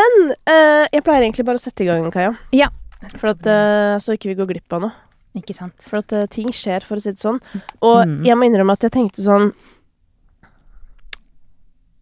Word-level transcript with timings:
Men 0.00 0.18
eh, 0.48 0.86
jeg 0.96 1.04
pleier 1.06 1.26
egentlig 1.28 1.44
bare 1.48 1.60
å 1.60 1.62
sette 1.62 1.84
i 1.84 1.88
gang, 1.90 2.08
Kaja. 2.14 2.32
Ja. 2.56 2.68
For 3.16 3.30
at, 3.34 3.46
eh, 3.48 3.96
så 4.00 4.16
ikke 4.16 4.30
vi 4.32 4.38
går 4.40 4.48
glipp 4.54 4.76
av 4.76 4.86
noe. 4.86 4.92
Ikke 5.38 5.54
sant. 5.54 5.76
For 5.86 6.00
at 6.02 6.12
eh, 6.16 6.24
ting 6.32 6.48
skjer, 6.56 6.82
for 6.86 6.98
å 6.98 7.02
si 7.04 7.12
det 7.14 7.20
sånn. 7.22 7.38
Og 7.86 8.00
Mm. 8.06 8.24
jeg 8.26 8.36
må 8.36 8.48
innrømme 8.48 8.72
at 8.74 8.82
jeg 8.88 8.92
tenkte 8.96 9.22
sånn 9.22 9.52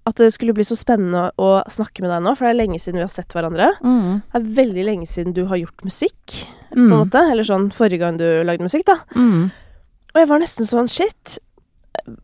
At 0.08 0.16
det 0.16 0.30
skulle 0.32 0.54
bli 0.56 0.64
så 0.64 0.72
spennende 0.78 1.26
å 1.36 1.48
snakke 1.68 2.00
med 2.00 2.08
deg 2.08 2.22
nå, 2.24 2.32
for 2.38 2.46
det 2.48 2.54
er 2.54 2.60
lenge 2.62 2.78
siden 2.80 2.96
vi 2.96 3.04
har 3.04 3.12
sett 3.12 3.34
hverandre. 3.36 3.66
Mm. 3.84 4.22
Det 4.32 4.38
er 4.40 4.46
veldig 4.56 4.84
lenge 4.86 5.08
siden 5.10 5.34
du 5.36 5.42
har 5.50 5.58
gjort 5.60 5.84
musikk, 5.84 6.46
på 6.72 6.78
Mm. 6.78 6.92
en 6.92 6.98
måte. 7.04 7.20
Eller 7.30 7.44
sånn 7.44 7.68
forrige 7.70 7.98
gang 8.00 8.16
du 8.16 8.24
lagde 8.44 8.64
musikk, 8.64 8.86
da. 8.86 8.96
Mm. 9.14 9.50
Og 10.14 10.16
jeg 10.16 10.28
var 10.28 10.38
nesten 10.40 10.64
sånn 10.64 10.88
shit. 10.88 11.38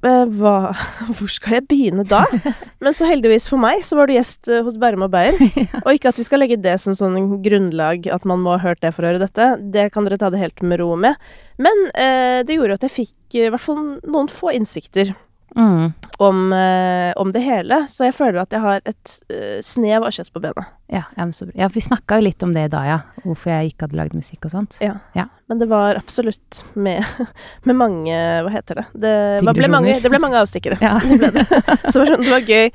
Eh, 0.07 0.25
Hva 0.39 0.55
Hvor 1.17 1.31
skal 1.33 1.59
jeg 1.59 1.67
begynne 1.71 2.05
da? 2.09 2.23
Men 2.85 2.97
så 2.97 3.09
heldigvis 3.09 3.49
for 3.51 3.61
meg, 3.63 3.83
så 3.87 3.99
var 3.99 4.09
du 4.09 4.17
gjest 4.17 4.49
eh, 4.51 4.63
hos 4.65 4.79
Bærum 4.81 5.07
og 5.07 5.13
Beyer. 5.15 5.39
Og 5.85 5.93
ikke 5.95 6.13
at 6.13 6.21
vi 6.21 6.27
skal 6.27 6.43
legge 6.45 6.61
det 6.61 6.77
som 6.83 6.97
sånn 6.99 7.19
grunnlag, 7.45 8.09
at 8.13 8.27
man 8.29 8.43
må 8.45 8.57
ha 8.57 8.63
hørt 8.65 8.83
det 8.85 8.95
for 8.97 9.05
å 9.05 9.13
høre 9.13 9.25
dette. 9.25 9.51
Det 9.75 9.91
kan 9.95 10.09
dere 10.09 10.21
ta 10.21 10.33
det 10.33 10.43
helt 10.43 10.65
med 10.65 10.83
ro 10.83 10.95
med. 11.01 11.21
Men 11.63 11.87
eh, 11.93 12.41
det 12.47 12.59
gjorde 12.59 12.81
at 12.81 12.89
jeg 12.89 12.97
fikk 12.99 13.39
i 13.41 13.49
hvert 13.49 13.63
fall 13.63 13.83
noen 14.03 14.31
få 14.33 14.55
innsikter 14.55 15.15
Mm. 15.57 15.93
om, 16.19 16.53
eh, 16.53 17.13
om 17.17 17.31
det 17.33 17.41
hele. 17.45 17.85
Så 17.89 18.05
jeg 18.09 18.15
føler 18.17 18.41
at 18.43 18.51
jeg 18.55 18.61
har 18.63 18.81
et 18.85 19.13
eh, 19.31 19.61
snev 19.63 20.03
av 20.07 20.11
kjøtt 20.15 20.33
på 20.35 20.41
benet. 20.43 20.67
Ja, 20.91 21.03
ja, 21.17 21.27
så 21.33 21.47
bra. 21.47 21.55
ja, 21.59 21.69
vi 21.73 21.81
snakka 21.81 22.19
jo 22.19 22.25
litt 22.27 22.43
om 22.43 22.53
det 22.55 22.69
da, 22.73 22.81
ja. 22.87 22.99
Hvorfor 23.25 23.51
jeg 23.55 23.73
ikke 23.73 23.87
hadde 23.87 23.97
lagd 23.99 24.15
musikk 24.19 24.45
og 24.47 24.53
sånt. 24.53 24.79
Ja. 24.83 24.97
Ja. 25.15 25.27
Men 25.49 25.59
det 25.63 25.69
var 25.71 25.95
absolutt 26.01 26.63
med, 26.75 27.05
med 27.69 27.77
mange 27.77 28.15
Hva 28.45 28.51
heter 28.55 28.81
det? 28.83 28.87
Det, 28.95 29.15
var- 29.47 29.55
ble 29.59 29.69
mange, 29.73 29.99
det 30.03 30.11
ble 30.11 30.21
mange 30.23 30.41
avstikkere. 30.43 30.79
Ja. 30.85 30.99
Det 31.05 31.19
ble 31.23 31.31
det. 31.39 31.47
Så 31.91 32.01
var, 32.03 32.11
sånn, 32.13 32.25
det 32.27 32.35
var 32.35 32.49
gøy. 32.51 32.71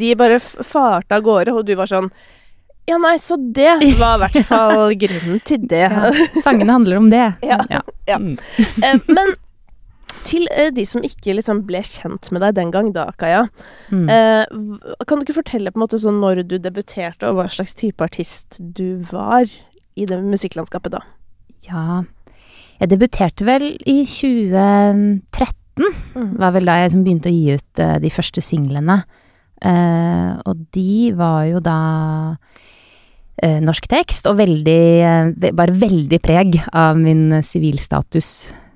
De 0.00 0.14
bare 0.20 0.40
farta 0.40 1.16
av 1.20 1.22
gårde, 1.26 1.54
og 1.56 1.64
du 1.68 1.74
var 1.80 1.88
sånn 1.90 2.10
Ja, 2.88 2.96
nei, 2.98 3.16
så 3.22 3.36
det 3.38 3.76
var 4.00 4.16
i 4.16 4.24
hvert 4.24 4.40
fall 4.52 4.94
grunnen 4.98 5.40
til 5.46 5.62
det. 5.70 5.84
Ja. 5.88 6.10
Sangene 6.42 6.72
handler 6.74 6.96
om 7.00 7.10
det. 7.12 7.26
Ja. 7.46 7.60
Ja. 7.70 8.18
Mm. 8.18 8.34
Eh, 8.82 8.98
Men 9.06 9.34
til 10.26 10.46
eh, 10.52 10.70
de 10.74 10.84
som 10.88 11.04
ikke 11.06 11.34
liksom 11.36 11.64
ble 11.68 11.82
kjent 11.86 12.30
med 12.34 12.42
deg 12.44 12.56
den 12.58 12.72
gang 12.74 12.90
da, 12.96 13.08
Kaja. 13.20 13.44
Mm. 13.92 14.06
Eh, 14.12 15.04
kan 15.08 15.18
du 15.20 15.26
ikke 15.26 15.40
fortelle 15.40 15.72
på 15.72 15.80
en 15.80 15.84
måte 15.84 16.00
sånn 16.00 16.20
når 16.22 16.44
du 16.50 16.56
debuterte, 16.62 17.28
og 17.28 17.38
hva 17.38 17.48
slags 17.52 17.76
type 17.78 18.04
artist 18.04 18.60
du 18.60 19.00
var 19.10 19.48
i 19.98 20.06
det 20.08 20.20
musikklandskapet 20.22 20.94
da? 20.94 21.04
Ja 21.66 22.02
Jeg 22.80 22.92
debuterte 22.94 23.44
vel 23.44 23.74
i 23.84 24.00
2013. 24.08 25.56
Mm. 25.80 26.36
var 26.40 26.52
vel 26.52 26.68
da 26.68 26.76
jeg 26.76 26.90
liksom 26.90 27.04
begynte 27.06 27.30
å 27.30 27.32
gi 27.32 27.54
ut 27.56 27.80
uh, 27.80 27.96
de 28.02 28.10
første 28.12 28.42
singlene. 28.44 28.98
Uh, 29.60 30.40
og 30.48 30.66
de 30.76 31.12
var 31.16 31.46
jo 31.48 31.62
da 31.64 31.78
norsk 33.40 33.86
tekst, 33.88 34.26
og 34.28 34.36
veldig 34.36 35.40
Bare 35.56 35.72
veldig 35.72 36.18
preg 36.20 36.58
av 36.76 36.98
min 37.00 37.38
eh, 37.38 37.44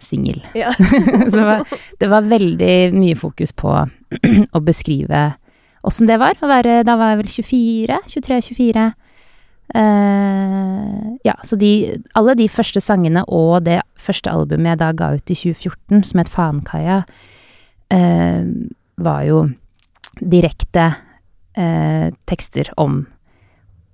sivilstatus-singel. 0.04 0.42
Ja. 0.54 0.72
Så 1.30 1.36
det 1.36 1.44
var, 1.44 1.64
det 1.98 2.08
var 2.08 2.22
veldig 2.22 2.76
mye 2.94 3.16
fokus 3.16 3.52
på 3.52 3.72
å 4.56 4.60
beskrive 4.60 5.34
åssen 5.84 6.08
det 6.08 6.16
var 6.16 6.38
å 6.40 6.48
være 6.48 6.82
Da 6.86 6.96
var 6.96 7.12
jeg 7.12 7.18
vel 7.20 7.32
24? 7.32 7.98
23-24. 8.08 8.84
Uh, 9.74 11.16
ja, 11.24 11.34
så 11.42 11.56
de 11.56 11.96
Alle 12.12 12.34
de 12.36 12.48
første 12.52 12.82
sangene 12.84 13.22
og 13.32 13.64
det 13.64 13.78
første 13.96 14.28
albumet 14.28 14.74
jeg 14.74 14.80
da 14.82 14.90
ga 14.92 15.14
ut 15.16 15.32
i 15.32 15.36
2014, 15.36 16.04
som 16.04 16.20
het 16.20 16.32
Fankaia, 16.32 16.98
uh, 17.92 18.44
var 19.00 19.22
jo 19.24 19.40
direkte 20.20 20.90
uh, 21.56 22.08
tekster 22.28 22.68
om 22.76 23.06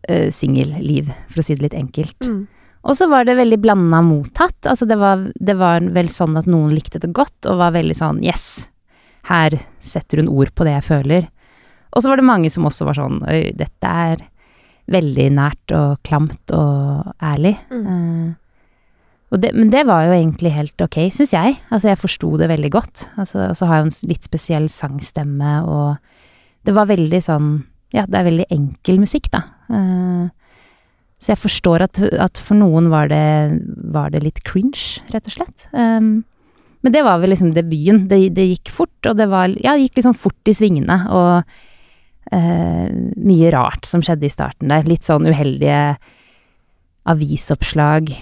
eh, 0.09 0.31
singelliv, 0.35 1.11
for 1.31 1.41
å 1.41 1.45
si 1.47 1.55
det 1.55 1.69
litt 1.69 1.79
enkelt. 1.79 2.19
Mm. 2.27 2.43
Og 2.89 2.97
så 2.97 3.07
var 3.11 3.27
det 3.29 3.37
veldig 3.37 3.59
blanda 3.61 4.01
mottatt. 4.05 4.65
Altså 4.65 4.89
det 4.89 4.97
var, 5.01 5.27
det 5.35 5.57
var 5.61 5.85
vel 5.95 6.09
sånn 6.13 6.39
at 6.41 6.49
noen 6.49 6.73
likte 6.73 7.01
det 7.03 7.13
godt, 7.17 7.49
og 7.51 7.61
var 7.61 7.77
veldig 7.77 7.97
sånn 7.97 8.23
yes, 8.25 8.71
her 9.29 9.59
setter 9.85 10.23
hun 10.23 10.33
ord 10.33 10.55
på 10.57 10.67
det 10.67 10.79
jeg 10.79 10.89
føler. 10.89 11.29
Og 11.91 12.03
så 12.03 12.11
var 12.11 12.21
det 12.21 12.29
mange 12.29 12.51
som 12.53 12.67
også 12.69 12.87
var 12.89 12.97
sånn 12.97 13.21
oi, 13.29 13.51
dette 13.57 13.95
er 14.07 14.23
veldig 14.91 15.27
nært 15.37 15.75
og 15.77 15.99
klamt 16.07 16.55
og 16.57 17.11
ærlig. 17.23 17.57
Mm. 17.71 17.85
Uh, 17.85 18.41
og 19.31 19.43
det, 19.43 19.53
men 19.55 19.71
det 19.71 19.85
var 19.87 20.09
jo 20.09 20.15
egentlig 20.17 20.51
helt 20.57 20.83
ok, 20.83 21.05
syns 21.15 21.35
jeg. 21.37 21.59
Altså 21.71 21.93
jeg 21.93 22.01
forsto 22.01 22.33
det 22.41 22.49
veldig 22.51 22.71
godt. 22.75 23.05
Altså, 23.21 23.45
og 23.53 23.59
så 23.59 23.69
har 23.69 23.79
jeg 23.79 23.85
jo 23.85 23.91
en 23.91 24.11
litt 24.11 24.27
spesiell 24.27 24.67
sangstemme, 24.73 25.53
og 25.71 26.67
det 26.67 26.75
var 26.77 26.91
veldig 26.91 27.23
sånn 27.25 27.53
Ja, 27.91 28.05
det 28.07 28.21
er 28.21 28.27
veldig 28.29 28.45
enkel 28.55 29.01
musikk, 29.03 29.25
da. 29.35 29.41
Eh, 29.67 30.27
så 31.21 31.35
jeg 31.35 31.41
forstår 31.43 31.85
at, 31.85 32.01
at 32.17 32.41
for 32.41 32.57
noen 32.57 32.89
var 32.93 33.11
det, 33.13 33.61
var 33.93 34.13
det 34.13 34.23
litt 34.25 34.41
cringe, 34.49 35.03
rett 35.13 35.27
og 35.29 35.35
slett. 35.35 35.67
Um, 35.73 36.23
men 36.81 36.95
det 36.95 37.03
var 37.05 37.21
vel 37.21 37.35
liksom 37.35 37.51
debuten. 37.53 38.07
Det, 38.09 38.23
det 38.37 38.47
gikk 38.55 38.73
fort, 38.73 38.97
og 39.05 39.19
det 39.19 39.29
var 39.29 39.53
Ja, 39.61 39.75
det 39.77 39.91
gikk 39.91 40.01
liksom 40.01 40.17
fort 40.17 40.49
i 40.49 40.57
svingene, 40.57 40.97
og 41.13 41.45
uh, 42.33 42.89
mye 43.21 43.53
rart 43.53 43.85
som 43.89 44.01
skjedde 44.05 44.31
i 44.31 44.33
starten 44.33 44.73
der. 44.73 44.89
Litt 44.89 45.05
sånn 45.05 45.29
uheldige 45.29 45.99
avisoppslag. 47.11 48.15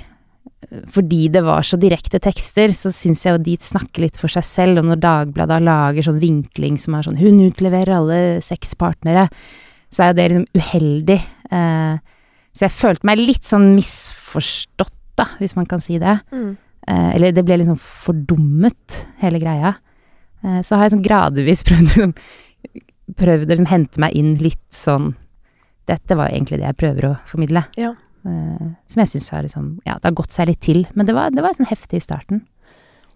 Fordi 0.90 1.28
det 1.32 1.44
var 1.46 1.62
så 1.62 1.78
direkte 1.80 2.18
tekster, 2.20 2.74
så 2.74 2.90
syns 2.92 3.22
jeg 3.24 3.36
jo 3.36 3.44
de 3.46 3.56
snakker 3.62 4.04
litt 4.04 4.18
for 4.18 4.32
seg 4.32 4.44
selv, 4.44 4.82
og 4.82 4.90
når 4.90 5.02
Dagbladet 5.06 5.62
lager 5.64 6.10
sånn 6.10 6.20
vinkling 6.22 6.76
som 6.82 6.98
er 6.98 7.06
sånn 7.06 7.22
'hun 7.22 7.40
utleverer 7.46 7.94
alle 7.94 8.20
seks 8.42 8.74
partnere', 8.74 9.30
så 9.88 10.02
er 10.02 10.08
jo 10.10 10.18
det 10.18 10.28
liksom 10.28 10.48
uheldig. 10.58 11.20
Eh, 11.50 11.98
så 12.58 12.66
jeg 12.66 12.74
følte 12.74 13.06
meg 13.06 13.20
litt 13.22 13.46
sånn 13.46 13.68
misforstått, 13.76 14.96
da, 15.18 15.28
hvis 15.38 15.54
man 15.54 15.66
kan 15.70 15.82
si 15.82 16.00
det. 16.02 16.16
Mm. 16.34 16.56
Eh, 16.90 17.10
eller 17.14 17.36
det 17.36 17.44
ble 17.46 17.60
liksom 17.60 17.78
fordummet, 17.78 19.04
hele 19.22 19.38
greia. 19.38 19.76
Eh, 20.42 20.58
så 20.66 20.74
har 20.74 20.86
jeg 20.86 20.96
sånn 20.96 21.06
gradvis 21.06 21.62
prøvd 21.68 21.86
liksom 21.86 22.14
Prøvd 23.18 23.46
å 23.46 23.54
liksom 23.54 23.70
hente 23.70 24.00
meg 24.02 24.12
inn 24.20 24.34
litt 24.36 24.66
sånn 24.74 25.14
Dette 25.88 26.12
var 26.18 26.28
egentlig 26.28 26.58
det 26.60 26.66
jeg 26.66 26.76
prøver 26.76 27.06
å 27.08 27.12
formidle. 27.30 27.62
Ja. 27.80 27.94
Eh, 28.28 28.66
som 28.90 29.00
jeg 29.00 29.10
syns 29.14 29.30
har 29.32 29.46
liksom 29.46 29.70
Ja, 29.86 29.96
det 29.96 30.10
har 30.10 30.18
gått 30.18 30.34
seg 30.34 30.50
litt 30.50 30.60
til. 30.66 30.82
Men 30.98 31.08
det 31.08 31.14
var, 31.16 31.30
det 31.32 31.44
var 31.44 31.54
sånn 31.56 31.70
heftig 31.70 32.02
i 32.02 32.04
starten. 32.04 32.42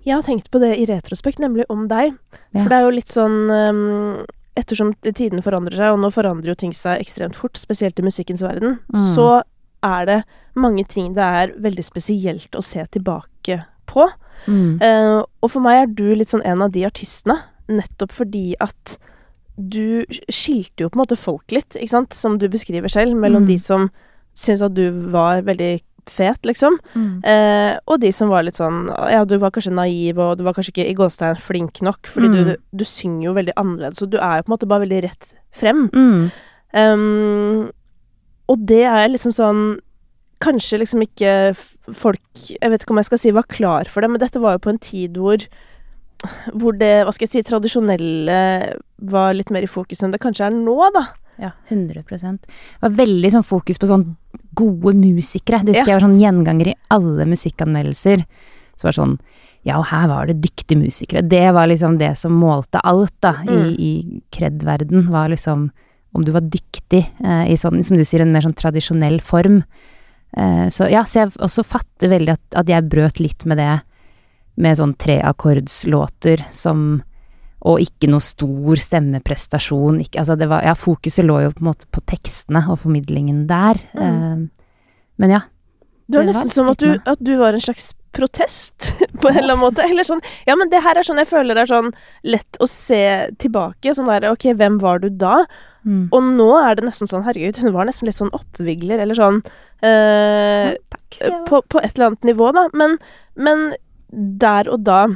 Jeg 0.06 0.16
har 0.16 0.24
tenkt 0.26 0.48
på 0.54 0.62
det 0.62 0.72
i 0.80 0.86
retrospekt, 0.88 1.42
nemlig 1.42 1.66
om 1.70 1.84
deg. 1.90 2.14
Ja. 2.54 2.62
For 2.62 2.70
det 2.70 2.78
er 2.78 2.86
jo 2.86 2.94
litt 2.96 3.12
sånn 3.12 3.36
um, 3.50 4.22
Ettersom 4.56 4.92
tidene 5.00 5.40
forandrer 5.42 5.76
seg, 5.78 5.92
og 5.94 6.00
nå 6.02 6.10
forandrer 6.12 6.52
jo 6.52 6.54
ting 6.60 6.72
seg 6.76 7.00
ekstremt 7.00 7.36
fort, 7.38 7.56
spesielt 7.56 7.98
i 7.98 8.02
musikkens 8.04 8.42
verden, 8.44 8.78
Mm. 8.92 9.14
så 9.14 9.42
er 9.82 10.04
det 10.06 10.24
mange 10.54 10.84
ting 10.86 11.14
det 11.14 11.24
er 11.24 11.54
veldig 11.58 11.82
spesielt 11.84 12.50
å 12.52 12.62
se 12.62 12.84
tilbake 12.92 13.64
på. 13.86 14.08
Mm. 14.46 14.80
Eh, 14.82 15.22
og 15.42 15.50
for 15.50 15.60
meg 15.60 15.82
er 15.82 15.86
du 15.94 16.14
litt 16.14 16.28
sånn 16.28 16.44
en 16.44 16.62
av 16.62 16.70
de 16.72 16.84
artistene, 16.84 17.38
nettopp 17.68 18.12
fordi 18.12 18.54
at 18.60 18.98
du 19.58 20.04
skilte 20.30 20.80
jo 20.84 20.88
på 20.90 20.96
en 20.98 21.04
måte 21.04 21.16
folk 21.18 21.50
litt, 21.52 21.70
ikke 21.76 21.88
sant, 21.88 22.12
som 22.12 22.38
du 22.38 22.48
beskriver 22.48 22.88
selv, 22.90 23.14
mellom 23.16 23.42
Mm. 23.44 23.46
de 23.46 23.58
som 23.58 23.90
syntes 24.34 24.62
at 24.62 24.74
du 24.74 24.90
var 25.10 25.42
veldig 25.42 25.80
fet, 26.10 26.42
liksom, 26.42 26.78
Mm. 26.94 27.24
eh, 27.24 27.78
og 27.86 28.00
de 28.00 28.10
som 28.12 28.28
var 28.28 28.42
litt 28.42 28.56
sånn 28.56 28.88
Ja, 29.10 29.24
du 29.24 29.38
var 29.38 29.50
kanskje 29.50 29.72
naiv, 29.72 30.18
og 30.18 30.38
du 30.38 30.44
var 30.44 30.52
kanskje 30.54 30.72
ikke 30.72 30.88
i 30.90 30.94
gåstein 30.94 31.36
flink 31.40 31.80
nok, 31.82 32.02
fordi 32.06 32.28
Mm. 32.28 32.44
du, 32.44 32.56
du 32.74 32.84
synger 32.84 33.24
jo 33.24 33.34
veldig 33.34 33.52
annerledes, 33.56 34.02
og 34.02 34.10
du 34.10 34.18
er 34.18 34.36
jo 34.38 34.42
på 34.42 34.48
en 34.52 34.56
måte 34.58 34.68
bare 34.68 34.86
veldig 34.86 35.02
rett 35.04 35.34
frem. 35.52 35.88
Mm. 35.92 36.30
Um, 36.74 37.70
og 38.48 38.66
det 38.66 38.84
er 38.84 39.08
liksom 39.08 39.32
sånn 39.32 39.78
Kanskje 40.42 40.80
liksom 40.80 41.02
ikke 41.06 41.54
folk 41.94 42.18
Jeg 42.34 42.70
vet 42.72 42.82
ikke 42.82 42.90
om 42.90 42.96
jeg 42.98 43.04
skal 43.04 43.18
si 43.18 43.30
var 43.30 43.44
klar 43.44 43.86
for 43.86 44.00
det, 44.00 44.10
men 44.10 44.18
dette 44.18 44.40
var 44.42 44.56
jo 44.56 44.58
på 44.58 44.70
en 44.70 44.78
tid 44.78 45.14
hvor 45.20 45.38
hvor 46.54 46.70
det, 46.78 47.04
hva 47.04 47.12
skal 47.12 47.26
jeg 47.26 47.32
si, 47.32 47.42
tradisjonelle 47.50 48.76
var 49.10 49.32
litt 49.34 49.50
mer 49.50 49.62
i 49.66 49.66
fokus 49.66 50.04
enn 50.04 50.12
det 50.12 50.20
kanskje 50.22 50.46
er 50.46 50.50
nå, 50.54 50.76
da. 50.94 51.02
Ja, 51.40 51.50
100 51.68 52.02
Det 52.06 52.80
var 52.80 52.90
veldig 52.90 53.30
sånn 53.32 53.44
fokus 53.46 53.78
på 53.78 53.88
sånn 53.88 54.16
gode 54.54 54.94
musikere. 54.94 55.62
Det 55.64 55.74
husker 55.74 55.88
Ja. 55.88 55.98
jeg 55.98 56.00
var 56.02 56.08
sånn 56.08 56.20
gjenganger 56.20 56.68
i 56.68 56.74
alle 56.90 57.24
musikkanmeldelser. 57.24 58.24
Så 58.76 58.82
var 58.84 58.90
det 58.92 59.00
sånn 59.00 59.18
Ja, 59.64 59.78
og 59.78 59.86
her 59.86 60.08
var 60.08 60.26
det 60.26 60.40
dyktige 60.42 60.76
musikere. 60.76 61.22
Det 61.28 61.52
var 61.54 61.68
liksom 61.68 61.96
det 61.96 62.18
som 62.18 62.32
målte 62.32 62.80
alt, 62.82 63.12
da, 63.20 63.32
Mm. 63.34 63.48
i, 63.48 63.76
i 63.78 64.22
kred-verden. 64.32 65.06
Var 65.08 65.28
liksom 65.28 65.70
om 66.14 66.24
du 66.24 66.32
var 66.32 66.40
dyktig 66.40 67.06
eh, 67.24 67.44
i 67.48 67.54
sånn, 67.56 67.84
som 67.84 67.96
du 67.96 68.02
sier, 68.04 68.20
en 68.22 68.32
mer 68.32 68.40
sånn 68.42 68.56
tradisjonell 68.56 69.20
form. 69.20 69.62
Eh, 70.36 70.66
så 70.66 70.90
ja, 70.90 71.04
så 71.04 71.20
jeg 71.20 71.30
også 71.38 71.64
fatter 71.64 72.08
veldig 72.10 72.28
at, 72.32 72.40
at 72.56 72.66
jeg 72.66 72.88
brøt 72.90 73.20
litt 73.20 73.46
med 73.46 73.58
det 73.58 73.80
med 74.56 74.76
sånn 74.76 74.96
treakkordslåter 74.98 76.44
som 76.50 77.02
og 77.62 77.82
ikke 77.82 78.10
noe 78.10 78.22
stor 78.24 78.80
stemmeprestasjon. 78.82 80.00
Ikke, 80.02 80.22
altså 80.22 80.36
det 80.38 80.48
var, 80.50 80.64
ja, 80.66 80.74
fokuset 80.78 81.26
lå 81.26 81.38
jo 81.44 81.54
på 81.54 81.62
en 81.62 81.70
måte 81.70 81.88
på 81.94 82.02
tekstene 82.10 82.64
og 82.72 82.80
formidlingen 82.82 83.44
der. 83.50 83.78
Mm. 83.94 84.04
Eh, 84.04 84.78
men 85.22 85.34
ja. 85.38 85.42
Det 86.10 86.18
var 86.18 86.26
nesten 86.28 86.50
som 86.50 86.70
at 86.72 86.82
du, 86.82 86.90
at 86.98 87.20
du 87.22 87.36
var 87.38 87.54
en 87.54 87.62
slags 87.62 87.92
protest, 88.12 88.90
på 89.22 89.30
en 89.30 89.38
eller 89.38 89.54
annen 89.54 89.62
måte. 89.62 89.86
Eller 89.86 90.06
sånn 90.06 90.20
Ja, 90.48 90.56
men 90.58 90.72
det 90.72 90.82
her 90.84 90.98
er 90.98 91.06
sånn 91.06 91.20
jeg 91.22 91.30
føler 91.30 91.62
er 91.62 91.70
sånn 91.70 91.92
lett 92.26 92.58
å 92.60 92.68
se 92.68 93.02
tilbake. 93.42 93.94
Sånn 93.96 94.10
der 94.10 94.28
Ok, 94.32 94.50
hvem 94.58 94.80
var 94.82 95.00
du 95.04 95.08
da? 95.08 95.44
Mm. 95.86 96.08
Og 96.10 96.32
nå 96.34 96.50
er 96.60 96.78
det 96.78 96.86
nesten 96.86 97.10
sånn 97.10 97.24
Herregud, 97.26 97.62
hun 97.62 97.74
var 97.74 97.88
nesten 97.88 98.10
litt 98.10 98.18
sånn 98.18 98.34
oppvigler, 98.36 99.00
eller 99.02 99.18
sånn 99.18 99.40
eh, 99.86 100.74
Takk, 100.92 101.22
på, 101.48 101.62
på 101.62 101.80
et 101.82 101.94
eller 101.94 102.10
annet 102.10 102.32
nivå, 102.34 102.52
da. 102.54 102.68
Men, 102.76 102.98
men 103.38 103.70
der 104.12 104.68
og 104.70 104.84
da 104.86 105.06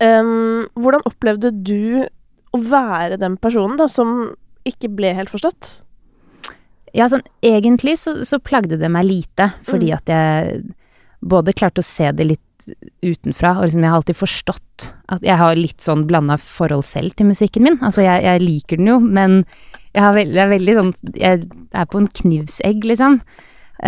ehm, 0.00 0.66
Hvordan 0.78 1.04
opplevde 1.08 1.52
du 1.52 2.06
å 2.54 2.58
være 2.62 3.18
den 3.20 3.36
personen 3.36 3.76
da, 3.76 3.86
som 3.88 4.30
ikke 4.68 4.88
ble 4.96 5.14
helt 5.16 5.32
forstått? 5.32 5.82
Ja, 6.96 7.06
sånn 7.12 7.24
egentlig 7.44 7.98
så, 8.00 8.14
så 8.24 8.38
plagde 8.40 8.78
det 8.80 8.88
meg 8.90 9.04
lite, 9.04 9.50
fordi 9.68 9.90
Mm. 9.90 9.96
at 9.96 10.06
jeg 10.08 10.74
både 11.20 11.52
klarte 11.52 11.82
å 11.82 11.84
se 11.84 12.10
det 12.12 12.24
litt 12.26 12.44
utenfra, 13.04 13.56
og 13.58 13.64
liksom 13.66 13.82
jeg 13.84 13.90
har 13.90 13.98
alltid 14.00 14.16
forstått 14.16 14.86
at 15.08 15.22
jeg 15.24 15.36
har 15.40 15.56
litt 15.56 15.80
sånn 15.84 16.06
blanda 16.08 16.36
forhold 16.40 16.84
selv 16.84 17.14
til 17.16 17.26
musikken 17.28 17.64
min. 17.64 17.78
Altså 17.80 18.04
jeg, 18.04 18.24
jeg 18.24 18.40
liker 18.44 18.76
den 18.80 18.90
jo, 18.92 18.98
men 19.00 19.44
jeg, 19.94 20.02
har 20.02 20.14
veld, 20.16 20.34
jeg 20.36 20.44
er 20.44 20.52
veldig 20.52 20.74
sånn 20.76 20.90
Jeg 21.16 21.46
er 21.72 21.86
på 21.88 21.98
en 22.02 22.08
knivsegg, 22.20 22.84
liksom. 22.84 23.20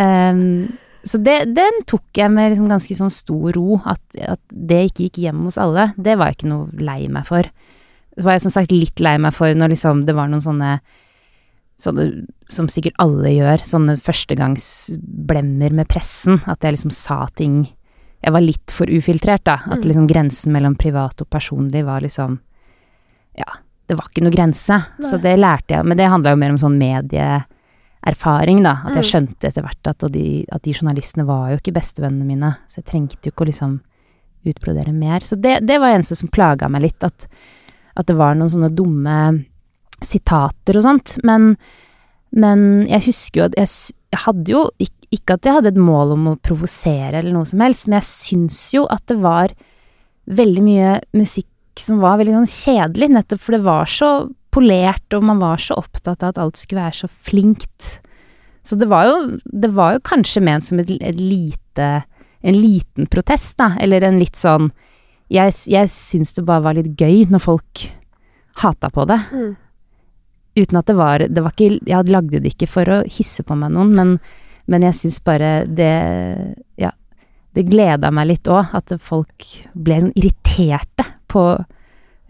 Ehm, 0.00 0.70
så 1.04 1.18
det, 1.24 1.54
den 1.56 1.82
tok 1.88 2.04
jeg 2.18 2.30
med 2.30 2.50
liksom 2.52 2.68
ganske 2.68 2.94
sånn 2.98 3.10
stor 3.12 3.52
ro, 3.56 3.80
at, 3.88 4.00
at 4.20 4.40
det 4.52 4.82
ikke 4.90 5.06
gikk 5.08 5.20
hjem 5.24 5.44
hos 5.46 5.56
alle. 5.58 5.92
Det 5.96 6.16
var 6.18 6.28
jeg 6.30 6.36
ikke 6.40 6.50
noe 6.52 6.68
lei 6.84 7.08
meg 7.08 7.24
for. 7.26 7.48
Så 8.18 8.24
var 8.26 8.36
jeg 8.36 8.42
som 8.44 8.52
sagt 8.52 8.72
litt 8.74 9.00
lei 9.00 9.16
meg 9.18 9.32
for 9.32 9.54
når 9.56 9.72
liksom 9.72 10.02
det 10.04 10.14
var 10.18 10.28
noen 10.28 10.42
sånne 10.44 10.80
sånne 11.80 12.26
som 12.52 12.66
sikkert 12.68 12.98
alle 13.00 13.30
gjør, 13.32 13.62
sånne 13.64 13.94
førstegangsblemmer 13.96 15.72
med 15.72 15.88
pressen. 15.88 16.40
At 16.46 16.60
jeg 16.64 16.76
liksom 16.76 16.92
sa 16.94 17.26
ting 17.36 17.62
Jeg 18.20 18.34
var 18.34 18.42
litt 18.44 18.68
for 18.68 18.84
ufiltrert, 18.84 19.44
da. 19.48 19.54
At 19.64 19.80
Mm. 19.80 19.86
liksom 19.88 20.06
grensen 20.06 20.52
mellom 20.52 20.74
privat 20.76 21.22
og 21.22 21.30
personlig 21.30 21.84
var 21.86 22.02
liksom 22.02 22.38
Ja, 23.38 23.46
det 23.88 23.96
var 23.96 24.04
ikke 24.10 24.22
noe 24.22 24.30
grense. 24.34 24.76
Så 25.00 25.16
det 25.22 25.38
lærte 25.38 25.68
jeg. 25.78 25.84
Men 25.86 25.96
det 25.96 26.10
handla 26.10 26.30
jo 26.32 26.36
mer 26.36 26.50
om 26.50 26.58
sånn 26.58 26.76
medieerfaring, 28.04 28.62
da. 28.64 28.78
At 28.86 28.94
jeg 28.96 29.04
Mm. 29.04 29.10
skjønte 29.10 29.48
etter 29.48 29.62
hvert 29.62 29.86
at, 29.86 30.12
de, 30.12 30.46
at 30.50 30.62
de 30.62 30.72
journalistene 30.72 31.26
var 31.26 31.50
jo 31.50 31.56
ikke 31.58 31.74
bestevennene 31.74 32.24
mine. 32.26 32.56
Så 32.68 32.80
jeg 32.80 32.84
trengte 32.86 33.26
jo 33.28 33.32
ikke 33.32 33.44
å 33.44 33.50
liksom 33.50 33.80
utbrodere 34.46 34.92
mer. 34.92 35.20
Så 35.20 35.36
det, 35.40 35.66
det 35.66 35.78
var 35.80 35.90
eneste 35.94 36.16
som 36.16 36.28
plaga 36.28 36.68
meg 36.68 36.82
litt. 36.82 37.04
At, 37.04 37.26
at 37.96 38.06
det 38.06 38.16
var 38.16 38.34
noen 38.34 38.48
sånne 38.50 38.74
dumme 38.74 39.44
sitater 40.02 40.76
og 40.76 40.82
sånt. 40.82 41.18
Men, 41.24 41.56
men 42.32 42.86
jeg 42.88 43.04
husker 43.10 43.40
jo 43.40 43.48
at 43.50 43.58
jeg, 43.60 43.68
jeg 44.14 44.22
hadde 44.24 44.48
jo 44.54 44.64
ikke, 44.80 44.96
ikke 45.10 45.34
at 45.36 45.44
jeg 45.44 45.54
hadde 45.58 45.72
et 45.74 45.80
mål 45.82 46.12
om 46.16 46.28
å 46.32 46.38
provosere 46.40 47.18
eller 47.18 47.32
noe 47.34 47.44
som 47.44 47.60
helst, 47.60 47.88
men 47.88 47.98
jeg 47.98 48.08
syns 48.08 48.60
jo 48.72 48.86
at 48.88 49.02
det 49.10 49.18
var 49.20 49.52
veldig 50.30 50.62
mye 50.62 51.00
musikk 51.18 51.46
som 51.80 51.98
var 52.02 52.18
veldig 52.20 52.36
sånn 52.38 52.46
kjedelig, 52.46 53.08
nettopp 53.10 53.40
for 53.42 53.56
det 53.56 53.64
var 53.66 53.90
så 53.90 54.10
polert, 54.54 55.06
og 55.14 55.24
man 55.26 55.40
var 55.42 55.60
så 55.62 55.76
opptatt 55.80 56.24
av 56.24 56.34
at 56.34 56.40
alt 56.42 56.58
skulle 56.60 56.82
være 56.82 57.02
så 57.02 57.10
flinkt. 57.10 58.00
Så 58.66 58.76
det 58.76 58.90
var 58.90 59.08
jo, 59.08 59.16
det 59.44 59.72
var 59.76 59.96
jo 59.96 60.04
kanskje 60.04 60.42
ment 60.44 60.66
som 60.66 60.82
et, 60.82 60.90
et 61.00 61.20
lite 61.20 62.04
En 62.40 62.56
liten 62.56 63.04
protest, 63.12 63.58
da, 63.60 63.74
eller 63.80 64.04
en 64.04 64.18
litt 64.20 64.36
sånn 64.36 64.70
Jeg, 65.32 65.52
jeg 65.68 65.88
syns 65.92 66.32
det 66.36 66.44
bare 66.48 66.64
var 66.64 66.76
litt 66.76 66.92
gøy 66.96 67.26
når 67.28 67.42
folk 67.44 67.82
hata 68.60 68.90
på 68.92 69.04
det. 69.08 69.18
Mm. 69.32 69.50
Uten 70.60 70.80
at 70.80 70.88
det 70.88 70.96
var 70.98 71.24
Det 71.28 71.44
var 71.44 71.54
ikke 71.54 71.80
Jeg 71.88 72.12
lagde 72.12 72.40
det 72.40 72.54
ikke 72.54 72.70
for 72.70 72.92
å 72.92 73.02
hisse 73.08 73.44
på 73.46 73.56
meg 73.56 73.74
noen, 73.76 73.92
men, 73.96 74.14
men 74.68 74.88
jeg 74.88 74.98
syns 75.02 75.20
bare 75.24 75.64
det 75.68 75.92
Ja. 76.80 76.94
Det 77.50 77.64
gleda 77.66 78.12
meg 78.14 78.28
litt 78.30 78.46
òg, 78.46 78.68
at 78.78 78.92
folk 79.02 79.46
ble 79.74 79.96
sånn 80.04 80.12
irriterte 80.14 81.02
på 81.26 81.42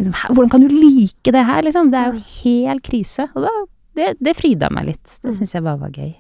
liksom, 0.01 0.17
Hvordan 0.35 0.51
kan 0.57 0.65
du 0.65 0.73
like 0.73 1.31
det 1.37 1.45
her, 1.47 1.63
liksom? 1.69 1.93
Det 1.93 2.01
er 2.01 2.11
jo 2.17 2.25
helt 2.41 2.83
krise. 2.89 3.29
Og 3.37 3.45
da 3.47 3.55
Det, 4.01 4.11
det 4.23 4.37
fryda 4.39 4.69
meg 4.71 4.87
litt. 4.93 5.19
Det 5.21 5.31
Mm. 5.33 5.39
syns 5.39 5.53
jeg 5.55 5.65
bare 5.67 5.81
var 5.81 5.91
gøy. 5.95 6.13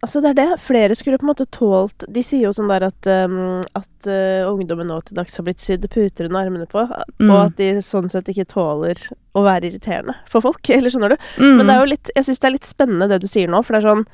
Altså, 0.00 0.20
det 0.22 0.30
er 0.30 0.36
det. 0.38 0.60
Flere 0.62 0.94
skulle 0.94 1.18
på 1.18 1.26
en 1.26 1.32
måte 1.32 1.46
tålt 1.50 2.04
De 2.12 2.22
sier 2.22 2.44
jo 2.46 2.52
sånn 2.54 2.68
der 2.70 2.84
at, 2.86 3.06
um, 3.26 3.58
at 3.74 4.06
uh, 4.06 4.46
ungdommen 4.46 4.86
nå 4.86 5.00
til 5.04 5.16
dags 5.18 5.34
har 5.36 5.44
blitt 5.48 5.58
sydd 5.58 5.88
puter 5.90 6.28
under 6.28 6.44
armene 6.46 6.68
på, 6.70 6.84
Mm. 7.18 7.30
og 7.32 7.38
at 7.48 7.56
de 7.58 7.70
sånn 7.82 8.06
sett 8.10 8.28
ikke 8.30 8.46
tåler 8.46 8.94
å 9.34 9.42
være 9.42 9.66
irriterende 9.72 10.14
for 10.30 10.40
folk. 10.40 10.62
Eller 10.76 10.90
skjønner 10.94 11.16
du? 11.16 11.16
Mm. 11.42 11.56
Men 11.58 11.66
det 11.66 11.74
er 11.74 11.80
jo 11.82 11.90
litt 11.92 12.10
Jeg 12.14 12.24
syns 12.28 12.38
det 12.38 12.46
er 12.48 12.56
litt 12.56 12.70
spennende 12.70 13.08
det 13.10 13.20
du 13.20 13.26
sier 13.26 13.48
nå, 13.50 13.62
for 13.64 13.74
det 13.74 13.82
er 13.84 13.88
sånn 13.90 14.06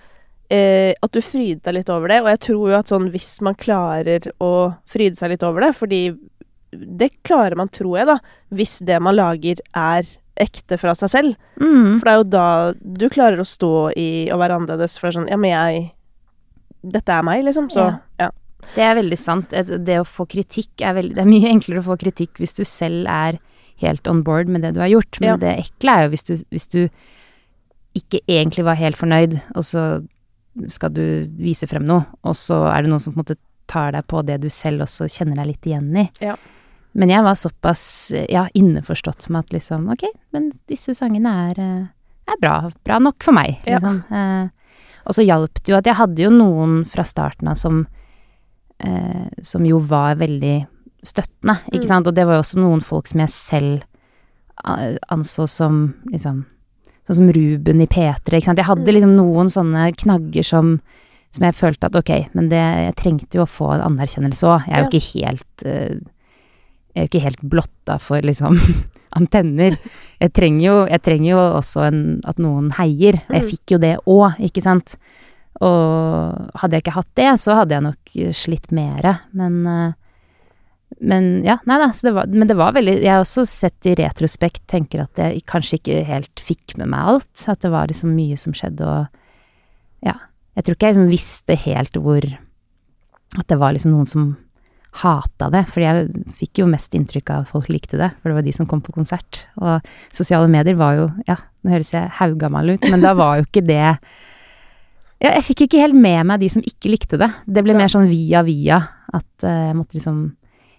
eh, 0.50 0.94
at 1.02 1.12
du 1.12 1.20
fryder 1.25 1.61
deg 1.69 1.75
litt 1.82 1.90
over 1.93 2.08
det, 2.08 2.20
og 2.23 2.29
jeg 2.32 2.40
tror 2.49 2.64
jo 2.73 2.79
at 2.79 2.88
sånn 2.93 3.11
hvis 3.12 3.31
man 3.44 3.55
klarer 3.55 4.26
å 4.40 4.50
fryde 4.88 5.17
seg 5.17 5.31
litt 5.37 5.43
over 5.44 5.61
det, 5.69 5.75
fordi 5.76 6.00
det 6.79 7.11
klarer 7.23 7.56
man, 7.56 7.69
tror 7.69 7.99
jeg, 7.99 8.06
da, 8.06 8.19
hvis 8.55 8.79
det 8.87 9.00
man 9.03 9.17
lager 9.17 9.61
er 9.75 10.05
ekte 10.41 10.79
fra 10.81 10.94
seg 10.99 11.11
selv. 11.12 11.35
mm. 11.61 12.00
For 12.00 12.05
det 12.09 12.12
er 12.12 12.17
jo 12.19 12.31
da 12.35 12.47
du 13.03 13.09
klarer 13.09 13.38
å 13.38 13.47
stå 13.47 13.73
i 13.97 14.09
å 14.35 14.38
være 14.41 14.56
annerledes, 14.59 14.99
for 14.99 15.06
det 15.09 15.15
er 15.15 15.21
sånn 15.21 15.29
Ja, 15.31 15.37
men 15.38 15.50
jeg 15.55 15.85
Dette 16.85 17.09
er 17.17 17.23
meg, 17.25 17.44
liksom. 17.47 17.71
Så 17.73 17.81
Ja. 17.81 17.99
ja. 18.21 18.31
Det 18.75 18.82
er 18.82 18.94
veldig 18.97 19.17
sant. 19.19 19.50
Det 19.50 19.97
å 20.00 20.05
få 20.05 20.26
kritikk 20.29 20.81
er 20.82 20.94
veldig 20.94 21.15
Det 21.15 21.23
er 21.23 21.29
mye 21.31 21.49
enklere 21.53 21.81
å 21.81 21.87
få 21.87 21.97
kritikk 22.00 22.37
hvis 22.41 22.53
du 22.56 22.65
selv 22.65 23.06
er 23.09 23.38
helt 23.81 24.06
on 24.09 24.23
board 24.23 24.49
med 24.49 24.62
det 24.62 24.75
du 24.75 24.81
har 24.81 24.88
gjort, 24.88 25.21
men 25.21 25.29
Ja. 25.29 25.37
det 25.37 25.55
ekle 25.67 25.91
er 25.97 26.03
jo 26.05 26.11
hvis 26.11 26.25
du, 26.25 26.35
hvis 26.53 26.67
du 26.69 26.88
ikke 27.94 28.21
egentlig 28.26 28.65
var 28.65 28.75
helt 28.75 28.97
fornøyd, 28.99 29.41
og 29.55 29.62
så 29.62 30.06
skal 30.71 30.91
du 30.94 31.26
vise 31.38 31.67
frem 31.67 31.85
noe, 31.87 32.05
og 32.25 32.35
så 32.35 32.61
er 32.73 32.82
det 32.82 32.91
noen 32.91 33.00
som 33.03 33.12
på 33.12 33.19
en 33.21 33.25
måte 33.25 33.37
tar 33.71 33.93
deg 33.93 34.06
på 34.06 34.25
det 34.26 34.41
du 34.43 34.49
selv 34.53 34.82
også 34.85 35.06
kjenner 35.11 35.37
deg 35.41 35.47
litt 35.53 35.67
igjen 35.71 35.88
i. 35.97 36.09
Ja. 36.21 36.37
Men 36.94 37.08
jeg 37.11 37.23
var 37.25 37.35
såpass 37.35 38.12
ja, 38.31 38.46
innforstått 38.55 39.29
med 39.31 39.41
at 39.44 39.50
liksom 39.56 39.88
ok, 39.93 40.05
men 40.32 40.52
disse 40.70 40.94
sangene 40.94 41.32
er, 41.50 41.58
eh, 41.58 41.87
er 42.31 42.38
bra, 42.41 42.70
bra 42.85 42.99
nok 43.02 43.23
for 43.23 43.32
meg, 43.32 43.58
Ja. 43.67 43.79
liksom. 43.79 44.05
Eh, 44.12 44.49
og 45.06 45.12
så 45.14 45.25
hjalp 45.26 45.55
det 45.64 45.69
jo 45.73 45.76
at 45.76 45.85
jeg 45.85 45.94
hadde 45.96 46.23
jo 46.23 46.31
noen 46.31 46.85
fra 46.88 47.02
starten 47.05 47.49
av 47.49 47.56
som 47.56 47.87
eh, 48.81 49.26
som 49.43 49.64
jo 49.67 49.79
var 49.81 50.17
veldig 50.17 50.67
støttende, 51.05 51.58
ikke 51.73 51.85
Mm. 51.85 51.88
sant. 51.88 52.06
Og 52.06 52.14
det 52.14 52.25
var 52.26 52.35
jo 52.35 52.41
også 52.43 52.58
noen 52.61 52.81
folk 52.82 53.06
som 53.06 53.20
jeg 53.20 53.29
selv 53.31 53.82
eh, 54.67 54.97
anså 55.11 55.49
som 55.49 55.94
liksom 56.11 56.47
Sånn 57.06 57.17
som 57.17 57.29
Ruben 57.29 57.82
i 57.82 57.87
P3, 57.87 58.38
ikke 58.38 58.44
sant. 58.47 58.56
Jeg 58.56 58.64
hadde 58.64 58.87
Mm. 58.87 58.94
liksom 58.94 59.17
noen 59.17 59.47
sånne 59.52 59.93
knagger 59.94 60.43
som 60.44 60.81
som 61.31 61.43
jeg 61.44 61.55
følte 61.55 61.85
at 61.85 61.97
ok, 61.97 62.29
men 62.35 62.49
det, 62.49 62.56
jeg 62.56 62.94
trengte 62.97 63.35
jo 63.35 63.43
å 63.43 63.49
få 63.49 63.75
en 63.75 63.81
anerkjennelse 63.99 64.44
òg. 64.47 64.67
Jeg 64.67 64.73
er 64.73 64.79
jo 64.79 64.85
Ja. 64.85 64.88
ikke 64.88 65.26
helt 65.26 65.67
eh, 65.67 66.00
Jeg 66.94 67.00
er 67.02 67.06
jo 67.06 67.11
ikke 67.12 67.25
helt 67.26 67.43
blotta 67.50 67.96
for 67.99 68.23
liksom 68.23 68.58
antenner. 69.19 69.75
Jeg 70.23 70.32
trenger 70.35 70.64
jo, 70.67 70.76
jeg 70.91 71.02
trenger 71.02 71.31
jo 71.32 71.43
også 71.58 71.85
en, 71.88 72.00
at 72.26 72.38
noen 72.43 72.70
heier. 72.79 73.20
Jeg 73.29 73.43
Mm. 73.43 73.49
fikk 73.50 73.75
jo 73.75 73.79
det 73.82 73.96
òg, 74.06 74.38
ikke 74.46 74.62
sant. 74.62 74.96
Og 75.62 76.50
hadde 76.62 76.75
jeg 76.78 76.83
ikke 76.85 76.97
hatt 76.99 77.11
det, 77.18 77.28
så 77.42 77.54
hadde 77.61 77.76
jeg 77.76 77.85
nok 77.87 78.14
slitt 78.35 78.73
mere. 78.75 79.12
Men, 79.33 79.61
eh, 79.66 79.92
men 81.00 81.28
ja, 81.47 81.59
nei 81.66 81.78
da. 81.83 81.88
Så 81.95 82.09
det 82.09 82.14
var, 82.14 82.26
men 82.30 82.47
det 82.50 82.57
var 82.59 82.73
veldig 82.75 82.97
Jeg 83.02 83.11
har 83.11 83.23
også 83.23 83.45
sett 83.47 83.87
i 83.90 83.95
retrospekt, 83.99 84.64
tenker 84.71 85.02
at 85.07 85.18
jeg 85.18 85.42
kanskje 85.50 85.78
ikke 85.80 86.04
helt 86.07 86.42
fikk 86.42 86.76
med 86.78 86.90
meg 86.95 87.00
alt. 87.14 87.45
At 87.50 87.61
det 87.62 87.71
var 87.75 87.87
liksom 87.90 88.14
mye 88.14 88.38
som 88.38 88.54
skjedde, 88.54 88.87
og 88.87 90.07
ja. 90.07 90.14
Jeg 90.54 90.64
tror 90.64 90.75
ikke 90.76 90.87
jeg 90.87 90.95
liksom 90.95 91.11
visste 91.11 91.57
helt 91.66 91.97
hvor 91.99 92.23
At 93.38 93.47
det 93.50 93.59
var 93.59 93.73
liksom 93.75 93.90
noen 93.95 94.07
som 94.07 94.37
hata 95.02 95.48
det. 95.52 95.64
For 95.70 95.82
jeg 95.82 96.24
fikk 96.38 96.62
jo 96.62 96.68
mest 96.70 96.94
inntrykk 96.94 97.32
av 97.34 97.46
at 97.46 97.50
folk 97.54 97.70
likte 97.72 97.98
det, 98.00 98.12
for 98.20 98.30
det 98.30 98.38
var 98.38 98.46
de 98.46 98.54
som 98.54 98.68
kom 98.70 98.82
på 98.84 98.94
konsert. 98.94 99.44
Og 99.60 99.82
sosiale 100.14 100.50
medier 100.50 100.78
var 100.78 101.00
jo 101.00 101.10
Ja, 101.28 101.40
nå 101.64 101.74
høres 101.74 101.94
jeg 101.94 102.12
haugammal 102.20 102.76
ut, 102.76 102.86
men 102.92 103.02
da 103.04 103.14
var 103.18 103.40
jo 103.40 103.48
ikke 103.48 103.64
det 103.66 103.88
ja, 105.22 105.30
jeg 105.38 105.44
fikk 105.46 105.64
ikke 105.66 105.80
helt 105.80 105.96
med 105.96 106.26
meg 106.28 106.42
de 106.42 106.50
som 106.52 106.64
ikke 106.66 106.90
likte 106.92 107.18
det. 107.20 107.30
Det 107.46 107.62
ble 107.64 107.76
mer 107.78 107.88
sånn 107.88 108.10
via 108.10 108.42
via. 108.44 108.80
At 109.14 109.46
eh, 109.46 109.68
jeg 109.70 109.76
måtte 109.78 109.96
liksom 109.96 110.24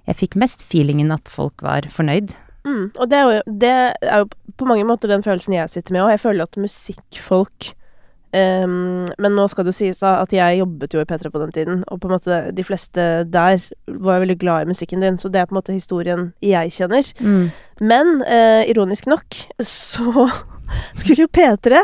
Jeg 0.06 0.20
fikk 0.20 0.36
mest 0.38 0.62
feelingen 0.62 1.10
at 1.10 1.32
folk 1.34 1.64
var 1.66 1.88
fornøyd. 1.90 2.36
Mm. 2.62 2.92
Og 2.94 3.08
det 3.10 3.18
er, 3.18 3.24
jo, 3.26 3.56
det 3.58 3.72
er 4.06 4.20
jo 4.22 4.28
på 4.54 4.68
mange 4.70 4.86
måter 4.86 5.10
den 5.10 5.26
følelsen 5.26 5.56
jeg 5.56 5.72
sitter 5.74 5.96
med 5.96 6.04
òg. 6.04 6.12
Jeg 6.14 6.22
føler 6.22 6.46
at 6.46 6.60
musikkfolk 6.62 7.72
ehm, 8.36 9.06
Men 9.22 9.36
nå 9.38 9.46
skal 9.52 9.66
det 9.66 9.74
jo 9.74 9.78
sies 9.80 10.02
da 10.02 10.18
at 10.22 10.34
jeg 10.36 10.60
jobbet 10.60 10.94
jo 10.96 11.02
i 11.04 11.08
P3 11.08 11.32
på 11.34 11.42
den 11.42 11.54
tiden, 11.56 11.84
og 11.88 12.02
på 12.02 12.10
en 12.10 12.16
måte 12.18 12.40
de 12.56 12.66
fleste 12.68 13.06
der 13.32 13.64
var 13.88 14.22
veldig 14.24 14.38
glad 14.42 14.66
i 14.66 14.72
musikken 14.74 15.04
din, 15.06 15.18
så 15.22 15.32
det 15.32 15.42
er 15.42 15.48
på 15.50 15.56
en 15.56 15.62
måte 15.62 15.76
historien 15.76 16.28
jeg 16.44 16.74
kjenner. 16.76 17.10
Men 17.82 18.22
uh, 18.28 18.64
ironisk 18.70 19.08
nok 19.12 19.40
så 19.62 20.28
skulle 21.00 21.26
jo 21.26 21.32
P3 21.32 21.84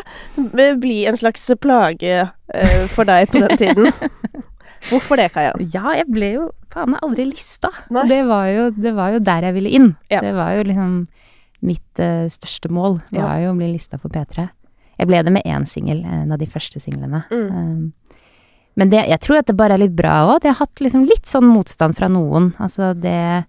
bli 0.81 1.05
en 1.09 1.17
slags 1.19 1.47
plage 1.61 2.21
uh, 2.25 2.85
for 2.93 3.07
deg 3.09 3.29
på 3.31 3.43
den 3.43 3.57
tiden. 3.57 3.91
Hvorfor 4.89 5.19
det, 5.19 5.29
Kaja? 5.35 5.51
Ja, 5.73 5.91
jeg 5.93 6.07
ble 6.09 6.31
jo 6.39 6.47
faen 6.73 6.93
meg 6.95 7.03
aldri 7.05 7.27
lista. 7.29 7.69
Det 8.09 8.21
var, 8.25 8.47
jo, 8.49 8.69
det 8.73 8.95
var 8.97 9.11
jo 9.13 9.19
der 9.21 9.45
jeg 9.49 9.57
ville 9.59 9.69
inn. 9.77 9.91
Ja. 10.09 10.23
Det 10.23 10.31
var 10.33 10.55
jo 10.57 10.63
liksom 10.71 10.95
mitt 11.61 12.01
uh, 12.01 12.25
største 12.31 12.71
mål, 12.73 13.01
Ja. 13.13 13.27
var 13.27 13.43
jo 13.43 13.51
å 13.51 13.57
bli 13.59 13.69
lista 13.75 13.99
for 14.01 14.09
P3. 14.09 14.47
Jeg 15.01 15.09
ble 15.09 15.23
det 15.25 15.33
med 15.33 15.47
én 15.49 15.65
singel, 15.65 16.03
en 16.05 16.33
av 16.33 16.37
de 16.37 16.47
første 16.49 16.77
singlene. 16.81 17.23
Mm. 17.33 17.47
Um, 17.49 18.19
men 18.79 18.91
det, 18.91 19.01
jeg 19.09 19.19
tror 19.23 19.41
at 19.41 19.49
det 19.49 19.57
bare 19.57 19.75
er 19.75 19.83
litt 19.83 19.95
bra 19.97 20.21
òg. 20.29 20.43
Det 20.43 20.51
har 20.51 20.61
hatt 20.61 20.83
liksom 20.83 21.07
litt 21.09 21.27
sånn 21.27 21.49
motstand 21.49 21.97
fra 21.97 22.09
noen. 22.11 22.53
Altså 22.61 22.93
det 22.93 23.45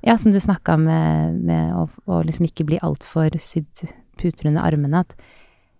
Ja, 0.00 0.14
som 0.16 0.32
du 0.32 0.40
snakka 0.40 0.78
med, 0.80 1.42
med 1.44 1.74
å, 1.76 1.84
å 2.08 2.22
liksom 2.24 2.46
ikke 2.48 2.64
bli 2.64 2.78
altfor 2.80 3.34
sydd 3.36 3.84
puter 4.20 4.48
under 4.48 4.64
armene. 4.64 5.02
At 5.04 5.12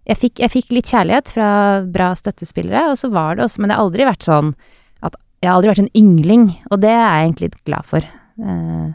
jeg 0.09 0.21
fikk, 0.21 0.43
jeg 0.43 0.53
fikk 0.53 0.75
litt 0.77 0.93
kjærlighet 0.93 1.33
fra 1.33 1.49
bra 1.89 2.11
støttespillere, 2.17 2.91
og 2.93 2.99
så 3.01 3.11
var 3.13 3.37
det 3.37 3.47
også 3.47 3.61
Men 3.61 3.71
det 3.71 3.79
har 3.79 3.87
aldri 3.87 4.09
vært 4.09 4.27
sånn 4.27 4.55
at 5.05 5.17
Jeg 5.41 5.49
har 5.49 5.57
aldri 5.57 5.73
vært 5.73 5.85
en 5.87 5.95
yngling, 5.97 6.47
og 6.71 6.83
det 6.85 6.93
er 6.93 7.01
jeg 7.01 7.25
egentlig 7.25 7.51
litt 7.51 7.65
glad 7.69 7.89
for. 7.89 8.05
Eh, 8.05 8.89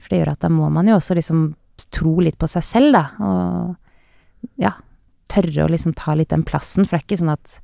for 0.00 0.12
det 0.12 0.20
gjør 0.20 0.32
at 0.34 0.44
da 0.44 0.50
må 0.52 0.68
man 0.72 0.88
jo 0.88 0.98
også 0.98 1.16
liksom 1.16 1.44
tro 1.90 2.18
litt 2.20 2.36
på 2.40 2.48
seg 2.52 2.64
selv, 2.64 2.92
da. 2.92 3.04
Og 3.24 4.50
ja, 4.60 4.74
tørre 5.30 5.64
å 5.66 5.70
liksom 5.70 5.94
ta 5.98 6.14
litt 6.18 6.30
den 6.34 6.42
plassen. 6.46 6.84
For 6.86 6.96
det 6.96 7.02
er 7.04 7.06
ikke 7.08 7.20
sånn 7.22 7.34
at 7.36 7.58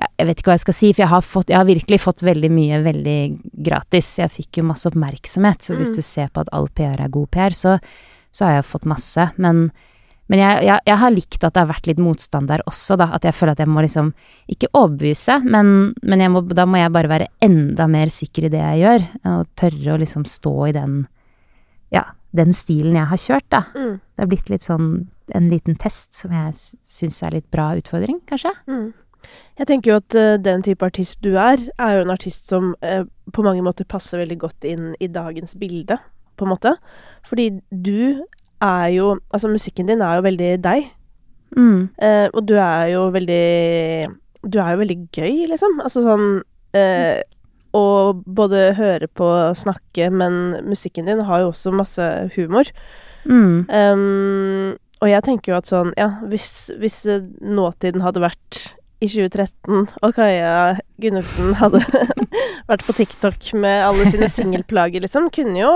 ja, 0.00 0.06
Jeg 0.18 0.26
vet 0.26 0.38
ikke 0.40 0.48
hva 0.50 0.54
jeg 0.56 0.62
skal 0.64 0.74
si, 0.78 0.88
for 0.94 1.02
jeg 1.04 1.10
har, 1.12 1.22
fått, 1.22 1.50
jeg 1.52 1.58
har 1.60 1.68
virkelig 1.68 1.98
fått 2.00 2.22
veldig 2.24 2.48
mye 2.50 2.78
veldig 2.82 3.18
gratis. 3.68 4.08
Jeg 4.22 4.32
fikk 4.32 4.58
jo 4.62 4.64
masse 4.70 4.88
oppmerksomhet, 4.88 5.60
så 5.62 5.76
hvis 5.76 5.92
Mm. 5.92 5.96
du 5.98 6.02
ser 6.02 6.28
på 6.32 6.40
at 6.40 6.48
all 6.52 6.68
PR 6.72 6.98
er 7.04 7.12
god 7.12 7.28
PR, 7.30 7.52
så, 7.54 7.74
så 8.32 8.46
har 8.48 8.54
jeg 8.56 8.64
fått 8.70 8.86
masse. 8.88 9.26
Men, 9.36 9.70
men 10.32 10.38
jeg, 10.40 10.64
jeg, 10.64 10.80
jeg 10.88 10.96
har 11.04 11.10
likt 11.12 11.44
at 11.44 11.52
det 11.52 11.60
har 11.60 11.68
vært 11.74 11.86
litt 11.90 12.00
motstand 12.00 12.48
der 12.48 12.64
også, 12.66 12.96
da. 12.96 13.10
At 13.12 13.22
jeg 13.28 13.34
føler 13.36 13.52
at 13.52 13.58
jeg 13.60 13.68
må 13.68 13.84
liksom 13.84 14.14
Ikke 14.48 14.72
overbevise, 14.72 15.38
men, 15.44 15.92
men 16.02 16.20
jeg 16.24 16.30
må, 16.32 16.40
da 16.48 16.64
må 16.66 16.80
jeg 16.80 16.92
bare 16.96 17.12
være 17.12 17.28
enda 17.44 17.86
mer 17.86 18.08
sikker 18.08 18.48
i 18.48 18.52
det 18.56 18.64
jeg 18.64 18.80
gjør. 18.86 19.06
Og 19.36 19.46
tørre 19.60 19.92
å 19.92 20.00
liksom 20.00 20.24
stå 20.24 20.56
i 20.70 20.72
den 20.72 21.02
Ja, 21.92 22.06
den 22.32 22.56
stilen 22.56 22.96
jeg 22.96 23.06
har 23.12 23.20
kjørt, 23.20 23.50
da. 23.52 23.66
Mm. 23.76 24.00
Det 24.00 24.24
har 24.24 24.32
blitt 24.32 24.48
litt 24.48 24.64
sånn 24.64 24.88
en 25.34 25.48
liten 25.50 25.76
test 25.80 26.14
som 26.16 26.34
jeg 26.34 26.54
syns 26.56 27.22
er 27.22 27.36
litt 27.36 27.48
bra 27.54 27.72
utfordring, 27.78 28.20
kanskje. 28.28 28.52
Mm. 28.70 28.90
Jeg 29.60 29.68
tenker 29.68 29.92
jo 29.92 29.98
at 30.00 30.16
uh, 30.18 30.36
den 30.40 30.64
type 30.66 30.86
artist 30.86 31.20
du 31.24 31.34
er, 31.36 31.60
er 31.78 31.96
jo 31.96 32.06
en 32.06 32.14
artist 32.14 32.48
som 32.50 32.72
uh, 32.82 33.04
på 33.32 33.44
mange 33.46 33.62
måter 33.64 33.88
passer 33.88 34.22
veldig 34.22 34.38
godt 34.42 34.66
inn 34.68 34.92
i 35.02 35.10
dagens 35.12 35.54
bilde, 35.60 35.98
på 36.36 36.46
en 36.46 36.52
måte. 36.54 36.74
Fordi 37.28 37.50
du 37.70 38.24
er 38.62 38.86
jo 38.94 39.16
Altså, 39.34 39.48
musikken 39.50 39.88
din 39.90 40.02
er 40.02 40.16
jo 40.16 40.26
veldig 40.26 40.50
deg. 40.64 40.88
Mm. 41.56 41.90
Uh, 42.00 42.28
og 42.32 42.46
du 42.48 42.54
er 42.56 42.86
jo 42.94 43.08
veldig 43.12 44.08
Du 44.48 44.58
er 44.58 44.70
jo 44.72 44.80
veldig 44.80 44.98
gøy, 45.12 45.46
liksom. 45.50 45.82
Altså 45.84 46.02
sånn 46.06 46.28
Å 47.72 47.84
både 48.38 48.62
høre 48.78 49.08
på 49.08 49.26
og 49.28 49.56
snakke, 49.56 50.08
men 50.10 50.64
musikken 50.68 51.06
din 51.08 51.20
har 51.28 51.42
jo 51.42 51.50
også 51.52 51.72
masse 51.72 52.06
humor. 52.34 52.68
Mm. 53.24 53.68
Um, 53.68 54.72
og 55.02 55.10
jeg 55.10 55.26
tenker 55.26 55.52
jo 55.52 55.58
at 55.58 55.68
sånn, 55.70 55.90
ja, 55.98 56.12
hvis, 56.30 56.70
hvis 56.78 57.02
eh, 57.10 57.26
nåtiden 57.42 58.04
hadde 58.04 58.22
vært 58.22 58.60
i 59.02 59.08
2013, 59.10 59.88
og 59.98 60.14
Kaja 60.14 60.76
Gunnufsen 61.02 61.56
hadde 61.58 61.80
vært 62.70 62.84
på 62.86 62.94
TikTok 62.94 63.48
med 63.58 63.82
alle 63.88 64.06
sine 64.12 64.28
singelplager, 64.30 65.02
liksom, 65.02 65.26
kunne 65.34 65.58
jo, 65.58 65.72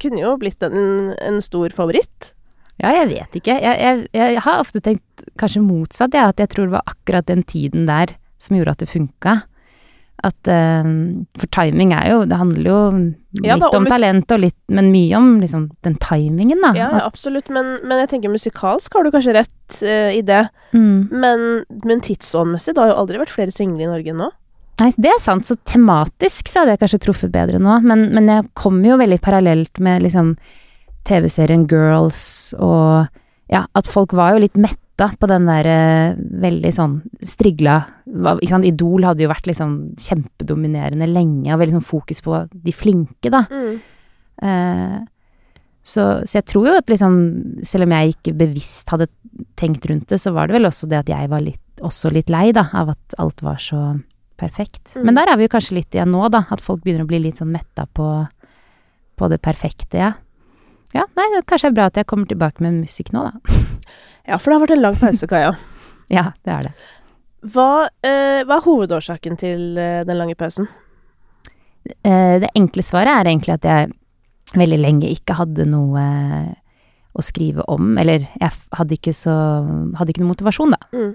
kunne 0.00 0.22
jo 0.22 0.34
blitt 0.40 0.64
en, 0.64 1.12
en 1.20 1.40
stor 1.44 1.76
favoritt. 1.76 2.32
Ja, 2.80 2.94
jeg 2.96 3.10
vet 3.10 3.36
ikke. 3.42 3.58
Jeg, 3.60 3.76
jeg, 3.76 4.06
jeg 4.16 4.40
har 4.46 4.62
ofte 4.62 4.80
tenkt 4.80 5.24
kanskje 5.40 5.60
motsatt, 5.60 6.16
ja, 6.16 6.30
at 6.32 6.40
jeg 6.40 6.48
tror 6.54 6.70
det 6.70 6.78
var 6.78 6.88
akkurat 6.88 7.28
den 7.28 7.44
tiden 7.44 7.84
der 7.90 8.16
som 8.40 8.56
gjorde 8.56 8.72
at 8.72 8.84
det 8.86 8.88
funka. 8.88 9.34
At 10.26 10.50
uh, 10.50 10.84
For 11.40 11.48
timing 11.54 11.94
er 11.96 12.10
jo 12.10 12.24
Det 12.28 12.36
handler 12.36 12.66
jo 12.68 12.80
Ja 13.44 13.56
litt 13.56 13.64
da, 13.64 13.70
om 13.78 13.86
talent 13.88 14.34
og 14.34 14.42
litt 14.42 14.58
Men 14.72 14.90
mye 14.92 15.16
om 15.16 15.30
liksom 15.40 15.68
den 15.86 15.96
timingen, 16.02 16.60
da. 16.60 16.74
Ja, 16.76 16.90
ja 16.98 17.06
absolutt, 17.06 17.48
men, 17.52 17.78
men 17.84 18.02
jeg 18.02 18.10
tenker 18.14 18.32
musikalsk 18.32 18.98
har 18.98 19.06
du 19.06 19.12
kanskje 19.14 19.36
rett 19.38 19.80
uh, 19.80 20.10
i 20.12 20.20
det. 20.26 20.42
Mm. 20.76 21.08
Men, 21.12 21.46
men 21.86 22.04
tidsåndmessig, 22.04 22.74
det 22.76 22.84
har 22.84 22.92
jo 22.92 23.00
aldri 23.04 23.20
vært 23.22 23.32
flere 23.32 23.54
single 23.54 23.84
i 23.86 23.90
Norge 23.90 24.12
enn 24.12 24.20
nå. 24.24 24.30
Nei, 24.80 24.90
det 24.96 25.12
er 25.12 25.20
sant. 25.22 25.48
Så 25.48 25.58
tematisk 25.68 26.48
så 26.48 26.62
hadde 26.62 26.74
jeg 26.74 26.82
kanskje 26.82 27.02
truffet 27.04 27.32
bedre 27.34 27.60
nå. 27.62 27.78
Men, 27.84 28.08
men 28.16 28.28
jeg 28.32 28.48
kommer 28.58 28.92
jo 28.92 29.00
veldig 29.00 29.20
parallelt 29.24 29.80
med 29.82 30.04
liksom 30.06 30.34
TV-serien 31.08 31.66
Girls 31.70 32.22
og 32.58 33.08
Ja, 33.50 33.64
at 33.74 33.88
folk 33.90 34.12
var 34.14 34.36
jo 34.36 34.44
litt 34.44 34.58
metta 35.00 35.16
på 35.18 35.28
den 35.30 35.46
der 35.48 35.66
eh, 35.66 36.18
veldig 36.18 36.72
sånn 36.74 36.98
strigla 37.24 37.78
Idol 38.66 39.04
hadde 39.06 39.24
jo 39.24 39.30
vært 39.30 39.46
liksom 39.46 39.94
kjempedominerende 40.00 41.06
lenge, 41.06 41.52
og 41.52 41.60
veldig 41.60 41.78
sånn 41.78 41.86
fokus 41.86 42.20
på 42.24 42.42
de 42.50 42.72
flinke, 42.74 43.30
da. 43.30 43.44
Eh, 44.42 44.98
så, 45.82 46.04
så 46.26 46.38
jeg 46.38 46.46
tror 46.48 46.66
jo 46.68 46.72
at 46.76 46.90
liksom 46.92 47.14
Selv 47.64 47.86
om 47.86 47.92
jeg 47.92 48.12
ikke 48.12 48.32
bevisst 48.36 48.90
hadde 48.92 49.06
tenkt 49.56 49.86
rundt 49.88 50.10
det, 50.12 50.18
så 50.20 50.32
var 50.36 50.48
det 50.48 50.58
vel 50.58 50.68
også 50.68 50.88
det 50.90 50.98
at 50.98 51.08
jeg 51.08 51.28
var 51.32 51.40
litt, 51.40 51.62
også 51.80 52.10
litt 52.12 52.28
lei, 52.32 52.50
da, 52.52 52.66
av 52.76 52.92
at 52.92 53.14
alt 53.22 53.40
var 53.44 53.60
så 53.62 53.94
perfekt. 54.40 54.96
Mm. 54.96 55.04
Men 55.06 55.16
der 55.16 55.30
er 55.30 55.38
vi 55.38 55.46
jo 55.46 55.52
kanskje 55.52 55.78
litt 55.78 55.96
igjen 55.96 56.12
nå, 56.12 56.26
da. 56.32 56.42
At 56.52 56.60
folk 56.64 56.82
begynner 56.84 57.06
å 57.06 57.08
bli 57.08 57.22
litt 57.22 57.40
sånn 57.40 57.52
metta 57.52 57.86
på, 57.86 58.08
på 59.16 59.30
det 59.32 59.40
perfekte, 59.44 60.02
ja. 60.02 60.10
Ja, 60.96 61.04
nei, 61.18 61.26
det 61.34 61.44
kanskje 61.50 61.70
er 61.70 61.76
bra 61.76 61.88
at 61.90 61.98
jeg 62.00 62.08
kommer 62.10 62.30
tilbake 62.30 62.64
med 62.64 62.80
musikk 62.82 63.12
nå, 63.16 63.26
da. 63.28 63.58
Ja, 64.30 64.36
for 64.38 64.50
det 64.50 64.56
har 64.56 64.62
vært 64.62 64.74
en 64.76 64.82
lang 64.84 64.98
pause, 65.00 65.28
Kaja. 65.30 65.54
Ja, 66.10 66.32
det 66.44 66.52
er 66.52 66.66
det. 66.66 66.70
Hva, 67.54 67.86
eh, 68.04 68.42
hva 68.44 68.56
er 68.58 68.64
hovedårsaken 68.64 69.38
til 69.40 69.78
eh, 69.78 70.02
den 70.06 70.18
lange 70.18 70.34
pausen? 70.38 70.66
Eh, 71.86 72.36
det 72.42 72.50
enkle 72.58 72.82
svaret 72.84 73.14
er 73.14 73.30
egentlig 73.30 73.54
at 73.54 73.68
jeg 73.68 73.92
veldig 74.58 74.80
lenge 74.80 75.12
ikke 75.14 75.38
hadde 75.38 75.68
noe 75.70 76.02
å 77.10 77.24
skrive 77.24 77.64
om, 77.70 77.94
eller 77.98 78.26
jeg 78.26 78.50
hadde 78.76 78.96
ikke 78.96 79.14
så 79.14 79.34
Hadde 79.98 80.12
ikke 80.12 80.22
noe 80.24 80.32
motivasjon, 80.32 80.74
da. 80.74 80.82
Mm. 80.94 81.14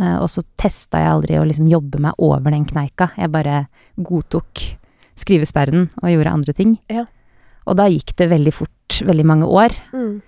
Eh, 0.00 0.16
og 0.16 0.28
så 0.32 0.44
testa 0.60 1.00
jeg 1.02 1.12
aldri 1.12 1.38
å 1.40 1.46
liksom 1.48 1.68
jobbe 1.70 2.00
meg 2.02 2.20
over 2.22 2.54
den 2.54 2.66
kneika. 2.68 3.10
Jeg 3.18 3.32
bare 3.32 3.64
godtok 4.00 4.64
skrivesperren 5.20 5.88
og 6.00 6.12
gjorde 6.12 6.36
andre 6.36 6.54
ting. 6.56 6.76
Ja. 6.92 7.04
Og 7.68 7.76
da 7.76 7.88
gikk 7.90 8.14
det 8.16 8.30
veldig 8.30 8.54
fort, 8.56 8.72
veldig 9.06 9.26
mange 9.26 9.46
år. 9.46 9.74
Mm. 9.92 10.20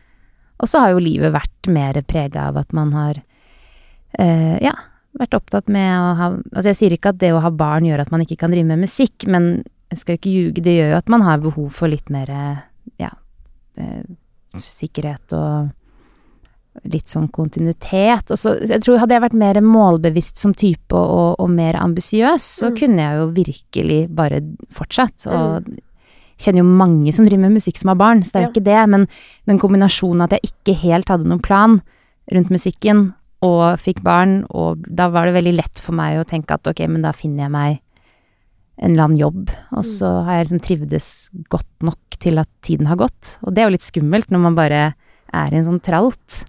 Og 0.63 0.69
så 0.71 0.79
har 0.85 0.93
jo 0.95 1.03
livet 1.03 1.33
vært 1.35 1.69
mer 1.73 1.99
prega 2.07 2.49
av 2.53 2.57
at 2.61 2.73
man 2.77 2.93
har 2.95 3.19
eh, 4.19 4.57
ja, 4.63 4.75
vært 5.19 5.35
opptatt 5.35 5.69
med 5.73 5.91
å 5.99 6.13
ha 6.21 6.29
Altså 6.55 6.69
jeg 6.71 6.79
sier 6.79 6.95
ikke 6.97 7.11
at 7.13 7.19
det 7.21 7.33
å 7.35 7.41
ha 7.43 7.51
barn 7.51 7.85
gjør 7.89 8.05
at 8.05 8.13
man 8.15 8.23
ikke 8.25 8.39
kan 8.45 8.55
drive 8.55 8.69
med 8.71 8.85
musikk, 8.85 9.27
men 9.27 9.63
jeg 9.93 9.99
skal 10.01 10.15
jo 10.15 10.21
ikke 10.23 10.33
ljuge, 10.37 10.63
det 10.65 10.77
gjør 10.79 10.91
jo 10.95 10.99
at 11.03 11.11
man 11.13 11.23
har 11.27 11.43
behov 11.43 11.71
for 11.77 11.91
litt 11.93 12.09
mer 12.15 12.31
ja, 13.01 13.11
eh, 13.77 14.03
sikkerhet 14.57 15.35
og 15.37 15.71
litt 16.89 17.11
sånn 17.13 17.27
kontinuitet. 17.29 18.31
Og 18.33 18.39
så, 18.41 18.55
så 18.63 18.73
jeg 18.73 18.81
tror 18.87 19.03
hadde 19.03 19.13
jeg 19.19 19.25
vært 19.27 19.37
mer 19.37 19.59
målbevisst 19.61 20.41
som 20.41 20.55
type 20.57 20.97
og, 20.97 21.11
og, 21.13 21.35
og 21.45 21.51
mer 21.53 21.77
ambisiøs, 21.83 22.47
så 22.63 22.71
Mm. 22.73 22.77
kunne 22.79 23.03
jeg 23.03 23.19
jo 23.19 23.27
virkelig 23.37 23.99
bare 24.17 24.39
fortsatt. 24.73 25.27
Og 25.29 25.69
kjenner 26.45 26.63
jo 26.65 26.69
mange 26.83 27.13
som 27.15 27.27
driver 27.27 27.45
med 27.47 27.57
musikk 27.59 27.79
som 27.81 27.93
har 27.93 27.99
barn, 28.01 28.23
så 28.27 28.33
det 28.33 28.39
er 28.41 28.47
jo 28.47 28.51
Ja. 28.51 28.53
ikke 28.53 28.65
det. 28.69 28.81
Men 28.91 29.07
den 29.47 29.59
kombinasjonen 29.63 30.23
at 30.27 30.31
jeg 30.37 30.51
ikke 30.53 30.75
helt 30.83 31.09
hadde 31.09 31.27
noen 31.29 31.43
plan 31.43 31.81
rundt 32.33 32.51
musikken, 32.51 33.15
og 33.43 33.79
fikk 33.83 34.03
barn, 34.07 34.45
og 34.55 34.85
da 34.87 35.09
var 35.11 35.27
det 35.27 35.35
veldig 35.35 35.57
lett 35.57 35.79
for 35.83 35.93
meg 35.99 36.21
å 36.21 36.25
tenke 36.29 36.55
at 36.55 36.63
ok, 36.71 36.87
men 36.89 37.03
da 37.03 37.11
finner 37.11 37.45
jeg 37.49 37.51
meg 37.51 37.81
en 38.79 38.93
eller 38.93 39.05
annen 39.09 39.19
jobb, 39.19 39.51
og 39.75 39.85
så 39.85 40.25
har 40.25 40.37
jeg 40.39 40.45
liksom 40.47 40.61
trivdes 40.63 41.09
godt 41.51 41.83
nok 41.83 41.99
til 42.23 42.39
at 42.39 42.49
tiden 42.63 42.87
har 42.87 42.97
gått. 42.97 43.39
Og 43.43 43.53
det 43.53 43.63
er 43.63 43.67
jo 43.69 43.75
litt 43.75 43.83
skummelt 43.87 44.31
når 44.31 44.39
man 44.47 44.55
bare 44.55 44.95
er 45.35 45.53
i 45.53 45.57
en 45.59 45.65
sånn 45.67 45.83
tralt. 45.83 46.45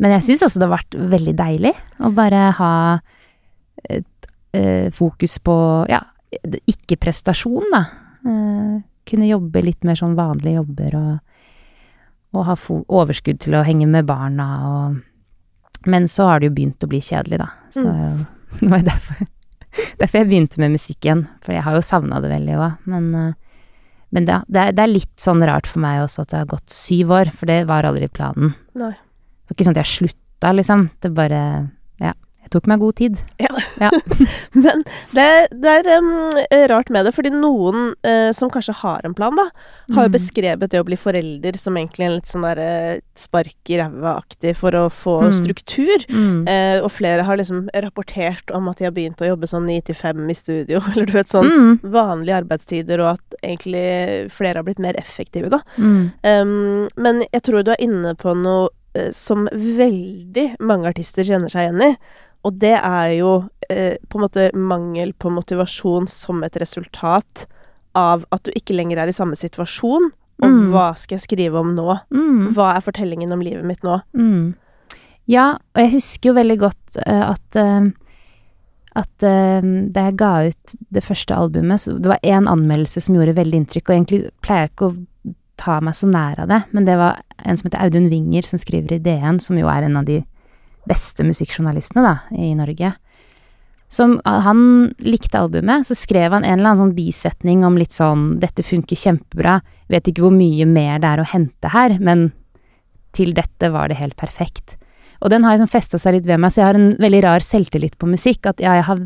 Men 0.00 0.12
jeg 0.16 0.24
syns 0.26 0.42
også 0.48 0.58
det 0.60 0.68
har 0.68 0.78
vært 0.78 0.96
veldig 1.12 1.36
deilig 1.36 1.74
å 2.00 2.10
bare 2.16 2.42
ha 2.58 2.72
et 3.88 4.26
eh, 4.56 4.88
fokus 4.90 5.38
på 5.44 5.56
ja, 5.92 6.00
ikke-prestasjon, 6.66 7.68
da. 7.72 7.82
Eh, 8.26 8.76
kunne 9.08 9.28
jobbe 9.28 9.62
litt 9.64 9.86
mer 9.86 9.98
sånn 9.98 10.16
vanlige 10.18 10.60
jobber 10.60 10.96
og, 10.98 11.12
og 12.36 12.48
ha 12.48 12.56
overskudd 12.66 13.40
til 13.44 13.56
å 13.58 13.64
henge 13.66 13.88
med 13.90 14.08
barna 14.08 14.48
og 14.70 15.04
Men 15.86 16.08
så 16.10 16.24
har 16.26 16.40
det 16.40 16.48
jo 16.48 16.54
begynt 16.56 16.82
å 16.82 16.88
bli 16.90 16.98
kjedelig, 16.98 17.38
da. 17.38 17.46
Så 17.70 17.84
mm. 17.86 18.22
det 18.58 18.70
var 18.72 18.80
jo 18.80 18.86
derfor, 18.92 19.26
derfor 20.00 20.18
jeg 20.18 20.28
begynte 20.32 20.58
med 20.58 20.72
musikk 20.74 21.06
igjen. 21.06 21.20
For 21.46 21.54
jeg 21.54 21.62
har 21.62 21.76
jo 21.76 21.82
savna 21.86 22.18
det 22.24 22.32
veldig 22.32 22.56
òg. 22.58 22.80
Men, 22.90 23.04
eh, 23.14 23.68
men 24.16 24.26
det, 24.26 24.40
det, 24.50 24.64
er, 24.64 24.74
det 24.74 24.82
er 24.82 24.90
litt 24.90 25.14
sånn 25.22 25.44
rart 25.46 25.70
for 25.70 25.84
meg 25.84 26.00
også 26.02 26.24
at 26.24 26.32
det 26.32 26.40
har 26.40 26.50
gått 26.50 26.74
syv 26.74 27.14
år, 27.14 27.30
for 27.30 27.52
det 27.52 27.60
var 27.70 27.86
aldri 27.86 28.08
planen. 28.10 28.56
Nei. 28.74 28.96
Det 28.96 29.52
var 29.52 29.60
ikke 29.60 29.68
sånn 29.68 29.76
at 29.76 29.82
jeg 29.84 29.92
slutta, 29.92 30.52
liksom. 30.58 30.88
Det 30.98 31.14
bare 31.14 31.42
Ja. 32.02 32.16
Jeg 32.42 32.52
tok 32.54 32.66
meg 32.70 32.82
god 32.82 32.98
tid. 32.98 33.22
Men 34.64 34.82
det, 35.16 35.26
det 35.52 35.72
er 35.80 35.88
um, 35.98 36.08
rart 36.70 36.90
med 36.94 37.04
det, 37.06 37.12
fordi 37.16 37.30
noen 37.34 37.92
uh, 38.06 38.30
som 38.36 38.50
kanskje 38.52 38.74
har 38.82 39.04
en 39.06 39.14
plan, 39.16 39.36
da, 39.36 39.48
har 39.94 40.06
jo 40.06 40.10
Mm. 40.10 40.14
beskrevet 40.16 40.70
det 40.72 40.80
å 40.80 40.86
bli 40.86 40.96
forelder 40.96 41.56
som 41.58 41.76
egentlig 41.76 42.06
en 42.06 42.14
litt 42.16 42.30
sånn 42.30 42.44
der 42.46 42.60
uh, 42.62 43.00
spark 43.18 43.70
i 43.72 43.78
ræva-aktig 43.80 44.54
for 44.56 44.76
å 44.78 44.86
få 44.92 45.16
Mm. 45.26 45.32
struktur. 45.36 46.06
Mm. 46.12 46.38
Uh, 46.48 46.78
og 46.84 46.90
flere 46.94 47.24
har 47.26 47.36
liksom 47.40 47.66
rapportert 47.74 48.50
om 48.54 48.68
at 48.70 48.78
de 48.78 48.84
har 48.88 48.94
begynt 48.96 49.20
å 49.24 49.28
jobbe 49.32 49.46
sånn 49.50 49.66
ni 49.66 49.80
til 49.84 49.94
fem 49.98 50.24
i 50.30 50.36
studio, 50.36 50.80
eller 50.92 51.06
du 51.06 51.12
vet 51.18 51.28
sånn 51.32 51.46
Mm. 51.50 51.78
vanlige 51.92 52.40
arbeidstider, 52.42 53.00
og 53.00 53.14
at 53.18 53.38
egentlig 53.42 54.30
flere 54.32 54.60
har 54.60 54.66
blitt 54.66 54.78
mer 54.82 54.96
effektive, 55.00 55.50
da. 55.52 55.60
Em, 56.24 56.88
men 56.96 57.22
jeg 57.32 57.42
tror 57.46 57.62
du 57.64 57.70
er 57.72 57.80
inne 57.84 58.14
på 58.18 58.34
noe 58.36 58.68
som 59.12 59.44
veldig 59.52 60.56
mange 60.64 60.88
artister 60.88 61.26
kjenner 61.26 61.52
seg 61.52 61.66
igjen 61.68 61.82
i. 61.84 61.96
Og 62.46 62.58
det 62.62 62.76
er 62.78 63.16
jo 63.18 63.32
eh, 63.68 63.96
på 64.08 64.18
en 64.20 64.24
måte 64.26 64.50
mangel 64.54 65.12
på 65.18 65.32
motivasjon 65.34 66.06
som 66.10 66.44
et 66.46 66.56
resultat 66.62 67.46
av 67.96 68.26
at 68.30 68.46
du 68.46 68.52
ikke 68.54 68.76
lenger 68.76 69.00
er 69.02 69.10
i 69.10 69.16
samme 69.16 69.36
situasjon. 69.38 70.12
Og 70.36 70.46
Mm. 70.52 70.70
hva 70.70 70.90
skal 70.94 71.16
jeg 71.16 71.24
skrive 71.24 71.56
om 71.58 71.70
nå? 71.74 71.94
Mm. 72.12 72.52
Hva 72.52 72.74
er 72.76 72.84
fortellingen 72.84 73.32
om 73.32 73.40
livet 73.40 73.64
mitt 73.64 73.82
nå? 73.82 74.02
Mm. 74.12 74.54
Ja, 75.26 75.56
og 75.74 75.80
jeg 75.80 75.94
husker 75.94 76.28
jo 76.30 76.34
veldig 76.36 76.58
godt 76.60 76.98
uh, 77.06 77.32
at 77.32 77.56
uh, 77.56 77.88
at 78.96 79.24
uh, 79.24 79.64
da 79.92 80.04
jeg 80.06 80.16
ga 80.20 80.32
ut 80.46 80.76
det 80.92 81.02
første 81.04 81.34
albumet, 81.34 81.80
så 81.80 81.96
det 81.98 82.12
var 82.12 82.20
én 82.22 82.46
anmeldelse 82.48 83.00
som 83.00 83.16
gjorde 83.16 83.34
veldig 83.36 83.62
inntrykk, 83.62 83.88
og 83.88 83.96
egentlig 83.96 84.20
pleier 84.44 84.66
jeg 84.66 84.74
ikke 84.74 84.90
å 84.92 85.34
ta 85.56 85.80
meg 85.80 85.96
så 85.96 86.08
nær 86.08 86.38
av 86.44 86.48
det, 86.52 86.62
men 86.76 86.84
det 86.84 86.96
var 87.00 87.20
en 87.44 87.56
som 87.56 87.68
heter 87.70 87.80
Audun 87.82 88.10
Winger, 88.12 88.44
som 88.44 88.60
skriver 88.60 88.92
i 88.96 89.00
DN, 89.00 89.40
som 89.40 89.56
jo 89.56 89.68
er 89.72 89.88
en 89.88 89.96
av 89.96 90.04
de 90.08 90.20
beste 90.88 91.26
musikkjournalistene, 91.26 92.04
da, 92.06 92.14
i 92.36 92.54
Norge. 92.58 92.92
Som 93.88 94.20
Han 94.24 94.94
likte 94.98 95.38
albumet, 95.38 95.86
så 95.86 95.94
skrev 95.94 96.32
han 96.34 96.44
en 96.44 96.58
eller 96.58 96.72
annen 96.72 96.80
sånn 96.80 96.96
bisetning 96.96 97.62
om 97.64 97.76
litt 97.78 97.94
sånn 97.94 98.40
'Dette 98.40 98.64
funker 98.66 98.98
kjempebra, 98.98 99.60
vet 99.88 100.08
ikke 100.10 100.26
hvor 100.26 100.34
mye 100.34 100.66
mer 100.66 100.98
det 100.98 101.12
er 101.12 101.22
å 101.22 101.30
hente 101.30 101.70
her, 101.70 101.98
men 102.00 102.32
til 103.12 103.32
dette 103.32 103.70
var 103.70 103.88
det 103.88 104.00
helt 104.00 104.16
perfekt'. 104.16 104.76
Og 105.22 105.30
den 105.30 105.44
har 105.44 105.56
liksom 105.56 105.70
festa 105.70 105.98
seg 105.98 106.18
litt 106.18 106.26
ved 106.26 106.40
meg, 106.40 106.52
så 106.52 106.60
jeg 106.60 106.66
har 106.66 106.78
en 106.78 106.96
veldig 107.00 107.22
rar 107.24 107.40
selvtillit 107.40 107.96
på 107.98 108.10
musikk. 108.10 108.46
At 108.46 108.60
ja, 108.60 108.74
jeg 108.74 108.84
har 108.84 108.98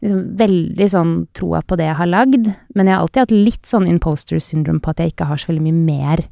liksom 0.00 0.22
veldig 0.38 0.88
sånn 0.88 1.12
troa 1.36 1.60
på 1.62 1.76
det 1.76 1.90
jeg 1.90 1.98
har 1.98 2.06
lagd, 2.06 2.48
men 2.74 2.86
jeg 2.86 2.94
har 2.94 3.02
alltid 3.02 3.20
hatt 3.24 3.34
litt 3.34 3.66
sånn 3.66 3.88
imposter 3.90 4.40
syndrome 4.40 4.80
på 4.80 4.90
at 4.90 5.02
jeg 5.02 5.12
ikke 5.12 5.28
har 5.28 5.36
så 5.36 5.50
veldig 5.50 5.66
mye 5.66 5.82
mer 5.90 6.24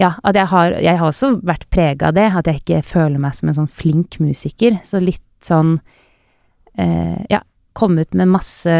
Ja, 0.00 0.16
at 0.26 0.34
jeg 0.34 0.50
har 0.50 0.74
Jeg 0.82 0.98
har 0.98 1.06
også 1.06 1.36
vært 1.46 1.68
prega 1.70 2.08
av 2.08 2.14
det, 2.16 2.26
at 2.34 2.46
jeg 2.50 2.62
ikke 2.62 2.82
føler 2.82 3.18
meg 3.22 3.34
som 3.34 3.48
en 3.48 3.58
sånn 3.60 3.70
flink 3.70 4.18
musiker. 4.18 4.80
Så 4.84 5.02
litt 5.02 5.22
sånn 5.44 5.78
eh, 6.78 7.20
Ja, 7.30 7.42
komme 7.74 8.02
ut 8.02 8.14
med 8.14 8.30
masse 8.30 8.74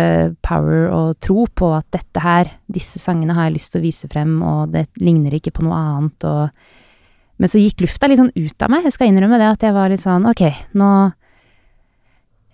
power 0.46 0.88
og 0.94 1.18
tro 1.22 1.46
på 1.50 1.72
at 1.74 1.86
dette 1.94 2.22
her, 2.22 2.50
disse 2.70 2.98
sangene 3.02 3.34
har 3.34 3.48
jeg 3.48 3.56
lyst 3.58 3.74
til 3.74 3.82
å 3.82 3.86
vise 3.88 4.10
frem, 4.10 4.36
og 4.42 4.70
det 4.74 4.86
ligner 5.02 5.34
ikke 5.34 5.54
på 5.56 5.66
noe 5.66 5.78
annet, 5.78 6.26
og 6.30 6.50
men 7.34 7.50
så 7.50 7.58
gikk 7.58 7.82
lufta 7.82 8.06
litt 8.06 8.20
sånn 8.20 8.30
ut 8.30 8.62
av 8.62 8.70
meg. 8.70 8.84
Jeg 8.86 8.94
skal 8.94 9.10
innrømme 9.10 9.40
det 9.40 9.48
at 9.50 9.64
jeg 9.66 9.74
var 9.74 9.90
litt 9.90 10.02
sånn 10.04 10.28
ok, 10.30 10.44
nå 10.78 10.90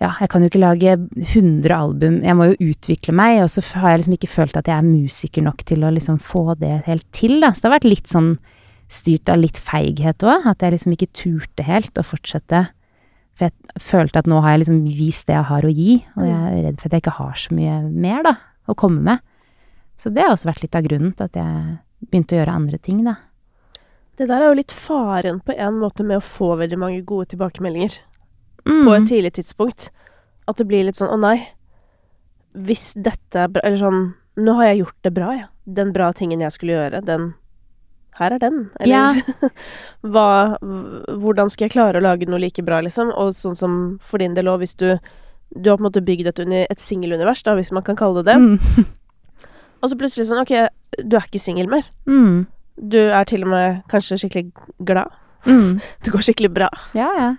Ja, 0.00 0.14
jeg 0.16 0.30
kan 0.32 0.40
jo 0.40 0.48
ikke 0.48 0.62
lage 0.62 0.94
100 0.96 1.74
album, 1.76 2.14
jeg 2.24 2.36
må 2.38 2.46
jo 2.48 2.70
utvikle 2.70 3.12
meg, 3.12 3.42
og 3.44 3.50
så 3.52 3.60
har 3.82 3.92
jeg 3.92 4.00
liksom 4.00 4.14
ikke 4.16 4.30
følt 4.32 4.56
at 4.56 4.70
jeg 4.70 4.80
er 4.80 4.86
musiker 4.86 5.44
nok 5.44 5.60
til 5.68 5.84
å 5.84 5.92
liksom 5.92 6.16
få 6.24 6.54
det 6.56 6.72
helt 6.86 7.04
til, 7.12 7.36
da. 7.42 7.50
Så 7.52 7.60
det 7.60 7.68
har 7.68 7.74
vært 7.74 7.90
litt 7.90 8.08
sånn 8.08 8.30
styrt 8.90 9.28
av 9.28 9.42
litt 9.42 9.60
feighet 9.60 10.24
òg, 10.24 10.48
at 10.48 10.64
jeg 10.64 10.72
liksom 10.72 10.96
ikke 10.96 11.10
turte 11.12 11.68
helt 11.68 12.00
å 12.00 12.06
fortsette. 12.06 12.62
For 13.36 13.50
jeg 13.50 13.84
følte 13.90 14.24
at 14.24 14.32
nå 14.32 14.40
har 14.40 14.56
jeg 14.56 14.64
liksom 14.64 14.82
vist 14.88 15.28
det 15.28 15.36
jeg 15.36 15.48
har 15.52 15.68
å 15.68 15.76
gi, 15.76 16.00
og 16.16 16.26
jeg 16.30 16.40
er 16.48 16.64
redd 16.70 16.80
for 16.80 16.88
at 16.88 16.96
jeg 16.96 17.04
ikke 17.04 17.18
har 17.20 17.38
så 17.44 17.60
mye 17.60 17.78
mer, 17.92 18.24
da, 18.24 18.36
å 18.72 18.80
komme 18.80 19.04
med. 19.04 19.24
Så 20.00 20.08
det 20.16 20.24
har 20.24 20.32
også 20.32 20.48
vært 20.48 20.64
litt 20.64 20.80
av 20.80 20.88
grunnen 20.88 21.12
til 21.12 21.28
at 21.28 21.36
jeg 21.36 21.80
begynte 22.08 22.38
å 22.38 22.40
gjøre 22.40 22.56
andre 22.56 22.80
ting, 22.80 23.04
da. 23.04 23.20
Det 24.16 24.32
der 24.32 24.40
er 24.40 24.48
jo 24.48 24.60
litt 24.62 24.72
faren 24.72 25.44
på 25.44 25.52
en 25.52 25.76
måte 25.80 26.04
med 26.08 26.22
å 26.22 26.24
få 26.24 26.54
veldig 26.60 26.80
mange 26.80 27.04
gode 27.04 27.34
tilbakemeldinger 27.34 28.00
Mm. 28.66 28.84
på 28.86 28.94
et 28.96 29.08
tidlig 29.08 29.32
tidspunkt. 29.38 29.90
At 30.48 30.56
det 30.56 30.66
blir 30.68 30.84
litt 30.84 30.96
sånn 30.96 31.10
'Å 31.10 31.18
nei, 31.20 31.48
hvis 32.54 32.94
dette 32.94 33.36
er 33.38 33.48
bra 33.48 33.60
Eller 33.64 33.78
sånn 33.78 34.14
'Nå 34.36 34.54
har 34.56 34.64
jeg 34.64 34.78
gjort 34.84 35.02
det 35.02 35.14
bra, 35.14 35.30
jeg. 35.32 35.46
Den 35.66 35.92
bra 35.92 36.12
tingen 36.12 36.40
jeg 36.40 36.52
skulle 36.52 36.72
gjøre, 36.72 37.04
den 37.04 37.34
Her 38.14 38.32
er 38.32 38.38
den. 38.38 38.70
Eller 38.80 38.92
Ja. 38.92 39.14
hva 40.04 40.58
Hvordan 40.60 41.48
skal 41.50 41.68
jeg 41.68 41.72
klare 41.72 41.96
å 42.00 42.02
lage 42.02 42.26
noe 42.26 42.38
like 42.40 42.62
bra, 42.62 42.80
liksom? 42.80 43.12
Og 43.16 43.32
sånn 43.34 43.56
som 43.56 43.98
for 44.02 44.18
din 44.18 44.34
del 44.34 44.46
òg, 44.46 44.60
hvis 44.60 44.76
du 44.76 44.98
Du 45.56 45.70
har 45.70 45.76
på 45.78 45.84
en 45.84 45.90
måte 45.90 46.04
bygd 46.04 46.26
et, 46.26 46.38
et 46.70 46.78
singelunivers, 46.78 47.42
da, 47.42 47.54
hvis 47.54 47.72
man 47.72 47.82
kan 47.82 47.96
kalle 47.96 48.22
det 48.22 48.34
det. 48.34 48.36
Mm. 48.38 48.86
Og 49.82 49.90
så 49.90 49.96
plutselig 49.96 50.28
sånn 50.28 50.42
Ok, 50.42 50.52
du 51.08 51.16
er 51.16 51.26
ikke 51.26 51.40
singel 51.40 51.68
mer. 51.68 51.82
Mm. 52.06 52.46
Du 52.88 52.98
er 52.98 53.24
til 53.24 53.42
og 53.42 53.48
med 53.48 53.82
kanskje 53.90 54.18
skikkelig 54.20 54.52
glad. 54.84 55.10
Mm. 55.46 55.80
Det 56.04 56.12
går 56.12 56.24
skikkelig 56.26 56.52
bra. 56.54 56.68
Ja, 56.94 57.08
ja. 57.16 57.34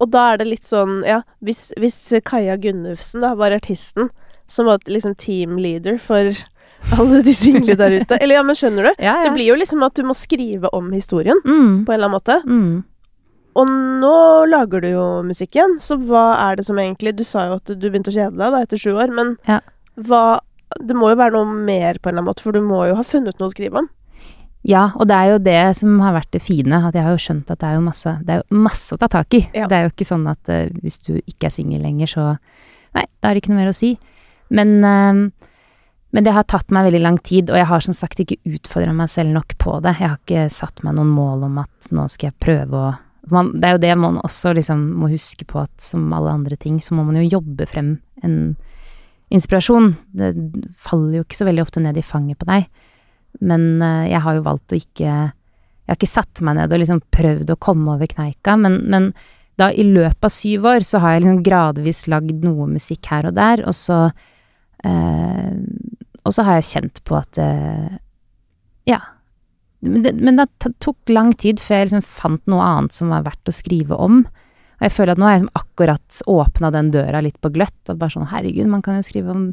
Og 0.00 0.10
da 0.12 0.30
er 0.32 0.40
det 0.40 0.48
litt 0.48 0.66
sånn, 0.66 1.02
ja 1.04 1.20
Hvis, 1.44 1.70
hvis 1.80 1.98
Kaja 2.24 2.56
Gunnufsen 2.60 3.20
da 3.24 3.34
var 3.38 3.52
artisten, 3.52 4.08
som 4.50 4.66
var 4.66 4.80
liksom 4.88 5.14
teamleader 5.20 5.98
for 6.02 6.32
alle 6.98 7.20
de 7.26 7.34
single 7.36 7.76
der 7.76 7.98
ute 8.00 8.16
Eller 8.16 8.40
ja, 8.40 8.44
men 8.46 8.56
skjønner 8.56 8.88
du? 8.88 8.92
ja, 8.96 9.18
ja. 9.20 9.24
Det 9.26 9.34
blir 9.36 9.50
jo 9.52 9.58
liksom 9.60 9.84
at 9.84 9.98
du 9.98 10.06
må 10.08 10.16
skrive 10.16 10.72
om 10.76 10.88
historien 10.96 11.38
mm. 11.44 11.84
på 11.84 11.92
en 11.92 11.98
eller 11.98 12.08
annen 12.08 12.16
måte. 12.16 12.38
Mm. 12.48 12.78
Og 13.60 13.70
nå 14.00 14.16
lager 14.46 14.84
du 14.84 14.92
jo 14.92 15.06
musikk 15.26 15.58
igjen, 15.58 15.76
så 15.82 15.98
hva 15.98 16.24
er 16.38 16.60
det 16.60 16.64
som 16.68 16.78
egentlig 16.78 17.16
Du 17.18 17.24
sa 17.26 17.48
jo 17.48 17.58
at 17.58 17.66
du 17.66 17.86
begynte 17.88 18.12
å 18.12 18.14
kjede 18.14 18.38
deg 18.38 18.54
da 18.54 18.60
etter 18.62 18.80
sju 18.80 18.92
år, 18.94 19.12
men 19.12 19.36
Ja. 19.48 19.60
hva 19.98 20.40
Det 20.78 20.94
må 20.94 21.10
jo 21.10 21.18
være 21.18 21.34
noe 21.34 21.50
mer 21.50 21.98
på 21.98 22.08
en 22.08 22.14
eller 22.14 22.22
annen 22.22 22.28
måte, 22.30 22.44
for 22.46 22.54
du 22.54 22.60
må 22.62 22.84
jo 22.88 22.94
ha 22.94 23.02
funnet 23.02 23.40
noe 23.40 23.50
å 23.50 23.52
skrive 23.52 23.82
om. 23.82 23.88
Ja, 24.66 24.90
og 25.00 25.08
det 25.08 25.16
er 25.16 25.30
jo 25.30 25.38
det 25.40 25.60
som 25.78 26.00
har 26.04 26.12
vært 26.18 26.34
det 26.34 26.42
fine, 26.44 26.82
at 26.84 26.96
jeg 26.96 27.04
har 27.04 27.14
jo 27.14 27.22
skjønt 27.22 27.52
at 27.52 27.62
det 27.62 27.68
er 27.68 27.78
jo 27.78 27.84
masse, 27.84 28.12
det 28.26 28.34
er 28.34 28.42
jo 28.42 28.62
masse 28.66 28.92
å 28.92 29.00
ta 29.00 29.08
tak 29.08 29.36
i. 29.38 29.40
Ja. 29.56 29.68
Det 29.70 29.76
er 29.76 29.86
jo 29.86 29.92
ikke 29.94 30.08
sånn 30.08 30.26
at 30.28 30.52
uh, 30.52 30.66
hvis 30.82 31.00
du 31.06 31.14
ikke 31.16 31.48
er 31.48 31.54
singel 31.54 31.84
lenger, 31.86 32.12
så 32.12 32.26
Nei, 32.90 33.04
da 33.22 33.30
er 33.30 33.36
det 33.36 33.44
ikke 33.44 33.52
noe 33.52 33.60
mer 33.60 33.70
å 33.70 33.76
si. 33.76 33.92
Men, 34.50 34.72
uh, 34.82 35.46
men 36.10 36.26
det 36.26 36.32
har 36.34 36.48
tatt 36.50 36.72
meg 36.74 36.88
veldig 36.88 37.02
lang 37.04 37.20
tid, 37.22 37.52
og 37.52 37.60
jeg 37.60 37.68
har 37.70 37.84
som 37.86 37.94
sagt 37.94 38.20
ikke 38.20 38.40
utfordra 38.50 38.92
meg 38.98 39.12
selv 39.12 39.30
nok 39.36 39.54
på 39.62 39.76
det. 39.84 39.94
Jeg 40.00 40.10
har 40.10 40.18
ikke 40.18 40.48
satt 40.50 40.82
meg 40.82 40.96
noen 40.98 41.12
mål 41.14 41.46
om 41.46 41.60
at 41.62 41.92
nå 41.94 42.08
skal 42.10 42.32
jeg 42.32 42.42
prøve 42.42 42.82
å 42.82 42.90
man, 43.30 43.52
Det 43.60 43.68
er 43.68 43.76
jo 43.76 43.82
det 43.84 43.94
man 44.00 44.16
også 44.24 44.54
liksom 44.56 44.80
må 44.98 45.10
huske 45.12 45.44
på, 45.46 45.60
at 45.62 45.84
som 45.84 46.08
alle 46.16 46.32
andre 46.34 46.56
ting, 46.58 46.80
så 46.82 46.96
må 46.96 47.04
man 47.06 47.20
jo 47.20 47.28
jobbe 47.36 47.66
frem 47.68 47.92
en 48.26 48.36
inspirasjon. 49.30 49.92
Det 50.10 50.32
faller 50.80 51.20
jo 51.20 51.26
ikke 51.26 51.38
så 51.38 51.46
veldig 51.46 51.62
ofte 51.62 51.82
ned 51.84 52.00
i 52.00 52.02
fanget 52.02 52.40
på 52.40 52.48
deg. 52.48 52.66
Men 53.38 53.82
eh, 53.82 54.08
jeg 54.12 54.22
har 54.24 54.38
jo 54.38 54.46
valgt 54.46 54.74
å 54.74 54.78
ikke 54.78 55.10
Jeg 55.10 55.92
har 55.92 55.98
ikke 55.98 56.10
satt 56.10 56.42
meg 56.46 56.58
ned 56.58 56.72
og 56.72 56.82
liksom 56.82 57.02
prøvd 57.14 57.52
å 57.54 57.60
komme 57.62 57.94
over 57.96 58.10
kneika, 58.10 58.56
men, 58.60 58.78
men 58.90 59.10
da 59.58 59.70
i 59.74 59.84
løpet 59.84 60.24
av 60.24 60.32
syv 60.32 60.68
år 60.70 60.84
så 60.86 61.00
har 61.02 61.16
jeg 61.16 61.24
liksom 61.24 61.40
gradvis 61.44 62.04
lagd 62.08 62.44
noe 62.46 62.68
musikk 62.70 63.10
her 63.10 63.28
og 63.28 63.34
der, 63.36 63.64
og 63.66 63.74
så 63.76 64.04
eh, 64.86 65.56
Og 66.20 66.36
så 66.36 66.44
har 66.46 66.60
jeg 66.60 66.68
kjent 66.70 67.02
på 67.04 67.18
at 67.18 67.40
eh, 67.42 67.98
Ja. 68.88 69.00
Men 69.80 70.04
det, 70.04 70.12
men 70.20 70.36
det 70.36 70.46
tok 70.84 71.08
lang 71.08 71.32
tid 71.40 71.60
før 71.60 71.80
jeg 71.80 71.88
liksom 71.88 72.04
fant 72.04 72.46
noe 72.52 72.64
annet 72.64 72.92
som 72.92 73.12
var 73.12 73.24
verdt 73.24 73.48
å 73.48 73.54
skrive 73.56 73.96
om. 73.96 74.22
Og 74.80 74.84
jeg 74.84 74.92
føler 74.92 75.14
at 75.14 75.20
nå 75.20 75.26
har 75.26 75.34
jeg 75.34 75.42
liksom 75.42 75.60
akkurat 75.60 76.18
åpna 76.34 76.70
den 76.74 76.90
døra 76.92 77.22
litt 77.24 77.38
på 77.40 77.52
gløtt, 77.52 77.80
og 77.88 77.96
bare 78.00 78.12
sånn 78.12 78.28
herregud, 78.28 78.68
man 78.68 78.84
kan 78.84 78.98
jo 78.98 79.06
skrive 79.06 79.32
om 79.32 79.46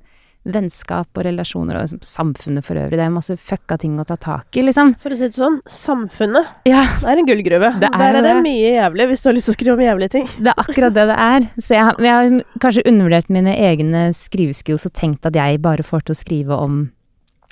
vennskap 0.53 1.07
og 1.19 1.25
relasjoner 1.27 1.77
og 1.79 1.83
liksom 1.85 1.99
samfunnet 2.07 2.65
for 2.65 2.79
øvrig. 2.79 2.97
Det 2.99 3.05
er 3.05 3.13
masse 3.13 3.35
fucka 3.37 3.77
ting 3.81 3.97
å 3.99 4.05
ta 4.07 4.15
tak 4.21 4.57
i, 4.57 4.63
liksom. 4.65 4.93
For 5.01 5.13
å 5.13 5.17
si 5.19 5.27
det 5.29 5.37
sånn, 5.37 5.59
samfunnet 5.67 6.67
Ja, 6.69 6.83
er 7.05 7.19
en 7.21 7.27
gullgruve. 7.27 7.73
Det 7.81 7.89
er 7.91 7.97
Der 7.97 8.19
er 8.19 8.21
det 8.21 8.33
det. 8.37 8.43
mye 8.45 8.73
jævlig 8.77 9.07
hvis 9.11 9.23
du 9.23 9.29
har 9.29 9.37
lyst 9.37 9.49
til 9.51 9.55
å 9.55 9.57
skrive 9.59 9.77
om 9.77 9.85
jævlige 9.85 10.13
ting. 10.17 10.27
det 10.39 10.53
er 10.53 10.61
akkurat 10.63 10.93
det 10.95 11.07
det 11.11 11.17
er. 11.27 11.47
Så 11.59 11.75
jeg, 11.75 11.95
jeg 12.07 12.13
har 12.13 12.59
kanskje 12.63 12.85
undervurdert 12.87 13.29
mine 13.29 13.55
egne 13.57 14.05
skriveskills 14.15 14.85
og 14.89 14.93
tenkt 14.93 15.25
at 15.27 15.35
jeg 15.35 15.61
bare 15.61 15.83
får 15.83 16.07
til 16.07 16.15
å 16.15 16.21
skrive 16.21 16.61
om 16.67 16.79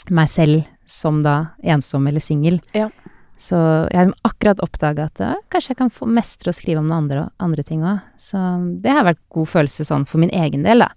meg 0.09 0.29
selv 0.29 0.63
som 0.85 1.23
da 1.25 1.51
ensom 1.63 2.05
eller 2.07 2.21
singel. 2.21 2.59
Ja. 2.77 2.89
Så 3.35 3.57
jeg 3.91 3.97
har 3.99 4.11
akkurat 4.23 4.61
oppdaga 4.63 5.09
at 5.09 5.19
ja, 5.19 5.33
kanskje 5.51 5.73
jeg 5.73 5.79
kan 5.81 5.89
få 5.91 6.05
mestre 6.07 6.53
å 6.53 6.55
skrive 6.55 6.79
om 6.79 6.85
noen 6.87 7.01
andre, 7.03 7.23
andre 7.43 7.63
ting 7.67 7.81
òg. 7.83 7.99
Så 8.21 8.39
det 8.83 8.93
har 8.95 9.03
vært 9.03 9.19
god 9.33 9.49
følelse 9.51 9.83
sånn 9.83 10.05
for 10.07 10.21
min 10.23 10.31
egen 10.31 10.63
del, 10.63 10.85
da. 10.85 10.93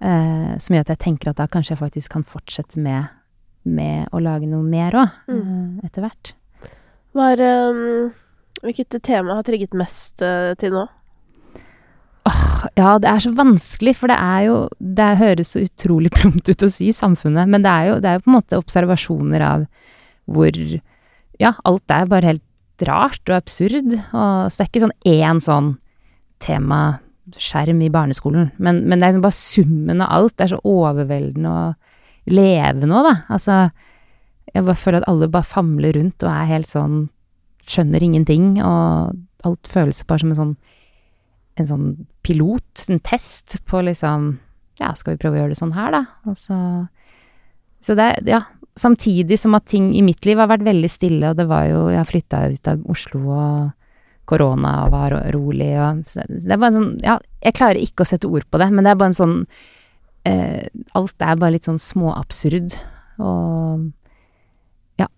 Eh, 0.00 0.56
som 0.60 0.74
gjør 0.76 0.84
at 0.84 0.92
jeg 0.92 1.02
tenker 1.06 1.30
at 1.30 1.38
da 1.40 1.46
kanskje 1.48 1.72
jeg 1.74 1.80
faktisk 1.80 2.12
kan 2.12 2.24
fortsette 2.28 2.80
med, 2.82 3.08
med 3.64 4.10
å 4.12 4.20
lage 4.20 4.48
noe 4.50 4.62
mer 4.62 4.92
òg, 4.92 5.14
Mm. 5.32 5.80
etter 5.84 6.04
hvert. 6.04 6.34
Er 7.16 7.40
um, 7.72 8.12
Hvilket 8.60 9.02
tema 9.02 9.36
har 9.38 9.44
trigget 9.44 9.72
mest 9.76 10.20
eh, 10.24 10.52
til 10.60 10.74
nå? 10.74 10.86
Ja, 12.76 12.96
det 12.98 13.08
er 13.08 13.22
så 13.22 13.30
vanskelig, 13.36 13.94
for 13.96 14.10
det 14.10 14.16
er 14.18 14.40
jo 14.48 14.56
Det 14.80 15.06
høres 15.20 15.52
så 15.54 15.62
utrolig 15.62 16.10
plumpt 16.16 16.48
ut 16.50 16.64
å 16.66 16.70
si 16.72 16.90
samfunnet, 16.92 17.48
men 17.48 17.62
det 17.64 17.70
er 17.72 17.88
jo, 17.90 17.98
det 18.02 18.10
er 18.10 18.18
jo 18.18 18.24
på 18.26 18.30
en 18.32 18.36
måte 18.38 18.58
observasjoner 18.60 19.44
av 19.46 19.66
hvor 20.26 20.52
Ja, 21.38 21.54
alt 21.64 21.92
er 21.92 22.08
bare 22.10 22.32
helt 22.34 22.42
rart 22.88 23.22
og 23.30 23.36
absurd. 23.36 23.92
Og, 23.94 24.50
så 24.50 24.56
det 24.58 24.64
er 24.64 24.70
ikke 24.72 24.84
sånn 24.84 24.98
én 25.08 25.40
sånn 25.44 25.68
temaskjerm 27.36 27.82
i 27.82 27.90
barneskolen, 27.92 28.50
men, 28.58 28.84
men 28.88 28.98
det 28.98 29.04
er 29.06 29.12
liksom 29.12 29.24
bare 29.24 29.36
summen 29.36 30.00
av 30.00 30.12
alt. 30.12 30.36
Det 30.36 30.44
er 30.46 30.54
så 30.54 30.60
overveldende 30.64 31.50
og 31.50 31.74
levende 32.32 32.96
òg, 32.96 33.04
da. 33.06 33.14
Altså, 33.32 33.58
jeg 34.54 34.64
bare 34.64 34.74
føler 34.80 35.02
at 35.02 35.08
alle 35.10 35.28
bare 35.28 35.44
famler 35.46 35.92
rundt 35.96 36.22
og 36.24 36.32
er 36.32 36.50
helt 36.54 36.68
sånn 36.70 37.08
Skjønner 37.66 37.98
ingenting, 37.98 38.60
og 38.62 39.16
alt 39.42 39.66
føles 39.66 40.04
bare 40.06 40.22
som 40.22 40.30
en 40.30 40.36
sånn 40.38 40.52
en 41.58 41.66
sånn 41.66 41.86
pilot, 42.22 42.84
en 42.92 43.00
test 43.00 43.56
på 43.66 43.80
liksom 43.82 44.36
Ja, 44.78 44.92
skal 44.94 45.16
vi 45.16 45.22
prøve 45.22 45.34
å 45.34 45.40
gjøre 45.40 45.54
det 45.54 45.58
sånn 45.58 45.74
her, 45.74 45.90
da? 45.90 46.02
Og 46.30 46.36
så 46.38 46.58
Så 47.82 47.96
det 47.98 48.04
er 48.04 48.30
Ja. 48.30 48.40
Samtidig 48.76 49.38
som 49.40 49.54
at 49.56 49.64
ting 49.66 49.94
i 49.96 50.02
mitt 50.02 50.24
liv 50.26 50.36
har 50.38 50.46
vært 50.46 50.62
veldig 50.62 50.90
stille, 50.92 51.30
og 51.30 51.36
det 51.36 51.48
var 51.48 51.64
jo 51.66 51.88
Jeg 51.88 52.06
flytta 52.06 52.52
ut 52.52 52.68
av 52.68 52.86
Oslo, 52.86 53.20
og 53.34 53.72
korona 54.28 54.74
var 54.92 55.14
rolig, 55.34 55.72
og 55.80 56.02
det, 56.12 56.26
er 56.50 56.58
bare 56.58 56.72
en 56.72 56.78
sånn 56.80 56.92
Ja, 57.04 57.18
jeg 57.44 57.56
klarer 57.58 57.80
ikke 57.80 58.04
å 58.04 58.10
sette 58.10 58.28
ord 58.30 58.46
på 58.50 58.60
det, 58.62 58.68
men 58.74 58.84
det 58.86 58.92
er 58.92 59.00
bare 59.00 59.12
en 59.14 59.20
sånn 59.20 59.36
eh, 60.26 60.66
Alt 60.98 61.22
er 61.22 61.38
bare 61.40 61.54
litt 61.56 61.68
sånn 61.68 61.78
småabsurd, 61.82 62.76
og 63.22 63.86
Ja. 65.00 65.08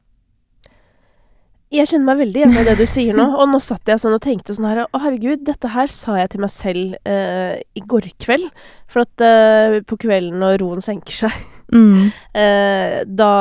Jeg 1.75 1.91
kjenner 1.91 2.09
meg 2.09 2.21
veldig 2.23 2.41
igjen 2.41 2.57
i 2.57 2.65
det 2.65 2.77
du 2.81 2.87
sier 2.95 3.17
nå, 3.17 3.27
og 3.37 3.51
nå 3.53 3.61
satt 3.61 3.89
jeg 3.91 4.01
sånn 4.01 4.17
og 4.17 4.23
tenkte 4.25 4.57
sånn 4.57 4.69
her 4.71 4.85
Å, 4.87 5.01
herregud, 5.05 5.43
dette 5.49 5.69
her 5.75 5.91
sa 5.93 6.17
jeg 6.21 6.33
til 6.33 6.41
meg 6.45 6.53
selv 6.55 6.97
eh, 7.09 7.59
i 7.77 7.83
går 7.85 8.09
kveld. 8.25 8.49
For 8.89 9.05
at 9.05 9.25
eh, 9.25 9.81
på 9.89 9.99
kvelden 10.01 10.41
når 10.41 10.61
roen 10.65 10.85
senker 10.85 11.25
seg, 11.27 11.39
Mm. 11.69 12.07
eh, 12.33 12.95
da 13.05 13.33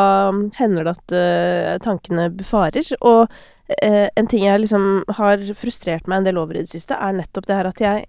hender 0.58 0.84
det 0.84 0.92
at 0.98 1.14
eh, 1.16 1.78
tankene 1.80 2.26
befarer. 2.36 2.84
Og 3.08 3.32
eh, 3.82 4.08
en 4.16 4.30
ting 4.32 4.46
jeg 4.46 4.64
liksom 4.64 5.04
har 5.18 5.44
frustrert 5.58 6.08
meg 6.08 6.22
en 6.22 6.30
del 6.30 6.40
over 6.42 6.58
i 6.58 6.64
det 6.66 6.72
siste, 6.72 6.96
er 6.96 7.18
nettopp 7.18 7.48
det 7.50 7.58
her 7.60 7.70
at 7.72 7.82
jeg, 7.84 8.06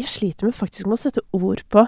jeg 0.00 0.10
sliter 0.10 0.48
med 0.48 0.56
faktisk 0.56 0.86
med 0.90 0.98
å 0.98 1.02
sette 1.04 1.24
ord 1.36 1.64
på 1.72 1.86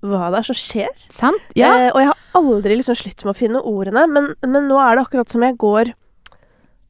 hva 0.00 0.30
det 0.32 0.38
er 0.40 0.46
som 0.48 0.56
skjer. 0.56 1.02
Sant? 1.12 1.50
Ja. 1.58 1.72
Eh, 1.76 1.88
og 1.92 2.00
jeg 2.00 2.08
har 2.12 2.38
aldri 2.40 2.76
liksom 2.78 2.96
slitt 2.96 3.24
med 3.26 3.34
å 3.34 3.40
finne 3.40 3.60
ordene, 3.68 4.06
men, 4.08 4.30
men 4.46 4.68
nå 4.70 4.78
er 4.80 4.96
det 4.96 5.04
akkurat 5.04 5.32
som 5.32 5.44
jeg 5.44 5.58
går 5.60 5.92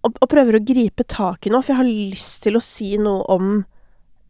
og, 0.06 0.14
og 0.16 0.30
prøver 0.32 0.56
å 0.56 0.64
gripe 0.64 1.04
tak 1.10 1.46
i 1.46 1.52
noe, 1.52 1.60
for 1.64 1.74
jeg 1.74 1.80
har 1.82 1.90
lyst 1.90 2.40
til 2.46 2.56
å 2.56 2.62
si 2.64 2.94
noe 3.02 3.24
om 3.34 3.50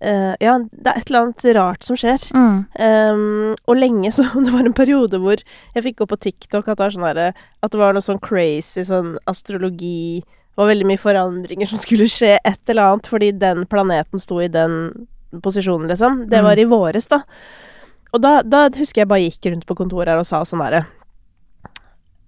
eh, 0.00 0.32
Ja, 0.42 0.56
det 0.64 0.88
er 0.90 0.98
et 0.98 1.12
eller 1.12 1.26
annet 1.26 1.44
rart 1.54 1.86
som 1.86 1.98
skjer. 2.00 2.24
Mm. 2.34 2.56
Ehm, 2.86 3.52
og 3.68 3.78
lenge 3.78 4.10
så 4.16 4.24
Det 4.46 4.54
var 4.54 4.66
en 4.66 4.74
periode 4.76 5.20
hvor 5.22 5.38
jeg 5.44 5.84
fikk 5.86 6.00
gå 6.02 6.08
på 6.10 6.20
TikTok 6.24 6.66
at 6.66 6.74
det, 6.80 6.82
var 6.86 6.96
sånn 6.96 7.06
herre- 7.06 7.32
at 7.36 7.70
det 7.74 7.82
var 7.82 7.94
noe 7.94 8.04
sånn 8.04 8.22
crazy 8.24 8.82
sånn 8.88 9.14
astrologi 9.30 10.24
var 10.60 10.70
veldig 10.70 10.86
mye 10.90 11.00
forandringer 11.00 11.70
som 11.70 11.80
skulle 11.80 12.08
skje, 12.10 12.36
et 12.38 12.72
eller 12.72 12.92
annet, 12.92 13.10
fordi 13.10 13.32
den 13.40 13.66
planeten 13.70 14.22
sto 14.22 14.40
i 14.44 14.50
den 14.52 14.78
posisjonen, 15.42 15.88
liksom. 15.90 16.24
Det 16.30 16.42
var 16.44 16.58
i 16.58 16.68
våres, 16.68 17.10
da. 17.10 17.22
Og 18.10 18.22
da, 18.22 18.40
da 18.42 18.66
husker 18.74 19.04
jeg 19.04 19.10
bare 19.10 19.26
gikk 19.26 19.52
rundt 19.52 19.68
på 19.68 19.76
kontoret 19.78 20.12
her 20.12 20.20
og 20.20 20.26
sa 20.26 20.42
sånn 20.46 20.64
herre 20.64 20.86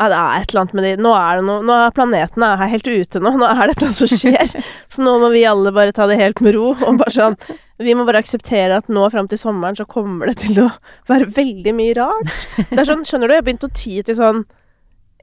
ja, 0.03 0.09
det 0.11 0.19
er 0.19 0.41
et 0.41 0.51
eller 0.51 0.61
annet 0.65 0.73
med 0.75 0.85
de 0.85 0.93
Nå 1.05 1.11
er 1.15 1.39
det 1.39 1.45
noe 1.47 1.63
Nå 1.63 1.75
er 1.77 1.93
planetene 1.95 2.47
er 2.57 2.71
helt 2.73 2.89
ute 2.89 3.21
nå. 3.23 3.35
Nå 3.41 3.47
er 3.47 3.71
det 3.71 3.77
annet 3.77 3.95
som 3.95 4.11
skjer. 4.11 4.55
Så 4.91 5.05
nå 5.05 5.13
må 5.23 5.29
vi 5.31 5.45
alle 5.47 5.71
bare 5.75 5.95
ta 5.95 6.09
det 6.11 6.19
helt 6.19 6.43
med 6.43 6.57
ro. 6.57 6.73
Og 6.75 6.99
bare 6.99 7.15
sånn 7.15 7.37
Vi 7.83 7.95
må 7.95 8.07
bare 8.09 8.23
akseptere 8.23 8.81
at 8.81 8.91
nå 8.91 9.05
fram 9.15 9.29
til 9.31 9.39
sommeren 9.39 9.79
så 9.79 9.87
kommer 9.87 10.31
det 10.31 10.41
til 10.43 10.59
å 10.65 10.69
være 11.11 11.31
veldig 11.37 11.75
mye 11.79 11.95
rart. 11.99 12.35
Det 12.71 12.81
er 12.81 12.89
sånn, 12.89 13.07
skjønner 13.07 13.31
du, 13.31 13.37
jeg 13.37 13.47
begynte 13.47 13.71
å 13.71 13.77
ty 13.79 13.95
til 14.07 14.19
sånn 14.19 14.43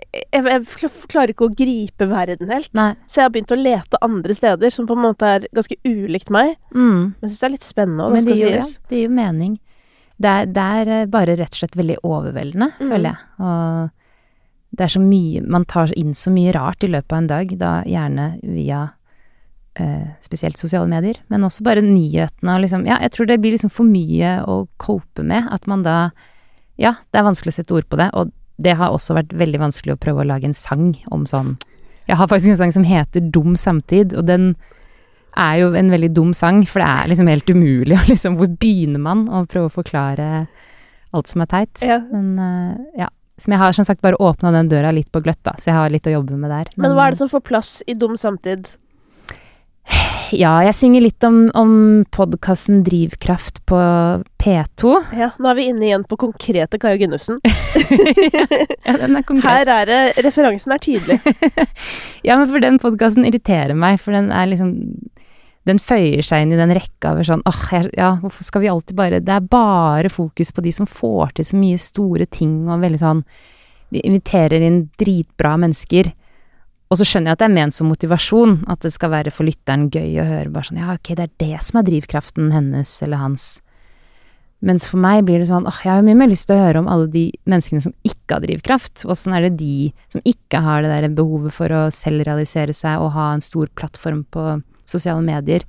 jeg, 0.10 0.44
jeg 0.44 0.92
klarer 1.12 1.34
ikke 1.34 1.48
å 1.50 1.54
gripe 1.56 2.08
verden 2.10 2.50
helt. 2.54 2.72
Nei. 2.78 2.92
Så 3.06 3.20
jeg 3.22 3.28
har 3.28 3.34
begynt 3.36 3.54
å 3.54 3.60
lete 3.60 4.00
andre 4.06 4.36
steder 4.38 4.74
som 4.74 4.88
på 4.90 4.96
en 4.98 5.04
måte 5.06 5.28
er 5.38 5.48
ganske 5.56 5.78
ulikt 5.86 6.32
meg. 6.34 6.56
Mm. 6.74 7.14
Men 7.20 7.26
jeg 7.26 7.30
syns 7.34 7.40
det 7.44 7.48
er 7.50 7.56
litt 7.58 7.68
spennende 7.68 8.06
òg, 8.08 8.14
det 8.14 8.18
Men 8.18 8.26
det 8.30 8.38
skal 8.38 8.50
gir, 8.50 8.58
ja, 8.58 8.88
det 8.90 9.00
gir 9.02 9.08
jo 9.10 9.16
mening. 9.20 9.56
Det 10.20 10.30
er, 10.36 10.50
det 10.52 10.68
er 10.82 10.94
eh, 10.98 11.06
bare 11.08 11.36
rett 11.40 11.54
og 11.56 11.62
slett 11.62 11.78
veldig 11.80 12.00
overveldende, 12.04 12.72
Mm. 12.80 12.90
føler 12.90 13.10
jeg. 13.10 13.28
Og 13.40 14.78
det 14.78 14.86
er 14.86 14.92
så 14.94 15.00
mye 15.02 15.42
Man 15.50 15.64
tar 15.66 15.94
inn 15.98 16.12
så 16.14 16.30
mye 16.30 16.52
rart 16.54 16.84
i 16.86 16.90
løpet 16.92 17.12
av 17.16 17.18
en 17.24 17.30
dag, 17.32 17.54
da 17.58 17.72
gjerne 17.90 18.26
via 18.44 18.82
eh, 19.80 20.10
spesielt 20.22 20.58
sosiale 20.60 20.88
medier, 20.92 21.18
men 21.32 21.46
også 21.48 21.64
bare 21.66 21.82
nyhetene 21.86 22.56
og 22.58 22.62
liksom 22.66 22.86
Ja, 22.88 23.00
jeg 23.02 23.12
tror 23.16 23.30
det 23.30 23.40
blir 23.42 23.56
liksom 23.56 23.72
for 23.72 23.88
mye 23.88 24.36
å 24.46 24.68
cope 24.78 25.24
med, 25.24 25.48
at 25.52 25.66
man 25.68 25.84
da 25.84 26.12
Ja, 26.80 26.94
det 27.12 27.20
er 27.20 27.26
vanskelig 27.28 27.52
å 27.56 27.58
sette 27.60 27.76
ord 27.76 27.88
på 27.90 27.98
det, 28.00 28.10
og 28.14 28.32
det 28.60 28.76
har 28.80 28.92
også 28.92 29.16
vært 29.18 29.36
veldig 29.40 29.62
vanskelig 29.62 29.96
å 29.96 30.02
prøve 30.02 30.24
å 30.24 30.28
lage 30.28 30.50
en 30.50 30.58
sang 30.58 30.92
om 31.16 31.26
sånn 31.30 31.56
Jeg 32.10 32.18
har 32.20 32.28
faktisk 32.28 32.54
en 32.54 32.60
sang 32.60 32.74
som 32.76 32.88
heter 32.88 33.24
Dum 33.32 33.56
samtid, 33.60 34.16
og 34.18 34.28
den 34.28 34.52
er 35.38 35.60
jo 35.62 35.70
en 35.78 35.92
veldig 35.94 36.10
dum 36.16 36.34
sang, 36.34 36.64
for 36.68 36.82
det 36.82 36.90
er 36.90 37.12
liksom 37.12 37.30
helt 37.30 37.52
umulig 37.54 37.96
å 37.98 38.08
liksom 38.10 38.40
Hvor 38.40 38.50
begynner 38.60 39.02
man 39.04 39.28
å 39.30 39.46
prøve 39.50 39.70
å 39.70 39.78
forklare 39.78 40.48
alt 41.16 41.32
som 41.32 41.42
er 41.46 41.50
teit? 41.50 41.82
Ja. 41.86 42.02
Men 42.12 42.36
eh, 42.38 43.02
ja. 43.06 43.08
Som 43.40 43.56
jeg 43.56 43.62
har 43.62 43.74
som 43.74 43.88
sagt 43.88 44.04
bare 44.04 44.20
åpna 44.20 44.52
den 44.52 44.68
døra 44.70 44.92
litt 44.92 45.08
på 45.16 45.22
gløtt, 45.24 45.40
da, 45.48 45.56
så 45.58 45.72
jeg 45.72 45.78
har 45.78 45.94
litt 45.94 46.10
å 46.10 46.12
jobbe 46.12 46.36
med 46.36 46.52
der. 46.52 46.70
Men 46.76 46.92
hva 46.94 47.08
er 47.08 47.16
det 47.16 47.22
som 47.22 47.32
får 47.32 47.46
plass 47.48 47.70
i 47.88 47.96
Dum 47.98 48.18
samtid? 48.20 48.74
Ja, 50.36 50.52
jeg 50.62 50.76
synger 50.78 51.02
litt 51.02 51.24
om, 51.26 51.38
om 51.58 51.72
podkasten 52.14 52.84
Drivkraft 52.86 53.62
på 53.70 53.78
P2. 54.42 54.92
Ja, 55.18 55.32
nå 55.42 55.50
er 55.50 55.58
vi 55.58 55.66
inne 55.72 55.88
igjen 55.88 56.04
på 56.10 56.20
konkrete 56.22 56.78
Kaja 56.82 57.00
Gunnufsen. 57.02 57.40
Ja, 58.90 58.96
den 58.98 59.16
er 59.18 59.24
konkret. 59.26 59.70
Her 59.70 59.70
er 59.74 59.90
det 59.90 60.24
Referansen 60.26 60.74
er 60.76 60.82
tydelig. 60.84 61.18
Ja, 62.28 62.36
men 62.38 62.50
for 62.52 62.62
den 62.62 62.78
podkasten 62.82 63.26
irriterer 63.30 63.74
meg, 63.78 63.98
for 64.04 64.14
den 64.16 64.30
er 64.36 64.50
liksom 64.52 64.74
Den 65.70 65.80
føyer 65.82 66.22
seg 66.26 66.44
inn 66.46 66.54
i 66.56 66.60
den 66.60 66.74
rekka 66.76 67.14
over 67.16 67.26
sånn 67.28 67.44
åh, 67.48 67.62
jeg- 67.74 67.94
ja, 67.98 68.12
hvorfor 68.22 68.44
skal 68.48 68.64
vi 68.66 68.70
alltid 68.72 68.98
bare 68.98 69.20
Det 69.24 69.34
er 69.38 69.46
bare 69.50 70.12
fokus 70.12 70.52
på 70.56 70.64
de 70.66 70.74
som 70.76 70.90
får 70.90 71.36
til 71.40 71.48
så 71.48 71.60
mye 71.62 71.80
store 71.82 72.26
ting, 72.30 72.66
og 72.70 72.82
veldig 72.84 73.02
sånn 73.02 73.24
De 73.94 74.02
inviterer 74.06 74.62
inn 74.66 74.84
dritbra 75.02 75.56
mennesker. 75.62 76.12
Og 76.90 76.98
så 76.98 77.06
skjønner 77.06 77.30
jeg 77.32 77.38
at 77.38 77.42
det 77.44 77.48
er 77.52 77.54
ment 77.54 77.76
som 77.76 77.90
motivasjon, 77.92 78.54
at 78.72 78.82
det 78.82 78.90
skal 78.96 79.12
være 79.14 79.32
for 79.34 79.46
lytteren 79.46 79.90
gøy 79.94 80.16
å 80.24 80.26
høre 80.26 80.50
bare 80.54 80.70
sånn 80.72 80.80
Ja, 80.82 80.96
ok, 80.96 81.12
det 81.20 81.26
er 81.28 81.34
det 81.44 81.58
som 81.66 81.78
er 81.82 81.86
drivkraften 81.90 82.48
hennes 82.56 82.94
eller 83.06 83.22
hans. 83.22 83.50
Mens 84.66 84.90
for 84.90 85.00
meg 85.00 85.22
blir 85.28 85.40
det 85.40 85.48
sånn 85.48 85.68
åh, 85.70 85.78
jeg 85.86 85.88
har 85.94 86.00
jo 86.02 86.08
mye 86.10 86.18
mer 86.20 86.32
lyst 86.32 86.50
til 86.50 86.58
å 86.58 86.64
høre 86.66 86.82
om 86.82 86.90
alle 86.92 87.06
de 87.14 87.28
menneskene 87.48 87.84
som 87.86 87.94
ikke 88.04 88.36
har 88.36 88.44
drivkraft. 88.44 89.06
Åssen 89.08 89.36
er 89.38 89.46
det 89.46 89.54
de 89.62 89.92
som 90.12 90.26
ikke 90.28 90.60
har 90.66 90.84
det 90.84 90.90
der 90.92 91.14
behovet 91.16 91.54
for 91.56 91.72
å 91.72 91.84
selvrealisere 91.94 92.74
seg 92.76 93.00
og 93.00 93.14
ha 93.16 93.30
en 93.36 93.46
stor 93.46 93.70
plattform 93.80 94.26
på 94.34 94.58
sosiale 94.90 95.22
medier, 95.24 95.64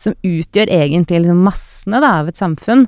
som 0.00 0.14
utgjør 0.24 0.70
egentlig 0.72 1.24
liksom 1.24 1.42
massene 1.44 2.00
da, 2.00 2.14
av 2.22 2.30
et 2.30 2.38
samfunn. 2.40 2.86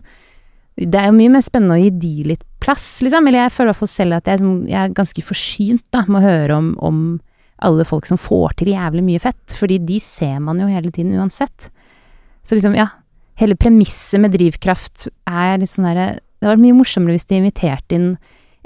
Det 0.78 0.96
er 0.96 1.10
jo 1.10 1.18
mye 1.18 1.34
mer 1.34 1.44
spennende 1.44 1.76
å 1.76 1.82
gi 1.82 1.90
de 2.00 2.14
litt 2.30 2.46
plass, 2.62 2.86
liksom. 3.04 3.26
Eller 3.28 3.42
jeg 3.42 3.52
føler 3.58 3.68
i 3.68 3.72
hvert 3.74 3.82
fall 3.82 3.92
selv 3.92 4.16
at 4.22 4.30
jeg, 4.30 4.40
sånn- 4.40 4.64
jeg 4.70 4.78
er 4.80 4.94
ganske 4.96 5.26
forsynt 5.26 5.84
da, 5.92 6.04
med 6.08 6.22
å 6.22 6.24
høre 6.24 6.56
om, 6.62 6.70
om 6.80 7.02
alle 7.64 7.84
folk 7.88 8.06
som 8.08 8.18
får 8.20 8.48
til 8.60 8.72
jævlig 8.74 9.02
mye 9.06 9.20
fett, 9.22 9.56
fordi 9.58 9.76
de 9.86 9.98
ser 10.02 10.38
man 10.44 10.60
jo 10.60 10.66
hele 10.70 10.90
tiden 10.94 11.16
uansett. 11.18 11.58
Så 12.42 12.54
liksom, 12.56 12.74
ja, 12.76 12.86
hele 13.40 13.56
premisset 13.58 14.20
med 14.22 14.34
drivkraft 14.34 14.96
er 15.30 15.58
litt 15.60 15.72
sånn 15.72 15.88
derre 15.88 16.08
Det 16.42 16.50
vært 16.50 16.64
mye 16.64 16.74
morsommere 16.74 17.14
hvis 17.14 17.28
de 17.30 17.38
inviterte 17.38 17.92
inn 17.94 18.08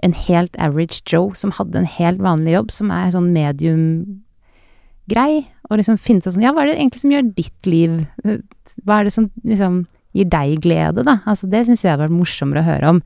en 0.04 0.14
helt 0.16 0.54
average 0.56 0.98
Joe 1.08 1.28
som 1.36 1.52
hadde 1.56 1.78
en 1.82 1.88
helt 1.88 2.20
vanlig 2.24 2.52
jobb, 2.54 2.68
som 2.72 2.90
er 2.92 3.12
sånn 3.12 3.34
medium-grei, 3.34 5.32
og 5.68 5.74
liksom 5.76 5.98
finne 6.00 6.22
seg 6.24 6.32
sånn 6.32 6.46
Ja, 6.46 6.52
hva 6.56 6.62
er 6.64 6.68
det 6.70 6.78
egentlig 6.78 7.02
som 7.02 7.12
gjør 7.12 7.34
ditt 7.36 7.62
liv 7.68 7.90
Hva 8.24 8.92
er 8.96 9.02
det 9.04 9.12
som 9.12 9.28
liksom 9.44 9.72
gir 10.16 10.28
deg 10.32 10.48
glede, 10.64 11.00
da? 11.04 11.14
Altså, 11.28 11.44
det 11.52 11.66
syns 11.66 11.84
jeg 11.84 11.92
hadde 11.92 12.06
vært 12.06 12.16
morsommere 12.16 12.60
å 12.62 12.70
høre 12.70 12.86
om 12.94 13.00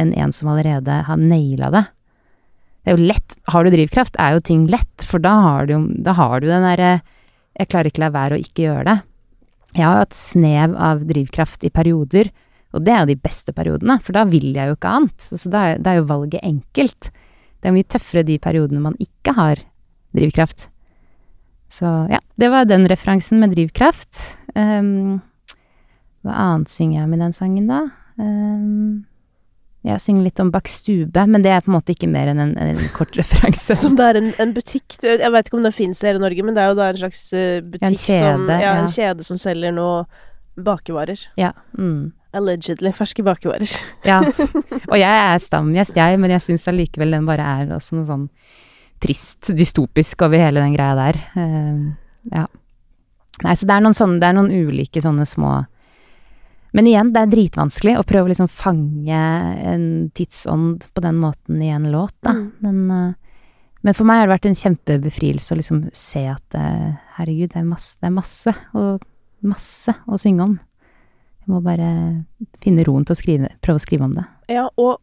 enn 0.00 0.12
en 0.16 0.32
som 0.32 0.48
allerede 0.52 1.02
har 1.06 1.18
naila 1.20 1.70
det. 1.72 1.84
Det 2.80 2.92
er 2.92 2.96
jo 2.96 3.08
lett. 3.10 3.36
Har 3.52 3.64
du 3.64 3.72
drivkraft, 3.74 4.16
er 4.18 4.36
jo 4.36 4.44
ting 4.44 4.66
lett, 4.72 5.04
for 5.06 5.22
da 5.22 5.34
har 5.44 5.68
du 5.68 5.74
Da 6.00 6.14
har 6.16 6.40
du 6.40 6.48
den 6.48 6.64
derre 6.64 7.00
Jeg 7.58 7.68
klarer 7.68 7.90
ikke 7.90 8.04
la 8.04 8.12
være 8.14 8.38
å 8.38 8.40
ikke 8.40 8.64
gjøre 8.64 8.84
det. 8.88 8.98
Jeg 9.76 9.84
har 9.84 9.98
jo 9.98 10.04
hatt 10.04 10.16
snev 10.16 10.76
av 10.80 11.02
drivkraft 11.06 11.64
i 11.66 11.70
perioder, 11.70 12.30
og 12.74 12.84
det 12.86 12.92
er 12.94 13.02
jo 13.02 13.10
de 13.12 13.20
beste 13.20 13.52
periodene, 13.54 13.98
for 14.02 14.16
da 14.16 14.24
vil 14.26 14.48
jeg 14.54 14.70
jo 14.70 14.76
ikke 14.78 14.94
annet. 14.96 15.26
Så 15.26 15.50
da 15.50 15.64
er, 15.68 15.82
da 15.82 15.92
er 15.92 16.00
jo 16.00 16.08
valget 16.08 16.46
enkelt. 16.46 17.10
Det 17.60 17.68
er 17.68 17.74
mye 17.76 17.86
tøffere 17.86 18.24
de 18.26 18.38
periodene 18.42 18.82
man 18.82 18.96
ikke 19.02 19.34
har 19.36 19.62
drivkraft. 20.16 20.68
Så 21.70 21.86
ja, 22.10 22.18
det 22.40 22.50
var 22.50 22.66
den 22.66 22.88
referansen 22.90 23.42
med 23.42 23.52
drivkraft. 23.54 24.38
Um, 24.56 25.20
hva 26.26 26.34
annet 26.48 26.72
synger 26.72 27.02
jeg 27.02 27.10
med 27.12 27.22
den 27.22 27.36
sangen, 27.36 27.68
da? 27.70 27.84
Ehm, 28.20 29.04
jeg 29.86 30.00
synger 30.02 30.26
litt 30.26 30.40
om 30.42 30.50
Bakstube, 30.52 31.22
men 31.30 31.44
det 31.44 31.54
er 31.54 31.62
på 31.64 31.70
en 31.70 31.78
måte 31.78 31.94
ikke 31.94 32.08
mer 32.10 32.28
enn 32.28 32.42
en, 32.42 32.52
en 32.60 32.80
kort 32.92 33.14
referanse. 33.20 33.76
Som 33.80 33.96
det 33.96 34.08
er 34.10 34.18
en, 34.20 34.32
en 34.42 34.52
butikk 34.56 34.98
Jeg 35.00 35.32
vet 35.32 35.48
ikke 35.48 35.56
om 35.56 35.64
den 35.64 35.76
fins 35.76 36.02
i 36.04 36.10
hele 36.10 36.20
Norge, 36.20 36.44
men 36.44 36.56
det 36.56 36.64
er 36.64 36.72
jo 36.72 36.78
da 36.80 36.88
en 36.92 37.00
slags 37.00 37.22
eh, 37.32 37.62
butikk 37.64 37.86
En 37.88 37.96
kjede, 37.96 38.34
som 38.34 38.50
Ja, 38.52 38.60
ja. 38.60 38.74
en 38.82 38.90
kjede 38.92 39.26
som 39.26 39.40
selger 39.40 39.72
noe 39.76 40.02
bakevarer. 40.60 41.22
Ja. 41.40 41.54
Mm. 41.78 42.10
Allegedly 42.36 42.92
ferske 42.92 43.24
bakevarer. 43.24 43.72
Ja. 44.04 44.20
Og 44.92 44.98
jeg 45.00 45.08
er 45.08 45.40
stamgjest, 45.40 45.96
jeg, 45.96 46.20
men 46.20 46.34
jeg 46.36 46.44
syns 46.44 46.68
allikevel 46.68 47.16
den 47.16 47.28
bare 47.28 47.48
er 47.62 47.72
også 47.78 47.96
noe 47.96 48.08
sånn 48.08 48.28
trist, 49.00 49.48
dystopisk 49.56 50.26
over 50.26 50.44
hele 50.44 50.60
den 50.60 50.76
greia 50.76 50.92
der. 50.98 51.22
Uh, 51.32 51.88
ja. 52.34 52.44
Nei, 53.40 53.56
så 53.56 53.64
det 53.64 53.78
er 53.78 53.84
noen 53.86 53.96
sånne, 53.96 54.20
det 54.20 54.28
er 54.28 54.36
noen 54.36 54.52
ulike 54.52 55.00
sånne 55.00 55.24
små 55.24 55.62
Men 56.76 56.86
igjen, 56.86 57.10
det 57.14 57.24
er 57.24 57.32
dritvanskelig 57.32 57.96
å 57.98 58.06
prøve 58.06 58.28
å 58.28 58.30
liksom 58.30 58.50
fange 58.50 59.20
en 59.72 59.84
tidsånd 60.14 60.86
på 60.94 61.02
den 61.02 61.18
måten 61.22 61.62
i 61.62 61.72
en 61.74 61.88
låt, 61.90 62.14
da. 62.22 62.36
Mm. 62.36 62.46
Men, 62.66 62.80
eh, 62.94 63.44
men 63.80 63.96
for 63.96 64.06
meg 64.06 64.20
har 64.20 64.28
det 64.28 64.34
vært 64.36 64.50
en 64.50 64.60
kjempebefrielse 64.62 65.54
å 65.54 65.58
liksom 65.58 65.84
se 65.96 66.26
at 66.30 66.58
eh, 66.58 66.90
herregud, 67.18 67.50
det 67.54 67.62
er 67.62 67.68
masse, 67.68 67.96
det 67.98 68.10
er 68.10 68.16
masse, 68.16 68.54
og 68.76 69.06
masse 69.40 69.94
å 70.06 70.20
synge 70.20 70.46
om. 70.46 70.58
Jeg 71.40 71.54
må 71.54 71.62
bare 71.64 71.90
finne 72.62 72.84
roen 72.86 73.06
til 73.08 73.16
å 73.16 73.18
skrive, 73.18 73.54
prøve 73.64 73.80
å 73.80 73.82
skrive 73.82 74.06
om 74.06 74.18
det. 74.18 74.26
Ja, 74.52 74.68
og, 74.78 75.00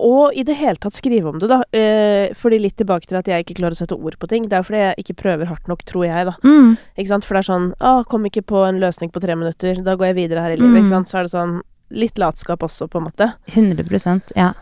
og, 0.00 0.32
i 0.34 0.42
det 0.42 0.56
hele 0.58 0.80
tatt 0.80 0.96
skrive 0.96 1.28
om 1.30 1.38
det, 1.38 1.46
da. 1.50 1.60
Eh, 1.76 2.32
fordi 2.34 2.58
litt 2.58 2.76
tilbake 2.80 3.06
til 3.06 3.18
at 3.20 3.28
jeg 3.30 3.44
ikke 3.44 3.58
klarer 3.60 3.76
å 3.76 3.78
sette 3.78 3.94
ord 3.94 4.16
på 4.18 4.26
ting. 4.30 4.48
Det 4.48 4.56
er 4.58 4.64
fordi 4.66 4.80
jeg 4.80 5.04
ikke 5.04 5.16
prøver 5.22 5.46
hardt 5.50 5.68
nok, 5.70 5.84
tror 5.86 6.06
jeg, 6.08 6.26
da. 6.26 6.34
Mm. 6.42 6.72
Ikke 6.98 7.10
sant? 7.12 7.24
For 7.28 7.36
det 7.36 7.42
er 7.44 7.48
sånn 7.52 7.68
Å, 7.78 7.92
kom 8.10 8.24
ikke 8.26 8.42
på 8.42 8.64
en 8.66 8.80
løsning 8.82 9.12
på 9.14 9.20
tre 9.22 9.36
minutter. 9.38 9.78
Da 9.86 9.94
går 10.00 10.10
jeg 10.10 10.16
videre 10.22 10.42
her 10.42 10.56
i 10.56 10.56
livet, 10.58 10.72
Mm. 10.74 10.80
ikke 10.82 10.94
sant. 10.94 11.08
Så 11.12 11.18
er 11.20 11.22
det 11.28 11.34
sånn 11.36 11.60
litt 11.90 12.18
latskap 12.18 12.60
også, 12.66 12.88
på 12.90 12.98
en 12.98 13.06
måte. 13.10 13.32
100 13.54 14.34
ja. 14.36 14.52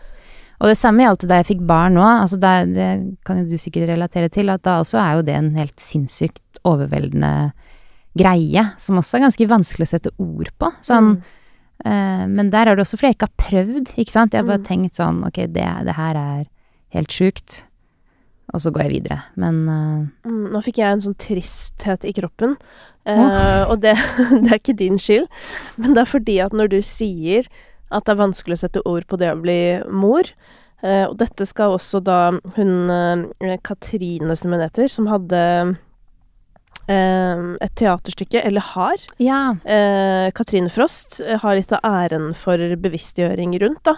Og 0.59 0.67
det 0.67 0.77
samme 0.77 1.05
gjaldt 1.07 1.25
da 1.29 1.37
jeg 1.39 1.55
fikk 1.55 1.65
barn 1.65 1.93
nå. 1.95 2.03
Altså 2.03 2.37
det, 2.37 2.53
det 2.75 2.89
kan 3.25 3.37
jo 3.39 3.49
du 3.49 3.57
sikkert 3.57 3.87
relatere 3.89 4.29
til, 4.29 4.49
at 4.49 4.61
da 4.67 4.81
også 4.83 4.99
er 4.99 5.15
jo 5.15 5.21
det 5.23 5.35
en 5.39 5.55
helt 5.55 5.79
sinnssykt 5.79 6.59
overveldende 6.67 7.53
greie, 8.19 8.65
som 8.77 8.97
også 8.99 9.17
er 9.17 9.23
ganske 9.27 9.47
vanskelig 9.47 9.85
å 9.87 9.91
sette 9.93 10.11
ord 10.19 10.49
på. 10.59 10.71
Sånn, 10.83 11.15
Mm. 11.15 11.21
Eh, 11.85 12.25
men 12.27 12.51
der 12.51 12.67
er 12.67 12.75
det 12.75 12.85
også 12.85 12.97
fordi 12.99 13.13
jeg 13.13 13.17
ikke 13.17 13.29
har 13.29 13.49
prøvd, 13.49 13.93
ikke 13.97 14.11
sant. 14.11 14.33
Jeg 14.33 14.43
har 14.43 14.47
bare 14.47 14.63
Mm. 14.63 14.69
tenkt 14.69 14.95
sånn, 14.99 15.23
ok, 15.27 15.41
det, 15.47 15.65
det 15.85 15.95
her 15.95 16.15
er 16.15 16.45
helt 16.95 17.11
sjukt. 17.11 17.63
Og 18.53 18.61
så 18.61 18.71
går 18.73 18.87
jeg 18.87 18.91
videre. 19.03 19.21
Men 19.37 19.57
uh... 19.69 20.07
Mm, 20.25 20.51
nå 20.53 20.61
fikk 20.65 20.79
jeg 20.81 20.91
en 20.91 21.01
sånn 21.03 21.17
tristhet 21.21 22.05
i 22.05 22.13
kroppen. 22.17 22.55
Eh, 23.05 23.63
og 23.69 23.81
det, 23.81 23.93
det 24.43 24.49
er 24.49 24.57
ikke 24.59 24.77
din 24.77 24.97
skyld, 24.99 25.27
men 25.77 25.93
det 25.93 26.01
er 26.01 26.09
fordi 26.09 26.39
at 26.43 26.53
når 26.53 26.67
du 26.73 26.81
sier 26.81 27.47
at 27.89 28.05
det 28.05 28.13
er 28.13 28.19
vanskelig 28.21 28.57
å 28.57 28.61
sette 28.63 28.81
ord 28.85 29.05
på 29.09 29.17
det 29.17 29.31
å 29.33 29.39
bli 29.39 29.81
mor 29.89 30.27
uh, 30.83 31.05
Og 31.09 31.15
dette 31.17 31.47
skal 31.49 31.73
også 31.73 32.03
da 32.05 32.35
hun 32.53 33.31
Katrine, 33.65 34.35
som 34.37 34.53
hun 34.53 34.61
heter, 34.61 34.85
som 34.91 35.07
hadde 35.09 35.39
et 37.61 37.75
teaterstykke, 37.79 38.41
eller 38.45 38.65
har 38.73 38.97
ja. 39.21 39.43
eh, 39.63 40.31
Katrine 40.35 40.69
Frost 40.73 41.21
eh, 41.25 41.37
har 41.43 41.55
litt 41.59 41.71
av 41.75 41.85
æren 41.85 42.31
for 42.35 42.57
bevisstgjøring 42.57 43.57
rundt, 43.61 43.83
da. 43.87 43.97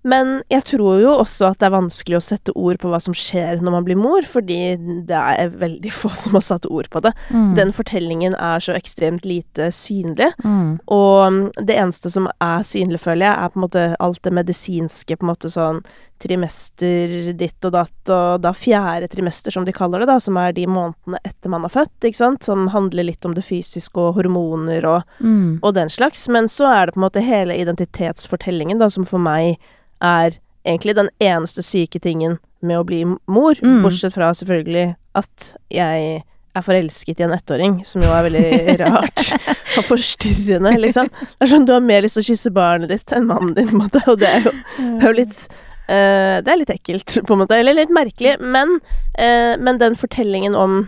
Men 0.00 0.38
jeg 0.48 0.64
tror 0.64 0.94
jo 1.02 1.10
også 1.20 1.50
at 1.50 1.58
det 1.60 1.66
er 1.68 1.74
vanskelig 1.74 2.16
å 2.16 2.22
sette 2.24 2.54
ord 2.56 2.78
på 2.80 2.88
hva 2.88 2.96
som 3.04 3.12
skjer 3.12 3.58
når 3.60 3.74
man 3.74 3.84
blir 3.84 3.98
mor, 4.00 4.24
fordi 4.24 4.56
det 5.04 5.18
er 5.18 5.50
veldig 5.60 5.92
få 6.00 6.08
som 6.16 6.38
har 6.38 6.44
satt 6.46 6.64
ord 6.72 6.88
på 6.88 7.02
det. 7.04 7.12
Mm. 7.28 7.50
Den 7.58 7.72
fortellingen 7.76 8.32
er 8.40 8.64
så 8.64 8.72
ekstremt 8.78 9.28
lite 9.28 9.68
synlig, 9.76 10.30
Mm. 10.40 10.78
og 10.88 11.32
mm, 11.34 11.40
det 11.68 11.76
eneste 11.76 12.08
som 12.12 12.30
er 12.40 12.64
synlig, 12.64 13.02
føler 13.04 13.26
jeg, 13.28 13.36
er 13.44 13.52
på 13.52 13.60
en 13.60 13.66
måte 13.66 13.82
alt 14.00 14.22
det 14.24 14.32
medisinske, 14.40 15.16
på 15.20 15.26
en 15.26 15.32
måte 15.34 15.52
sånn 15.52 15.82
trimester 16.20 17.32
ditt 17.38 17.64
og 17.68 17.72
datt, 17.74 18.10
og 18.12 18.40
da 18.44 18.52
fjerde 18.56 19.08
trimester, 19.12 19.52
som 19.54 19.64
de 19.66 19.72
kaller 19.76 20.02
det, 20.04 20.08
da, 20.10 20.18
som 20.22 20.36
er 20.40 20.52
de 20.56 20.66
månedene 20.70 21.20
etter 21.26 21.52
man 21.52 21.64
er 21.66 21.72
født, 21.72 22.06
ikke 22.08 22.20
sant, 22.20 22.44
som 22.46 22.68
handler 22.74 23.08
litt 23.08 23.24
om 23.28 23.34
det 23.36 23.44
fysiske 23.46 24.00
og 24.00 24.14
hormoner 24.20 24.86
og 24.88 25.02
Mm. 25.20 25.58
og 25.62 25.74
den 25.74 25.88
slags. 25.92 26.28
Men 26.28 26.48
så 26.48 26.68
er 26.70 26.86
det 26.86 26.94
på 26.94 27.00
en 27.00 27.06
måte 27.08 27.24
hele 27.24 27.56
identitetsfortellingen, 27.56 28.78
da, 28.78 28.88
som 28.88 29.04
for 29.08 29.18
meg 29.18 29.58
er 30.00 30.36
egentlig 30.66 30.94
den 30.96 31.08
eneste 31.20 31.62
syke 31.64 32.00
tingen 32.00 32.38
med 32.62 32.78
å 32.78 32.84
bli 32.84 33.04
mor. 33.04 33.54
Mm. 33.62 33.82
Bortsett 33.84 34.12
fra 34.14 34.30
selvfølgelig 34.36 34.94
at 35.16 35.54
jeg 35.72 36.22
er 36.56 36.62
forelsket 36.66 37.20
i 37.20 37.24
en 37.24 37.32
ettåring, 37.36 37.78
som 37.86 38.02
jo 38.02 38.10
er 38.10 38.26
veldig 38.26 38.76
rart 38.82 39.32
og 39.78 39.84
forstyrrende, 39.86 40.72
liksom. 40.82 41.08
Det 41.12 41.46
er 41.46 41.50
sånn 41.52 41.66
du 41.68 41.72
har 41.76 41.80
mer 41.84 42.02
lyst 42.02 42.18
til 42.18 42.24
å 42.24 42.28
kysse 42.32 42.50
barnet 42.52 42.90
ditt 42.90 43.12
enn 43.14 43.28
mannen 43.28 43.54
din, 43.54 43.68
på 43.70 43.76
en 43.78 43.84
måte, 43.84 44.02
og 44.10 44.18
det 44.20 44.28
er 44.28 44.48
jo, 44.48 44.52
det 44.78 44.98
er 44.98 45.06
jo 45.06 45.18
litt 45.20 45.44
eh, 45.90 46.38
Det 46.44 46.52
er 46.52 46.60
litt 46.62 46.72
ekkelt, 46.72 47.18
på 47.26 47.36
en 47.36 47.42
måte, 47.42 47.58
eller 47.58 47.76
litt 47.76 47.92
merkelig, 47.94 48.36
men, 48.40 48.78
uh, 49.18 49.54
men 49.60 49.82
den 49.82 49.98
fortellingen 49.98 50.56
om 50.58 50.84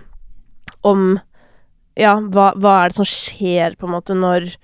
om 0.83 1.19
ja, 1.99 2.17
hva, 2.33 2.53
hva 2.59 2.77
er 2.83 2.93
det 2.93 2.99
som 2.99 3.09
skjer, 3.09 3.77
på 3.79 3.87
en 3.87 3.95
måte, 3.95 4.17
når 4.17 4.55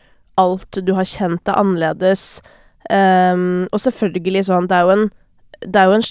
alt 0.40 0.81
du 0.85 0.94
har 0.96 1.07
kjent 1.09 1.51
er 1.51 1.61
annerledes? 1.61 2.40
Um, 2.88 3.66
og 3.74 3.83
selvfølgelig 3.85 4.46
sånn, 4.48 4.68
det 4.70 4.79
er 4.79 4.87
jo 4.87 4.94
en 4.94 5.09
Det 5.61 5.77
er 5.77 5.90
jo 5.90 5.96
en 5.98 6.05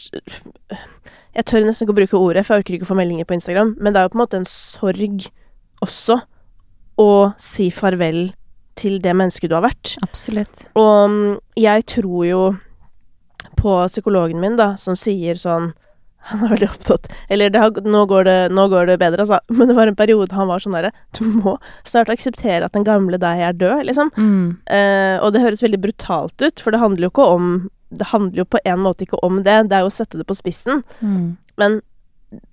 Jeg 1.33 1.45
tør 1.49 1.63
nesten 1.65 1.85
ikke 1.85 1.95
å 1.95 1.99
bruke 2.01 2.19
ordet, 2.19 2.43
for 2.45 2.55
jeg 2.55 2.65
orker 2.65 2.77
ikke 2.77 2.85
å 2.85 2.91
få 2.91 2.97
meldinger 2.99 3.25
på 3.29 3.37
Instagram, 3.37 3.75
men 3.79 3.93
det 3.93 4.01
er 4.01 4.07
jo 4.07 4.13
på 4.13 4.19
en 4.19 4.23
måte 4.23 4.39
en 4.41 4.49
sorg 4.49 5.27
også 5.85 6.19
å 6.97 7.11
si 7.41 7.67
farvel 7.73 8.31
til 8.77 8.97
det 9.01 9.13
mennesket 9.17 9.51
du 9.51 9.55
har 9.57 9.65
vært. 9.65 9.95
Absolutt. 10.05 10.65
Og 10.77 11.13
mm, 11.13 11.35
jeg 11.61 11.85
tror 11.93 12.25
jo 12.25 12.41
på 13.57 13.75
psykologen 13.91 14.41
min, 14.43 14.57
da, 14.59 14.75
som 14.79 14.97
sier 14.97 15.39
sånn 15.39 15.71
Han 16.27 16.43
er 16.43 16.53
veldig 16.55 16.69
opptatt 16.69 17.07
Eller 17.31 17.51
det 17.53 17.61
har, 17.61 17.79
nå, 17.85 18.03
går 18.09 18.27
det, 18.27 18.37
nå 18.55 18.67
går 18.71 18.89
det 18.89 18.97
bedre, 19.01 19.23
altså. 19.25 19.39
Men 19.57 19.71
det 19.71 19.77
var 19.77 19.91
en 19.91 19.99
periode 19.99 20.35
han 20.35 20.49
var 20.49 20.63
sånn 20.63 20.75
derre 20.77 20.93
Du 21.17 21.23
må 21.25 21.57
snart 21.87 22.11
akseptere 22.13 22.67
at 22.67 22.75
den 22.75 22.87
gamle 22.87 23.19
deg 23.21 23.43
er 23.47 23.57
død, 23.57 23.85
liksom. 23.89 24.11
Mm. 24.17 24.57
Eh, 24.65 25.15
og 25.21 25.33
det 25.33 25.43
høres 25.45 25.63
veldig 25.65 25.81
brutalt 25.85 26.41
ut, 26.41 26.63
for 26.63 26.75
det 26.75 26.81
handler 26.83 27.07
jo 27.07 27.13
ikke 27.13 27.29
om 27.37 27.51
Det 27.89 28.11
handler 28.13 28.43
jo 28.43 28.49
på 28.55 28.63
en 28.63 28.83
måte 28.83 29.07
ikke 29.07 29.21
om 29.25 29.41
det, 29.43 29.61
det 29.69 29.79
er 29.79 29.85
jo 29.85 29.91
å 29.91 29.97
sette 29.97 30.19
det 30.19 30.27
på 30.27 30.35
spissen. 30.37 30.83
Mm. 30.99 31.37
Men 31.57 31.81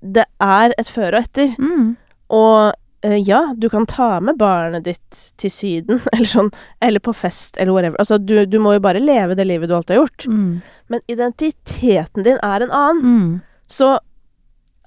det 0.01 0.29
er 0.43 0.75
et 0.79 0.91
før 0.91 1.17
og 1.17 1.25
etter. 1.25 1.57
Mm. 1.59 1.97
Og 2.35 2.75
ja, 3.05 3.55
du 3.57 3.69
kan 3.69 3.85
ta 3.87 4.21
med 4.21 4.39
barnet 4.41 4.85
ditt 4.87 5.19
til 5.37 5.51
Syden, 5.53 6.01
eller 6.13 6.29
sånn, 6.31 6.51
eller 6.81 7.03
på 7.05 7.13
fest, 7.13 7.59
eller 7.61 7.73
whatever. 7.77 7.99
Altså, 8.01 8.17
du, 8.19 8.47
du 8.49 8.59
må 8.63 8.73
jo 8.79 8.81
bare 8.85 9.03
leve 9.03 9.37
det 9.37 9.45
livet 9.45 9.69
du 9.69 9.75
alltid 9.77 9.97
har 9.97 10.03
gjort. 10.07 10.27
Mm. 10.27 10.63
Men 10.89 11.05
identiteten 11.13 12.25
din 12.25 12.41
er 12.43 12.65
en 12.65 12.73
annen. 12.73 13.05
Mm. 13.05 13.41
Så 13.69 13.99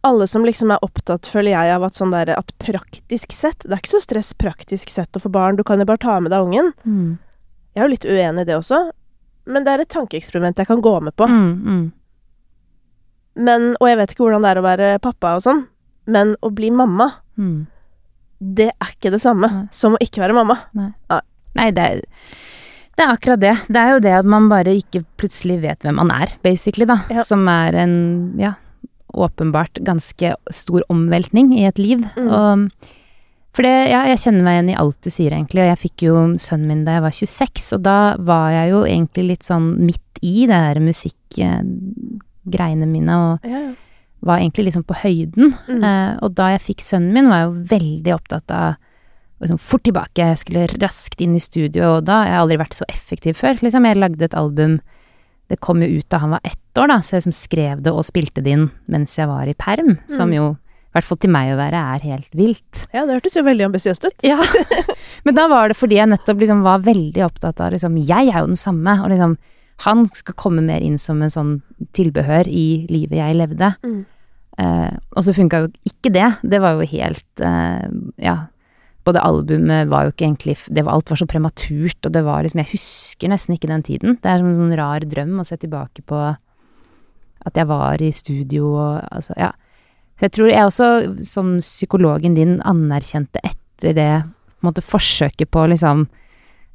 alle 0.08 0.28
som 0.30 0.46
liksom 0.46 0.72
er 0.72 0.82
opptatt, 0.86 1.28
føler 1.30 1.52
jeg, 1.54 1.76
av 1.76 1.84
at 1.88 1.98
sånn 1.98 2.14
der 2.14 2.30
At 2.38 2.52
praktisk 2.62 3.34
sett 3.34 3.64
Det 3.66 3.74
er 3.74 3.80
ikke 3.82 3.96
så 3.96 4.02
stress 4.04 4.30
praktisk 4.38 4.92
sett 4.94 5.18
å 5.18 5.20
få 5.20 5.32
barn, 5.34 5.58
du 5.58 5.64
kan 5.68 5.82
jo 5.82 5.88
bare 5.90 6.02
ta 6.02 6.20
med 6.24 6.32
deg 6.32 6.46
ungen. 6.46 6.70
Mm. 6.86 7.18
Jeg 7.74 7.82
er 7.82 7.86
jo 7.88 7.94
litt 7.94 8.06
uenig 8.08 8.46
i 8.46 8.50
det 8.50 8.56
også, 8.58 8.82
men 9.52 9.66
det 9.66 9.74
er 9.74 9.84
et 9.84 9.94
tankeeksperiment 9.94 10.58
jeg 10.62 10.70
kan 10.70 10.82
gå 10.86 10.94
med 11.06 11.14
på. 11.18 11.28
Mm. 11.30 11.50
Mm. 11.66 11.86
Men, 13.38 13.66
og 13.78 13.90
jeg 13.92 14.00
vet 14.00 14.14
ikke 14.14 14.24
hvordan 14.26 14.46
det 14.46 14.52
er 14.54 14.62
å 14.62 14.66
være 14.66 14.92
pappa 15.04 15.36
og 15.38 15.44
sånn, 15.46 15.66
men 16.10 16.34
å 16.42 16.50
bli 16.54 16.72
mamma, 16.74 17.12
Mm. 17.38 17.68
Det 18.40 18.70
er 18.70 18.94
ikke 18.94 19.12
det 19.14 19.22
samme 19.24 19.50
Nei. 19.50 19.66
som 19.74 19.96
å 19.98 20.04
ikke 20.04 20.22
være 20.22 20.36
mamma. 20.38 20.60
Nei, 20.78 21.70
det 21.74 21.84
er, 21.84 22.02
det 22.98 23.06
er 23.06 23.14
akkurat 23.16 23.42
det. 23.42 23.56
Det 23.68 23.82
er 23.82 23.96
jo 23.96 24.04
det 24.06 24.14
at 24.20 24.30
man 24.30 24.50
bare 24.52 24.76
ikke 24.78 25.04
plutselig 25.18 25.58
vet 25.64 25.86
hvem 25.86 25.98
man 26.02 26.12
er, 26.14 26.28
basically, 26.46 26.86
da. 26.90 26.98
Ja. 27.14 27.22
Som 27.26 27.48
er 27.50 27.72
en, 27.82 27.96
ja, 28.42 28.54
åpenbart 29.18 29.82
ganske 29.88 30.36
stor 30.54 30.82
omveltning 30.94 31.48
i 31.58 31.66
et 31.70 31.80
liv. 31.82 32.06
Mm. 32.18 32.30
Og 32.30 32.68
for 33.58 33.66
det, 33.66 33.78
ja, 33.90 34.04
jeg 34.12 34.22
kjenner 34.22 34.44
meg 34.46 34.54
igjen 34.60 34.74
i 34.76 34.78
alt 34.78 35.00
du 35.02 35.10
sier, 35.10 35.34
egentlig. 35.34 35.64
Og 35.64 35.72
jeg 35.72 35.82
fikk 35.82 35.98
jo 36.06 36.14
sønnen 36.38 36.70
min 36.70 36.86
da 36.86 37.00
jeg 37.00 37.06
var 37.08 37.14
26, 37.18 37.74
og 37.80 37.82
da 37.88 38.00
var 38.22 38.52
jeg 38.54 38.70
jo 38.76 38.80
egentlig 38.86 39.24
litt 39.32 39.46
sånn 39.48 39.72
midt 39.82 40.22
i 40.22 40.46
det 40.46 40.54
der 40.54 40.78
musikkgreiene 40.86 42.86
mine, 42.90 43.14
og 43.18 43.42
Ja, 43.50 43.60
ja. 43.66 43.74
Var 44.26 44.40
egentlig 44.42 44.66
liksom 44.70 44.84
på 44.88 44.98
høyden. 45.04 45.54
Mm. 45.68 45.84
Eh, 45.84 46.18
og 46.26 46.34
da 46.36 46.50
jeg 46.56 46.64
fikk 46.72 46.82
sønnen 46.82 47.14
min, 47.14 47.30
var 47.30 47.44
jeg 47.44 47.50
jo 47.52 47.66
veldig 47.78 48.14
opptatt 48.16 48.52
av 48.52 48.76
liksom 49.44 49.60
fort 49.62 49.84
tilbake, 49.86 50.18
jeg 50.32 50.38
skulle 50.42 50.64
raskt 50.82 51.20
inn 51.22 51.36
i 51.38 51.42
studio, 51.44 51.98
og 52.00 52.06
da 52.10 52.24
jeg 52.26 52.34
har 52.34 52.42
aldri 52.42 52.58
vært 52.58 52.74
så 52.74 52.88
effektiv 52.90 53.38
før. 53.38 53.60
Liksom, 53.62 53.86
jeg 53.86 54.00
lagde 54.02 54.26
et 54.26 54.34
album, 54.34 54.80
det 55.52 55.60
kom 55.62 55.84
jo 55.86 56.00
ut 56.00 56.08
da 56.10 56.18
han 56.24 56.34
var 56.34 56.42
ett 56.44 56.80
år, 56.82 56.90
da, 56.90 56.98
så 57.06 57.16
jeg 57.16 57.22
liksom 57.28 57.36
skrev 57.38 57.84
det 57.86 57.94
og 57.94 58.04
spilte 58.08 58.42
det 58.44 58.56
inn 58.56 58.66
mens 58.90 59.14
jeg 59.20 59.30
var 59.30 59.46
i 59.48 59.54
perm, 59.54 60.00
som 60.10 60.32
Mm. 60.32 60.34
jo, 60.40 60.48
i 60.58 60.92
hvert 60.98 61.06
fall 61.06 61.18
til 61.22 61.30
meg 61.30 61.52
å 61.54 61.60
være, 61.60 61.84
er 61.96 62.00
helt 62.10 62.32
vilt. 62.34 62.88
ja, 62.94 63.06
det 63.06 63.14
hørtes 63.20 63.36
jo 63.38 63.44
veldig 63.46 63.68
ambisiøst 63.70 64.06
ut. 64.10 64.26
Ja. 64.26 64.42
Men 65.26 65.36
da 65.38 65.46
var 65.48 65.70
det 65.70 65.78
fordi 65.78 66.00
jeg 66.02 66.10
nettopp 66.10 66.42
liksom 66.42 66.64
var 66.66 66.80
veldig 66.82 67.22
opptatt 67.30 67.62
av 67.62 67.72
liksom, 67.78 67.96
jeg 68.02 68.34
er 68.34 68.42
jo 68.42 68.48
den 68.50 68.58
samme, 68.58 68.98
og 69.04 69.14
liksom, 69.14 69.38
han 69.86 70.06
skal 70.10 70.34
komme 70.40 70.64
mer 70.66 70.82
inn 70.82 70.98
som 70.98 71.22
en 71.22 71.30
sånn 71.34 71.56
tilbehør 71.94 72.48
i 72.50 72.88
livet 72.90 73.20
jeg 73.20 73.38
levde. 73.38 73.72
Mm. 73.86 74.06
Eh, 74.58 74.94
og 75.14 75.26
så 75.26 75.36
funka 75.38 75.60
jo 75.64 75.68
ikke 75.86 76.12
det. 76.16 76.30
Det 76.42 76.62
var 76.64 76.78
jo 76.80 76.88
helt 76.94 77.44
eh, 77.46 77.90
Ja. 78.24 78.38
Både 79.08 79.22
albumet 79.24 79.88
var 79.88 80.04
jo 80.04 80.12
ikke 80.12 80.26
egentlig 80.26 80.58
det 80.68 80.84
var, 80.84 80.98
Alt 80.98 81.10
var 81.14 81.20
så 81.22 81.28
prematurt, 81.30 82.00
og 82.04 82.12
det 82.12 82.24
var 82.26 82.42
liksom 82.44 82.60
Jeg 82.60 82.74
husker 82.74 83.30
nesten 83.32 83.54
ikke 83.56 83.70
den 83.70 83.84
tiden. 83.86 84.18
Det 84.20 84.28
er 84.28 84.42
som 84.42 84.50
en 84.50 84.58
sånn 84.58 84.76
rar 84.76 85.06
drøm 85.08 85.38
å 85.40 85.46
se 85.48 85.56
tilbake 85.62 86.04
på 86.04 86.18
at 87.48 87.56
jeg 87.56 87.70
var 87.70 88.02
i 88.04 88.10
studio 88.12 88.74
og 88.74 89.06
altså, 89.14 89.38
ja. 89.40 89.54
Så 90.18 90.26
jeg 90.26 90.34
tror 90.36 90.50
jeg 90.50 90.66
også, 90.66 90.88
som 91.24 91.54
psykologen 91.62 92.34
din, 92.36 92.58
anerkjente 92.66 93.40
etter 93.46 93.94
det 93.96 94.10
på 94.26 94.66
en 94.66 94.68
måte 94.72 94.82
forsøket 94.84 95.52
på 95.54 95.62
å 95.64 95.70
liksom 95.72 96.08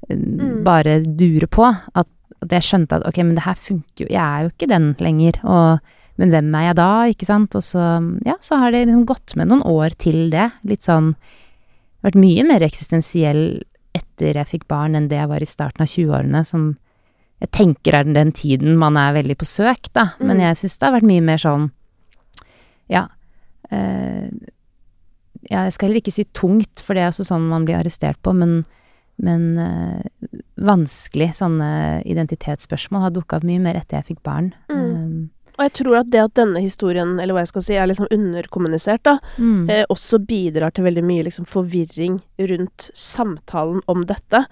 eh, 0.08 0.16
Mm. 0.16 0.62
bare 0.64 1.00
dure 1.02 1.46
på, 1.46 1.66
at, 1.94 2.08
at 2.42 2.52
jeg 2.56 2.66
skjønte 2.66 2.98
at 2.98 3.06
ok, 3.08 3.18
men 3.24 3.34
det 3.38 3.44
her 3.46 3.54
funker 3.58 4.04
jo, 4.04 4.08
jeg 4.10 4.22
er 4.22 4.42
jo 4.46 4.52
ikke 4.52 4.68
den 4.72 4.94
lenger, 5.02 5.38
og 5.44 5.80
men 6.20 6.28
hvem 6.28 6.54
er 6.54 6.66
jeg 6.68 6.76
da, 6.76 6.88
ikke 7.08 7.26
sant? 7.26 7.54
Og 7.56 7.62
så, 7.64 7.82
ja, 8.28 8.34
så 8.44 8.58
har 8.60 8.70
det 8.74 8.82
liksom 8.86 9.06
gått 9.08 9.32
med 9.34 9.48
noen 9.48 9.62
år 9.64 9.94
til 9.98 10.28
det. 10.30 10.50
Litt 10.68 10.84
sånn 10.84 11.14
Vært 12.02 12.18
mye 12.18 12.42
mer 12.44 12.60
eksistensiell 12.66 13.62
etter 13.94 14.34
jeg 14.34 14.48
fikk 14.50 14.64
barn 14.68 14.94
enn 14.98 15.06
det 15.08 15.16
jeg 15.20 15.28
var 15.30 15.40
i 15.40 15.46
starten 15.46 15.84
av 15.84 15.88
20-årene, 15.88 16.40
som 16.44 16.64
jeg 17.40 17.50
tenker 17.54 17.94
er 17.94 18.04
den 18.10 18.32
tiden 18.34 18.76
man 18.76 18.96
er 18.98 19.14
veldig 19.14 19.36
på 19.38 19.46
søk, 19.46 19.86
da. 19.94 20.10
Men 20.20 20.36
Mm. 20.36 20.42
jeg 20.42 20.56
syns 20.60 20.78
det 20.78 20.86
har 20.88 20.94
vært 21.00 21.08
mye 21.10 21.22
mer 21.22 21.38
sånn, 21.38 21.70
ja 22.90 23.06
Øh, 23.72 24.28
Ja, 25.50 25.64
jeg 25.64 25.72
skal 25.72 25.88
heller 25.88 26.00
ikke 26.02 26.12
si 26.12 26.24
tungt, 26.34 26.80
for 26.80 26.94
det 26.94 27.02
er 27.02 27.08
også 27.10 27.24
sånn 27.26 27.48
man 27.48 27.64
blir 27.64 27.78
arrestert 27.80 28.16
på, 28.22 28.34
men 28.34 28.64
men 29.22 29.58
øh, 29.58 30.40
vanskelig 30.62 31.32
sånne 31.38 32.02
identitetsspørsmål 32.08 33.06
har 33.06 33.14
dukka 33.14 33.38
opp 33.38 33.46
mye 33.46 33.62
mer 33.62 33.78
etter 33.78 34.00
jeg 34.00 34.14
fikk 34.14 34.22
barn. 34.26 34.52
Mm. 34.72 35.30
Og 35.52 35.64
jeg 35.66 35.72
tror 35.82 35.98
at 36.00 36.12
det 36.12 36.22
at 36.22 36.36
denne 36.38 36.62
historien, 36.64 37.18
eller 37.20 37.36
hva 37.36 37.42
jeg 37.44 37.52
skal 37.52 37.64
si, 37.66 37.74
er 37.76 37.90
liksom 37.90 38.08
underkommunisert, 38.10 39.02
da, 39.04 39.18
Um, 39.38 39.64
mm. 39.64 39.70
eh, 39.70 39.84
også 39.92 40.18
bidrar 40.26 40.72
til 40.72 40.84
veldig 40.84 41.04
mye 41.04 41.26
liksom 41.26 41.46
forvirring 41.48 42.20
rundt 42.38 42.88
samtalen 42.96 43.82
om 43.86 44.06
dette. 44.08 44.46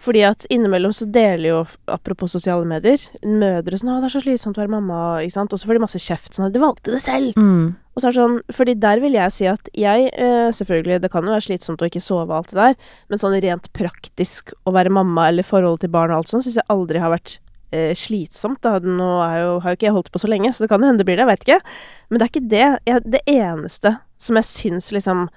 Fordi 0.00 0.22
at 0.24 0.46
innimellom 0.48 0.92
så 0.96 1.04
deler 1.12 1.48
jo, 1.50 1.58
apropos 1.92 2.32
sosiale 2.32 2.64
medier, 2.64 3.02
mødre 3.22 3.76
sånn 3.76 3.92
'Å, 3.92 4.00
det 4.00 4.08
er 4.08 4.14
så 4.16 4.22
slitsomt 4.24 4.56
å 4.56 4.64
være 4.64 4.72
mamma', 4.72 5.20
ikke 5.24 5.36
sant. 5.36 5.52
Og 5.52 5.60
så 5.60 5.68
får 5.68 5.76
de 5.76 5.84
masse 5.84 6.00
kjeft 6.00 6.32
sånn 6.34 6.52
'Du 6.52 6.60
valgte 6.60 6.90
det 6.90 7.02
selv'. 7.04 7.36
Mm. 7.36 7.76
Og 8.00 8.06
så 8.06 8.08
er 8.08 8.14
det 8.16 8.20
sånn, 8.22 8.38
fordi 8.56 8.74
der 8.80 9.00
vil 9.02 9.12
jeg 9.12 9.32
si 9.36 9.44
at 9.50 9.68
jeg, 9.76 10.06
eh, 10.16 10.48
selvfølgelig, 10.56 11.02
det 11.04 11.10
kan 11.12 11.26
jo 11.28 11.34
være 11.34 11.44
slitsomt 11.44 11.82
å 11.84 11.88
ikke 11.90 12.00
sove 12.00 12.30
og 12.32 12.38
alt 12.38 12.54
det 12.54 12.56
der, 12.62 12.74
men 13.12 13.20
sånn 13.20 13.36
rent 13.44 13.68
praktisk 13.76 14.54
å 14.64 14.72
være 14.72 14.88
mamma 14.96 15.26
eller 15.28 15.44
forholdet 15.44 15.84
til 15.84 15.92
barn 15.92 16.10
og 16.14 16.22
alt 16.22 16.32
sånt, 16.32 16.46
syns 16.48 16.56
jeg 16.56 16.68
aldri 16.72 16.98
har 17.04 17.12
vært 17.12 17.36
eh, 17.76 17.92
slitsomt. 17.94 18.62
Da. 18.64 18.78
Nå 18.80 19.10
jo, 19.20 19.52
har 19.60 19.74
jo 19.74 19.76
ikke 19.76 19.86
jeg 19.90 19.92
holdt 19.98 20.10
på 20.14 20.18
så 20.24 20.30
lenge, 20.32 20.54
så 20.56 20.64
det 20.64 20.70
kan 20.72 20.80
jo 20.80 20.88
hende 20.88 21.04
det 21.04 21.06
blir 21.10 21.20
det, 21.20 21.26
jeg 21.28 21.32
vet 21.34 21.44
ikke. 21.46 21.60
Men 22.08 22.18
det 22.18 22.24
er 22.24 22.32
ikke 22.32 22.48
det. 22.56 22.64
Jeg, 22.88 23.04
det 23.04 23.22
eneste 23.36 23.92
som 24.16 24.40
jeg 24.40 24.44
syns 24.48 24.90
liksom 24.96 25.28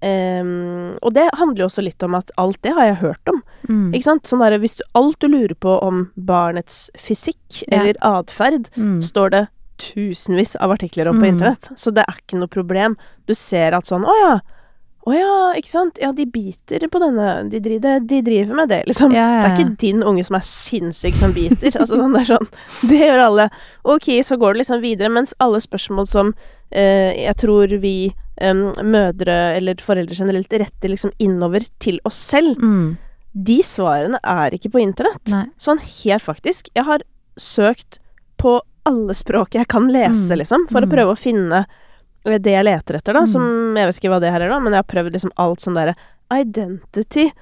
Um, 0.00 0.94
Og 1.04 1.12
det 1.12 1.26
handler 1.36 1.60
jo 1.60 1.66
også 1.68 1.82
litt 1.84 2.00
om 2.06 2.14
at 2.16 2.30
alt 2.40 2.56
det 2.64 2.72
har 2.72 2.86
jeg 2.88 3.00
hørt 3.02 3.28
om. 3.28 3.42
Mm. 3.68 3.90
Ikke 3.92 4.06
sant? 4.06 4.24
Sånn 4.30 4.40
der, 4.40 4.56
hvis 4.62 4.78
du, 4.78 4.84
alt 4.96 5.18
du 5.20 5.26
lurer 5.28 5.52
på 5.60 5.74
om 5.84 6.06
barnets 6.16 6.86
fysikk 6.96 7.60
Ja. 7.68 7.82
eller 7.82 7.98
atferd, 8.00 8.70
Mm. 8.76 9.02
står 9.04 9.30
det 9.30 9.42
tusenvis 9.80 10.56
av 10.60 10.70
artikler 10.76 11.08
om 11.10 11.18
på 11.20 11.26
Mm. 11.26 11.34
internett. 11.34 11.70
Så 11.76 11.92
det 11.94 12.04
er 12.08 12.14
ikke 12.20 12.38
noe 12.38 12.48
problem. 12.48 12.96
Du 13.26 13.34
ser 13.34 13.74
at 13.74 13.84
sånn 13.88 14.04
Å 14.04 14.14
ja. 14.22 14.40
Å 15.08 15.14
ja, 15.16 15.54
ikke 15.56 15.70
sant. 15.72 15.96
Ja, 15.98 16.12
de 16.12 16.26
biter 16.28 16.78
på 16.92 17.00
denne 17.00 17.48
De 17.48 17.58
driver, 17.58 18.00
de 18.04 18.18
driver 18.22 18.54
med 18.54 18.68
det, 18.68 18.82
liksom. 18.86 19.12
Ja, 19.16 19.24
ja, 19.24 19.40
Det 19.40 19.48
er 19.48 19.56
ikke 19.64 19.78
din 19.80 20.02
unge 20.04 20.24
som 20.26 20.36
er 20.36 20.44
sinnssyk 20.44 21.16
som 21.16 21.32
biter. 21.32 21.70
altså 21.80 21.96
sånn, 21.96 22.12
det 22.12 22.20
er 22.20 22.36
sånn 22.36 22.48
Det 22.90 22.98
gjør 23.08 23.22
alle. 23.24 23.46
Ok, 23.84 24.10
så 24.22 24.36
går 24.36 24.52
det 24.54 24.60
liksom 24.66 24.82
videre, 24.82 25.08
mens 25.10 25.32
alle 25.40 25.56
spørsmål 25.64 26.06
som 26.06 26.34
eh, 26.70 27.16
jeg 27.26 27.36
tror 27.40 27.72
vi 27.80 28.12
eh, 28.38 28.52
mødre 28.54 29.56
eller 29.56 29.74
foreldre 29.80 30.14
generelt 30.14 30.52
retter 30.52 30.88
liksom 30.92 31.12
innover 31.18 31.64
til 31.80 31.98
oss 32.04 32.14
selv, 32.16 32.56
Mm. 32.60 32.98
de 33.34 33.62
svarene 33.62 34.18
er 34.22 34.50
ikke 34.52 34.70
på 34.70 34.80
internett. 34.84 35.26
Nei. 35.28 35.46
Sånn 35.58 35.78
helt 35.80 36.22
faktisk. 36.22 36.68
Jeg 36.76 36.84
har 36.84 37.00
søkt 37.38 37.98
på 38.38 38.60
alle 38.90 39.14
språk 39.16 39.54
jeg 39.60 39.68
kan 39.70 39.88
lese, 39.88 40.30
Mm. 40.34 40.38
liksom, 40.42 40.66
for 40.70 40.80
å 40.82 40.88
Mm. 40.88 40.92
prøve 40.96 41.14
å 41.14 41.18
finne 41.18 41.64
det 42.24 42.44
jeg 42.52 42.64
leter 42.66 42.98
etter, 42.98 43.14
da, 43.14 43.20
Mm. 43.24 43.28
som 43.32 43.74
Jeg 43.76 43.86
vet 43.88 43.96
ikke 44.00 44.10
hva 44.12 44.20
det 44.20 44.30
her 44.34 44.42
er, 44.42 44.48
da, 44.50 44.58
men 44.60 44.72
jeg 44.74 44.82
har 44.84 44.90
prøvd 44.92 45.12
liksom 45.14 45.30
alt 45.38 45.60
sånn 45.60 45.74
derre 45.78 45.94
Identity, 46.30 47.32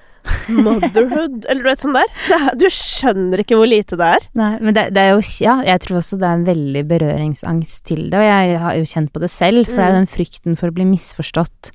motherhood 0.49 1.45
Eller 1.49 1.61
du 1.63 1.69
vet 1.69 1.83
sånn 1.83 1.93
der. 1.97 2.07
Er, 2.33 2.55
du 2.59 2.65
skjønner 2.73 3.43
ikke 3.43 3.57
hvor 3.59 3.69
lite 3.69 3.97
det 3.99 4.07
er. 4.17 4.25
Nei, 4.39 4.51
men 4.59 4.73
det, 4.73 4.87
det 4.95 5.03
er 5.03 5.11
jo 5.13 5.21
Ja, 5.45 5.59
jeg 5.67 5.83
tror 5.85 5.99
også 6.01 6.17
det 6.19 6.27
er 6.29 6.37
en 6.39 6.45
veldig 6.47 6.83
berøringsangst 6.89 7.83
til 7.89 8.09
det, 8.09 8.17
og 8.19 8.25
jeg 8.25 8.57
har 8.63 8.73
jo 8.79 8.87
kjent 8.89 9.11
på 9.13 9.21
det 9.23 9.29
selv, 9.33 9.65
for 9.67 9.75
det 9.77 9.85
er 9.85 9.91
jo 9.91 9.97
Mm. 9.99 10.01
den 10.05 10.11
frykten 10.15 10.57
for 10.57 10.69
å 10.71 10.73
bli 10.73 10.85
misforstått. 10.89 11.71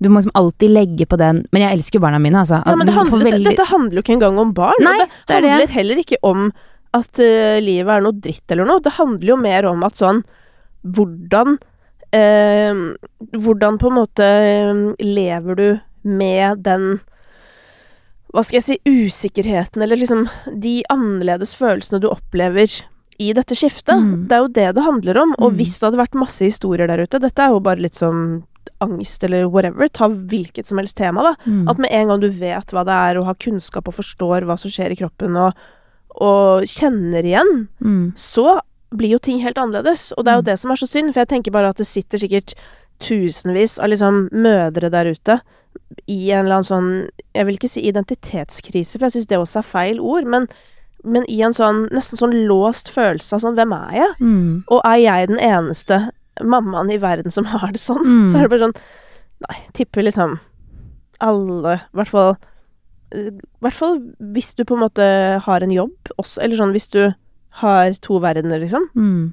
Du 0.00 0.10
må 0.12 0.20
liksom 0.20 0.36
alltid 0.36 0.70
legge 0.70 1.06
på 1.08 1.16
den 1.16 1.46
Men 1.52 1.62
jeg 1.62 1.78
elsker 1.78 2.00
barna 2.04 2.18
mine, 2.20 2.36
altså. 2.44 2.62
Ja, 2.66 2.74
men 2.76 2.86
det 2.86 2.94
handler, 2.94 3.24
veldig- 3.30 3.56
dette 3.56 3.66
handler 3.70 3.96
jo 3.96 4.02
ikke 4.02 4.16
engang 4.20 4.38
om 4.38 4.52
barn. 4.52 4.74
Nei, 4.80 4.92
og 5.00 5.08
det, 5.08 5.10
det 5.26 5.34
handler 5.42 5.66
det. 5.66 5.70
heller 5.70 5.96
ikke 6.04 6.18
om 6.22 6.52
at 6.96 7.20
uh, 7.22 7.56
livet 7.62 7.92
er 7.96 8.04
noe 8.04 8.16
dritt 8.16 8.50
eller 8.54 8.68
noe. 8.68 8.82
Det 8.84 8.96
handler 8.98 9.32
jo 9.34 9.38
mer 9.40 9.68
om 9.70 9.84
at 9.86 9.98
sånn 10.00 10.22
Hvordan 10.86 11.56
eh, 12.14 12.78
Hvordan 13.34 13.78
på 13.82 13.88
en 13.90 13.96
måte 13.96 14.26
eh, 14.26 14.82
lever 15.02 15.58
du 15.58 15.66
med 16.06 16.60
den 16.62 17.00
Hva 18.30 18.44
skal 18.46 18.60
jeg 18.60 18.66
si 18.66 18.76
Usikkerheten, 18.86 19.82
eller 19.82 19.98
liksom 19.98 20.26
de 20.54 20.78
annerledes 20.92 21.56
følelsene 21.58 21.98
du 22.02 22.06
opplever 22.10 22.70
i 23.18 23.30
dette 23.32 23.56
skiftet. 23.56 23.96
Mm. 23.96 24.26
Det 24.28 24.36
er 24.36 24.42
jo 24.44 24.52
det 24.52 24.66
det 24.76 24.84
handler 24.84 25.18
om. 25.22 25.30
Og 25.38 25.52
Mm. 25.52 25.56
hvis 25.56 25.78
det 25.78 25.86
hadde 25.88 26.02
vært 26.02 26.18
masse 26.20 26.44
historier 26.44 26.86
der 26.86 27.00
ute 27.06 27.18
Dette 27.22 27.42
er 27.42 27.54
jo 27.54 27.62
bare 27.64 27.80
litt 27.80 27.96
som 27.96 28.44
angst 28.84 29.24
eller 29.24 29.46
whatever. 29.48 29.88
Ta 29.88 30.08
hvilket 30.10 30.66
som 30.68 30.78
helst 30.78 30.98
tema, 30.98 31.22
da. 31.22 31.34
Mm. 31.46 31.62
At 31.70 31.78
med 31.80 31.90
en 31.96 32.08
gang 32.12 32.20
du 32.20 32.28
vet 32.28 32.74
hva 32.74 32.84
det 32.84 32.92
er, 32.92 33.18
og 33.18 33.24
har 33.30 33.38
kunnskap 33.40 33.88
og 33.88 33.96
forstår 33.96 34.44
hva 34.44 34.58
som 34.60 34.70
skjer 34.70 34.92
i 34.92 34.98
kroppen, 35.00 35.34
og, 35.40 35.54
og 36.16 36.64
kjenner 36.70 37.24
igjen, 37.26 37.68
mm. 37.84 38.12
så 38.16 38.60
blir 38.96 39.16
jo 39.16 39.18
ting 39.18 39.42
helt 39.42 39.58
annerledes. 39.58 40.12
Og 40.16 40.24
det 40.24 40.32
er 40.32 40.36
jo 40.38 40.44
Mm. 40.44 40.48
det 40.50 40.58
som 40.58 40.70
er 40.70 40.80
så 40.80 40.86
synd, 40.88 41.12
for 41.12 41.20
jeg 41.20 41.28
tenker 41.28 41.52
bare 41.52 41.68
at 41.68 41.76
det 41.76 41.86
sitter 41.86 42.18
sikkert 42.18 42.54
tusenvis 43.00 43.78
av 43.78 43.90
liksom 43.92 44.28
mødre 44.32 44.88
der 44.90 45.10
ute 45.12 45.40
i 46.08 46.30
en 46.32 46.46
eller 46.46 46.60
annen 46.60 46.64
sånn 46.64 47.10
Jeg 47.34 47.44
vil 47.46 47.58
ikke 47.58 47.68
si 47.68 47.82
identitetskrise, 47.84 48.96
for 48.96 49.06
jeg 49.06 49.12
syns 49.12 49.26
det 49.28 49.38
også 49.38 49.58
er 49.60 49.66
feil 49.68 50.00
ord, 50.00 50.24
men, 50.24 50.46
men 51.04 51.26
i 51.28 51.42
en 51.44 51.52
sånn 51.52 51.88
nesten 51.92 52.16
sånn 52.16 52.32
låst 52.48 52.88
følelse 52.88 53.36
av 53.36 53.42
sånn 53.44 53.58
Hvem 53.58 53.74
er 53.76 53.92
jeg? 53.98 54.14
Mm. 54.20 54.64
Og 54.72 54.80
er 54.88 54.96
jeg 55.02 55.28
den 55.28 55.38
eneste 55.38 56.10
mammaen 56.42 56.90
i 56.90 56.96
verden 57.02 57.30
som 57.30 57.44
har 57.52 57.72
det 57.72 57.80
sånn? 57.82 58.04
Mm. 58.06 58.28
Så 58.32 58.38
er 58.38 58.46
det 58.46 58.54
bare 58.54 58.64
sånn 58.64 58.78
Nei, 59.44 59.56
tipper 59.76 60.06
liksom 60.06 60.38
alle, 61.20 61.74
i 61.76 61.96
hvert 61.96 62.08
fall 62.08 62.36
I 63.16 63.30
hvert 63.64 63.76
fall 63.78 64.00
hvis 64.34 64.54
du 64.58 64.64
på 64.68 64.76
en 64.76 64.82
måte 64.84 65.06
har 65.46 65.64
en 65.64 65.72
jobb 65.74 66.12
også, 66.20 66.42
eller 66.44 66.56
sånn 66.60 66.74
hvis 66.76 66.90
du 66.92 67.00
har 67.62 67.94
to 68.04 68.18
verdener, 68.20 68.60
liksom, 68.60 68.88
Mm. 68.94 69.32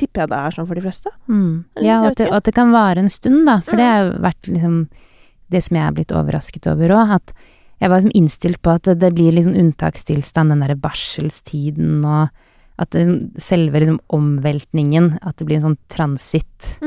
tipper 0.00 0.22
jeg 0.22 0.28
det 0.30 0.36
er 0.38 0.50
sånn 0.56 0.66
for 0.66 0.74
de 0.78 0.80
fleste. 0.80 1.10
Mm. 1.28 1.64
Ja, 1.84 1.98
og 2.00 2.06
at 2.12 2.16
det, 2.16 2.28
og 2.30 2.36
at 2.38 2.44
det 2.44 2.54
kan 2.56 2.70
vare 2.72 2.98
en 3.02 3.10
stund, 3.12 3.44
da. 3.46 3.58
For 3.60 3.76
det 3.76 3.84
Mm. 3.84 3.92
har 3.92 4.32
vært 4.32 4.48
liksom 4.48 4.88
det 5.50 5.62
som 5.62 5.76
jeg 5.76 5.86
er 5.86 5.92
blitt 5.92 6.12
overrasket 6.16 6.66
over 6.72 6.88
òg. 6.88 7.10
At 7.16 7.32
jeg 7.80 7.90
var 7.90 8.00
liksom 8.00 8.16
innstilt 8.16 8.62
på 8.62 8.74
at 8.74 8.82
det, 8.84 8.98
det 9.00 9.14
blir 9.14 9.32
liksom 9.32 9.54
unntakstilstand, 9.54 10.48
den 10.48 10.60
derre 10.60 10.76
barselstiden 10.80 12.04
og 12.04 12.30
at 12.78 12.90
det, 12.90 13.04
selve 13.36 13.72
liksom 13.78 14.00
omveltningen, 14.08 15.18
at 15.22 15.36
det 15.36 15.46
blir 15.46 15.56
en 15.56 15.74
sånn 15.74 15.78
transitt 15.90 16.78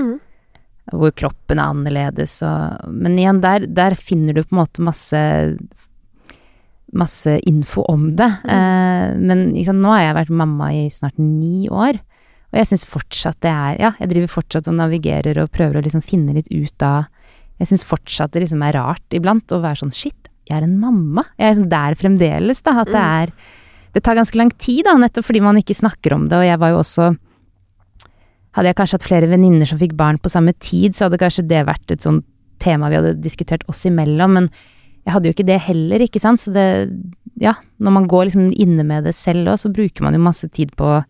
hvor 0.92 1.12
kroppen 1.16 1.60
er 1.60 1.70
annerledes 1.72 2.42
og 2.42 2.90
Men 2.92 3.16
igjen, 3.18 3.42
der, 3.42 3.60
der 3.68 3.92
finner 3.96 4.34
du 4.34 4.42
på 4.44 4.52
en 4.58 4.66
måte 4.66 4.82
masse 4.84 5.16
masse 6.94 7.40
info 7.50 7.84
om 7.90 8.10
det. 8.16 8.30
Mm. 8.44 8.52
Eh, 8.56 9.16
men 9.20 9.44
sant, 9.66 9.82
nå 9.82 9.92
har 9.94 10.04
jeg 10.08 10.18
vært 10.22 10.34
mamma 10.44 10.72
i 10.74 10.84
snart 10.94 11.18
ni 11.22 11.68
år, 11.70 12.00
og 12.54 12.60
jeg 12.60 12.70
syns 12.70 12.86
fortsatt 12.86 13.40
det 13.42 13.50
er 13.50 13.80
Ja, 13.82 13.90
jeg 14.00 14.12
driver 14.12 14.30
fortsatt 14.30 14.68
og 14.70 14.76
navigerer 14.78 15.40
og 15.42 15.50
prøver 15.56 15.80
å 15.80 15.84
liksom 15.84 16.04
finne 16.06 16.36
litt 16.36 16.52
ut 16.54 16.84
av 16.86 17.08
Jeg 17.58 17.72
syns 17.72 17.84
fortsatt 17.90 18.32
det 18.36 18.44
liksom 18.44 18.62
er 18.62 18.76
rart 18.78 19.16
iblant 19.18 19.50
å 19.56 19.62
være 19.64 19.82
sånn 19.82 19.94
Shit, 19.94 20.30
jeg 20.46 20.58
er 20.60 20.68
en 20.68 20.78
mamma. 20.80 21.24
Jeg 21.40 21.48
er 21.48 21.54
liksom 21.56 21.70
der 21.72 21.96
fremdeles, 21.98 22.62
da. 22.62 22.80
At 22.82 22.92
det 22.94 23.00
Mm. 23.02 23.24
er 23.24 23.32
Det 23.94 24.04
tar 24.04 24.16
ganske 24.16 24.36
lang 24.36 24.50
tid, 24.58 24.86
da, 24.86 24.96
nettopp 24.98 25.26
fordi 25.26 25.42
man 25.42 25.56
ikke 25.58 25.76
snakker 25.78 26.14
om 26.14 26.28
det, 26.28 26.38
og 26.38 26.46
jeg 26.46 26.60
var 26.60 26.70
jo 26.74 26.80
også 26.82 27.16
hadde 28.54 28.70
jeg 28.70 28.76
kanskje 28.78 28.98
hatt 29.00 29.08
flere 29.08 29.30
venninner 29.30 29.66
som 29.70 29.80
fikk 29.82 29.96
barn 29.98 30.20
på 30.22 30.30
samme 30.30 30.54
tid, 30.60 30.94
så 30.94 31.08
hadde 31.08 31.18
kanskje 31.22 31.48
det 31.50 31.66
vært 31.66 31.92
et 31.92 32.06
sånt 32.06 32.26
tema 32.60 32.90
vi 32.90 33.00
hadde 33.00 33.22
diskutert 33.22 33.64
oss 33.68 33.84
imellom, 33.90 34.34
men 34.38 34.50
jeg 35.04 35.16
hadde 35.16 35.30
jo 35.30 35.36
ikke 35.36 35.48
det 35.48 35.60
heller, 35.68 36.06
ikke 36.06 36.22
sant, 36.24 36.42
så 36.44 36.54
det 36.56 36.68
Ja, 37.42 37.56
når 37.82 37.92
man 37.92 38.08
går 38.08 38.28
liksom 38.30 38.52
inne 38.62 38.86
med 38.88 39.08
det 39.08 39.16
selv 39.18 39.50
òg, 39.52 39.58
så 39.60 39.72
bruker 39.74 40.06
man 40.06 40.14
jo 40.14 40.22
masse 40.24 40.48
tid 40.54 40.76
på 40.80 41.04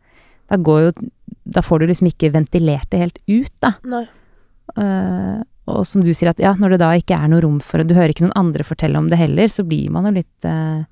Da 0.49 0.57
går 0.57 0.79
jo 0.87 0.91
Da 1.43 1.61
får 1.61 1.79
du 1.79 1.87
liksom 1.87 2.09
ikke 2.09 2.31
ventilert 2.33 2.89
det 2.89 3.01
helt 3.01 3.19
ut, 3.27 3.53
da. 3.61 3.73
Nei. 3.83 4.05
Uh, 4.79 5.43
og 5.69 5.83
som 5.87 6.03
du 6.03 6.11
sier 6.15 6.31
at 6.31 6.39
ja, 6.41 6.53
når 6.59 6.73
det 6.73 6.79
da 6.81 6.93
ikke 6.95 7.17
er 7.17 7.29
noe 7.31 7.43
rom 7.43 7.59
for 7.63 7.83
du 7.83 7.93
hører 7.95 8.13
ikke 8.13 8.25
noen 8.25 8.39
andre 8.39 8.65
fortelle 8.67 8.99
om 8.99 9.09
det 9.11 9.19
heller, 9.19 9.51
så 9.51 9.65
blir 9.67 9.91
man 9.93 10.07
jo 10.07 10.15
litt 10.15 10.47
uh, 10.47 10.83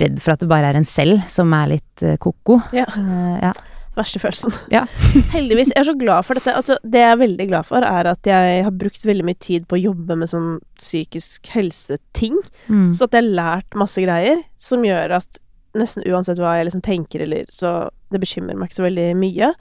redd 0.00 0.20
for 0.22 0.34
at 0.34 0.44
det 0.44 0.48
bare 0.52 0.70
er 0.70 0.78
en 0.78 0.88
selv 0.88 1.24
som 1.28 1.52
er 1.56 1.74
litt 1.74 2.04
uh, 2.04 2.16
ko-ko. 2.20 2.60
Ja. 2.76 2.86
Uh, 2.94 3.36
ja. 3.40 3.52
Verste 4.00 4.20
følelsen. 4.22 4.54
Ja. 4.72 4.86
Heldigvis. 5.36 5.70
Jeg 5.74 5.82
er 5.82 5.88
så 5.90 5.96
glad 6.00 6.24
for 6.26 6.40
dette. 6.40 6.54
Altså, 6.56 6.78
det 6.82 7.02
jeg 7.04 7.12
er 7.14 7.20
veldig 7.20 7.46
glad 7.52 7.68
for, 7.68 7.84
er 7.86 8.08
at 8.14 8.26
jeg 8.32 8.64
har 8.66 8.74
brukt 8.80 9.04
veldig 9.06 9.26
mye 9.28 9.38
tid 9.44 9.68
på 9.68 9.76
å 9.78 9.82
jobbe 9.84 10.16
med 10.22 10.30
sånn 10.32 10.50
psykisk 10.80 11.52
helseting. 11.54 12.40
Mm. 12.72 12.90
Så 12.96 13.06
at 13.06 13.14
jeg 13.18 13.24
har 13.26 13.36
lært 13.42 13.78
masse 13.78 14.02
greier 14.02 14.42
som 14.60 14.84
gjør 14.86 15.18
at 15.20 15.40
nesten 15.78 16.02
uansett 16.10 16.40
hva 16.42 16.56
jeg 16.58 16.66
liksom 16.66 16.82
tenker 16.82 17.22
eller 17.22 17.44
Så 17.54 17.70
det 18.10 18.18
bekymrer 18.24 18.56
meg 18.58 18.70
ikke 18.72 18.80
så 18.80 18.86
veldig 18.88 19.08
mye. 19.20 19.52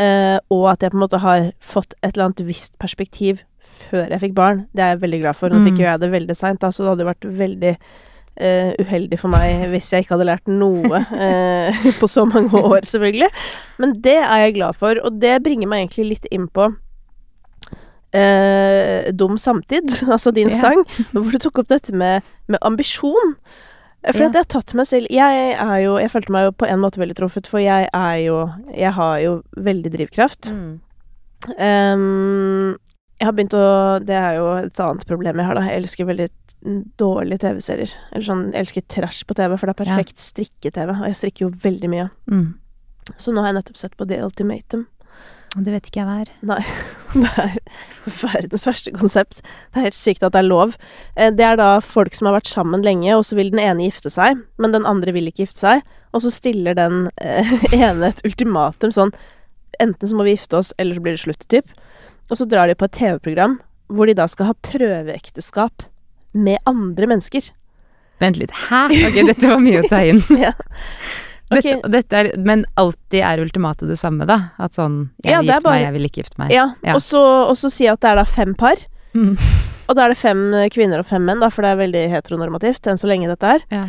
Eh, 0.00 0.38
og 0.54 0.62
at 0.70 0.80
jeg 0.86 0.94
på 0.94 0.96
en 0.96 1.02
måte 1.04 1.20
har 1.20 1.50
fått 1.60 1.92
et 2.00 2.14
eller 2.14 2.30
annet 2.30 2.46
visst 2.48 2.72
perspektiv 2.80 3.42
før 3.62 4.08
jeg 4.10 4.22
fikk 4.24 4.32
barn. 4.38 4.64
Det 4.72 4.82
er 4.82 4.94
jeg 4.94 5.02
veldig 5.04 5.20
glad 5.26 5.36
for. 5.38 5.52
Nå 5.52 5.60
Mm. 5.60 5.66
fikk 5.68 5.82
jo 5.82 5.84
jeg 5.90 6.00
det 6.00 6.10
veldig 6.14 6.36
seint, 6.36 6.60
så 6.64 6.82
det 6.82 6.90
hadde 6.92 7.04
jo 7.04 7.10
vært 7.12 7.28
veldig 7.44 7.74
eh, 8.36 8.72
uheldig 8.80 9.18
for 9.20 9.28
meg 9.32 9.66
hvis 9.72 9.90
jeg 9.92 10.04
ikke 10.04 10.14
hadde 10.16 10.28
lært 10.30 10.48
noe 10.50 11.02
uh, 11.02 11.82
på 12.00 12.08
så 12.10 12.24
mange 12.28 12.54
år, 12.62 12.80
selvfølgelig. 12.88 13.28
Men 13.78 13.96
det 14.04 14.16
er 14.22 14.46
jeg 14.46 14.54
glad 14.60 14.78
for, 14.80 15.00
og 15.04 15.20
det 15.22 15.42
bringer 15.44 15.68
meg 15.70 15.84
egentlig 15.86 16.08
litt 16.14 16.26
inn 16.32 16.48
på 16.48 16.70
uh, 18.14 19.12
Dum 19.12 19.38
samtid, 19.38 19.90
altså 20.14 20.30
din 20.34 20.48
Ja. 20.48 20.56
sang, 20.60 20.84
hvor 21.12 21.30
du 21.32 21.38
tok 21.38 21.58
opp 21.62 21.68
dette 21.68 21.92
med, 21.94 22.22
med 22.48 22.58
ambisjon. 22.62 23.36
For 24.02 24.18
Ja. 24.24 24.28
det 24.34 24.40
har 24.40 24.48
tatt 24.50 24.72
meg 24.74 24.86
selv 24.90 25.06
Jeg 25.14 25.52
er 25.54 25.76
jo 25.84 25.92
Jeg 26.02 26.10
følte 26.10 26.32
meg 26.34 26.48
jo 26.48 26.50
på 26.58 26.66
en 26.66 26.80
måte 26.82 26.98
veldig 26.98 27.14
truffet, 27.14 27.46
for 27.46 27.62
jeg 27.62 27.86
er 27.94 28.16
jo 28.24 28.50
Jeg 28.74 28.90
har 28.96 29.18
jo 29.22 29.42
veldig 29.54 29.92
drivkraft. 29.94 30.50
Mm. 30.50 30.80
Um, 31.54 32.78
jeg 33.20 33.26
har 33.28 33.32
begynt 33.36 33.54
å 33.54 34.00
Det 34.02 34.16
er 34.18 34.40
jo 34.40 34.48
et 34.64 34.80
annet 34.82 35.06
problem 35.06 35.38
jeg 35.38 35.46
har, 35.46 35.54
da. 35.54 35.62
Jeg 35.70 35.84
elsker 35.84 36.04
veldig 36.10 36.28
dårlige 36.98 37.38
TV-serier. 37.42 37.92
Eller 38.12 38.24
sånn 38.26 38.44
Jeg 38.52 38.60
elsker 38.66 38.84
trash 38.88 39.24
på 39.26 39.34
TV, 39.34 39.56
for 39.58 39.66
det 39.66 39.74
er 39.80 39.84
Ja. 39.84 39.96
perfekt 39.96 40.18
strikke-TV. 40.18 40.90
Og 41.00 41.06
jeg 41.08 41.18
strikker 41.18 41.40
jo 41.46 41.50
veldig 41.50 41.90
mye. 41.90 42.10
Mm. 42.30 42.54
Så 43.18 43.32
nå 43.34 43.42
har 43.42 43.52
jeg 43.52 43.62
nettopp 43.62 43.76
sett 43.80 43.96
på 43.96 44.06
The 44.06 44.20
Ultimatum. 44.22 44.86
Det 45.54 45.68
vet 45.68 45.84
ikke 45.90 46.00
jeg 46.00 46.06
hva 46.06 46.20
er. 46.22 46.28
Nei. 46.42 46.62
Det 47.12 47.28
er 47.36 47.58
verdens 48.22 48.64
verste 48.64 48.90
konsept. 48.96 49.42
Det 49.74 49.76
er 49.82 49.84
helt 49.90 49.98
sykt 49.98 50.22
at 50.24 50.32
det 50.32 50.38
er 50.40 50.48
lov. 50.48 50.76
Eh, 51.14 51.30
Det 51.30 51.44
er 51.44 51.56
da 51.56 51.78
folk 51.80 52.14
som 52.14 52.26
har 52.30 52.38
vært 52.40 52.48
sammen 52.48 52.82
lenge, 52.82 53.12
og 53.14 53.22
så 53.24 53.36
vil 53.36 53.50
den 53.50 53.60
ene 53.60 53.84
gifte 53.90 54.08
seg, 54.10 54.40
men 54.58 54.72
den 54.72 54.86
andre 54.88 55.12
vil 55.12 55.26
ikke 55.28 55.44
gifte 55.44 55.60
seg. 55.60 55.82
Og 56.14 56.22
så 56.22 56.30
stiller 56.32 56.74
den 56.74 57.10
eh, 57.20 57.52
ene 57.72 58.08
et 58.08 58.22
ultimatum 58.24 58.90
sånn 58.92 59.12
Enten 59.80 60.06
så 60.06 60.14
må 60.14 60.22
vi 60.24 60.34
gifte 60.36 60.58
oss, 60.58 60.72
eller 60.78 60.94
så 60.94 61.00
blir 61.02 61.12
det 61.16 61.20
slutt, 61.24 61.44
typ. 61.48 61.70
Og 62.30 62.36
så 62.36 62.44
drar 62.46 62.68
de 62.68 62.74
på 62.76 62.84
et 62.84 62.92
TV-program 62.92 63.58
hvor 63.88 64.06
de 64.06 64.14
da 64.14 64.26
skal 64.28 64.46
ha 64.50 64.52
prøveekteskap 64.62 65.82
med 66.34 66.58
andre 66.68 67.06
mennesker. 67.10 67.50
Vent 68.22 68.38
litt. 68.40 68.52
Hæ? 68.68 68.84
Ok, 69.08 69.18
dette 69.26 69.48
var 69.50 69.60
mye 69.62 69.82
å 69.82 69.88
ta 69.90 70.02
inn. 70.06 70.22
Ja. 70.46 70.52
Ok. 71.52 71.66
Dette, 71.66 71.88
dette 71.92 72.16
er, 72.16 72.28
men 72.40 72.62
alltid 72.80 73.20
er 73.28 73.40
ultimatet 73.42 73.90
det 73.90 73.98
samme, 74.00 74.24
da? 74.24 74.38
At 74.56 74.72
sånn 74.78 75.10
Jeg 75.20 75.34
Ja, 75.34 75.40
vil 75.42 75.50
gifte 75.50 75.66
bare... 75.66 75.74
meg, 75.74 75.82
jeg 75.84 75.92
vil 75.98 76.06
ikke 76.08 76.22
gifte 76.22 76.38
meg. 76.40 76.54
Ja, 76.54 76.62
Ja. 76.86 76.94
Og, 76.96 77.02
så, 77.04 77.20
og 77.50 77.52
så 77.60 77.68
si 77.68 77.84
at 77.92 78.00
det 78.00 78.08
er 78.08 78.16
da 78.22 78.24
fem 78.24 78.54
par. 78.56 78.80
Mm. 79.12 79.34
Og 79.90 79.96
da 79.98 80.06
er 80.06 80.12
det 80.14 80.16
fem 80.22 80.38
kvinner 80.72 81.02
og 81.02 81.08
fem 81.10 81.24
menn, 81.26 81.40
da, 81.42 81.50
for 81.52 81.66
det 81.66 81.72
er 81.74 81.80
veldig 81.82 82.02
heteronormativt 82.14 82.86
enn 82.88 82.96
så 82.96 83.08
lenge 83.10 83.26
dette 83.28 83.44
er. 83.58 83.64
Ja. 83.74 83.82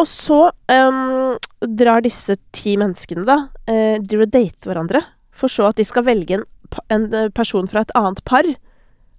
Og 0.00 0.06
så 0.08 0.38
um, 0.70 1.34
drar 1.76 2.00
disse 2.06 2.38
ti 2.56 2.76
menneskene, 2.80 3.26
da, 3.28 3.36
uh, 3.68 3.98
driver 4.00 4.24
og 4.24 4.32
dater 4.32 4.70
hverandre. 4.70 5.02
For 5.36 5.52
så 5.52 5.66
at 5.68 5.76
de 5.82 5.84
skal 5.84 6.06
velge 6.06 6.38
en, 6.38 6.46
en 6.94 7.04
eh, 7.18 7.26
person 7.34 7.68
fra 7.68 7.82
et 7.84 7.92
annet 7.98 8.22
par 8.24 8.48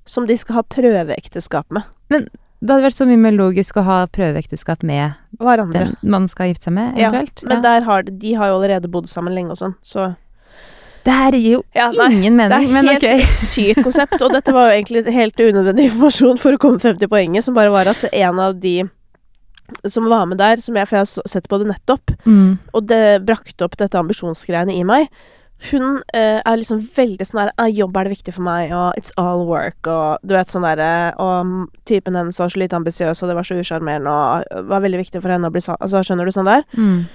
som 0.09 0.25
de 0.25 0.39
skal 0.39 0.61
ha 0.61 0.63
prøveekteskap 0.73 1.69
med. 1.75 1.85
Det 2.63 2.71
hadde 2.71 2.85
vært 2.85 2.95
så 2.95 3.05
mye 3.09 3.19
mer 3.19 3.33
logisk 3.35 3.75
å 3.75 3.83
ha 3.83 3.95
prøveekteskap 4.07 4.83
med 4.87 5.17
Hverandre. 5.41 5.79
den 5.91 6.11
man 6.15 6.27
skal 6.31 6.47
gifte 6.53 6.69
seg 6.69 6.73
med, 6.77 6.97
Ja, 6.97 7.09
eventuelt. 7.09 7.43
Men 7.49 7.61
der 7.65 7.81
har 7.83 8.03
de, 8.07 8.13
de 8.21 8.33
har 8.39 8.47
jo 8.53 8.59
allerede 8.61 8.87
bodd 8.91 9.09
sammen 9.11 9.35
lenge 9.35 9.51
og 9.51 9.59
sånn, 9.59 9.75
så 9.83 10.13
Det 11.03 11.11
her 11.11 11.35
gir 11.35 11.57
jo 11.57 11.63
ja, 11.75 11.89
nei, 11.91 12.07
ingen 12.15 12.37
Det 12.39 12.45
er 12.55 12.67
men 12.71 12.87
helt 12.87 13.03
ok. 13.03 13.27
sykt 13.51 13.83
konsept, 13.83 14.15
og 14.23 14.31
dette 14.31 14.53
var 14.55 14.69
jo 14.71 14.77
egentlig 14.79 15.03
helt 15.11 15.35
unødvendig 15.43 15.89
informasjon 15.89 16.39
for 16.39 16.55
å 16.55 16.61
komme 16.63 16.79
frem 16.79 16.95
til 17.01 17.11
poenget, 17.11 17.43
som 17.43 17.53
bare 17.57 17.73
var 17.73 17.91
at 17.91 18.05
en 18.13 18.39
av 18.39 18.55
de 18.63 18.85
som 19.89 20.05
var 20.07 20.25
med 20.29 20.37
der, 20.37 20.57
som 20.63 20.75
jeg, 20.75 20.87
for 20.87 20.99
jeg 20.99 21.05
har 21.07 21.29
sett 21.33 21.47
på 21.49 21.57
det 21.59 21.67
nettopp, 21.73 22.11
Mm. 22.25 22.59
og 22.73 22.87
det 22.87 23.25
brakte 23.25 23.65
opp 23.65 23.75
dette 23.79 23.97
ambisjonsgreiene 23.99 24.71
i 24.75 24.83
meg. 24.87 25.09
Hun 25.71 26.01
eh, 26.13 26.41
er 26.43 26.57
liksom 26.59 26.81
veldig 26.95 27.23
sånn 27.25 27.39
der 27.45 27.51
ah, 27.57 27.69
'Jobb 27.71 27.95
er 27.97 28.03
det 28.03 28.17
viktig 28.17 28.33
for 28.33 28.43
meg', 28.43 28.71
og 28.75 28.93
'it's 28.97 29.11
all 29.17 29.45
work', 29.47 29.87
og 29.87 30.17
du 30.25 30.33
vet 30.35 30.47
sånn 30.51 30.63
derre 30.67 31.13
Og 31.19 31.45
mm, 31.45 31.67
typen 31.85 32.15
hennes 32.15 32.39
var 32.39 32.49
så 32.49 32.59
lite 32.59 32.75
ambisiøs, 32.75 33.23
og 33.23 33.29
det 33.29 33.35
var 33.35 33.43
så 33.43 33.55
usjarmerende, 33.59 34.09
og 34.11 34.67
var 34.67 34.81
veldig 34.81 34.97
viktig 34.99 35.21
for 35.21 35.29
henne 35.31 35.47
å 35.47 35.51
bli 35.51 35.61
sa... 35.61 35.77
Altså, 35.79 36.03
skjønner 36.03 36.25
du 36.25 36.31
sånn 36.31 36.45
der? 36.51 36.63
Mm. 36.77 37.05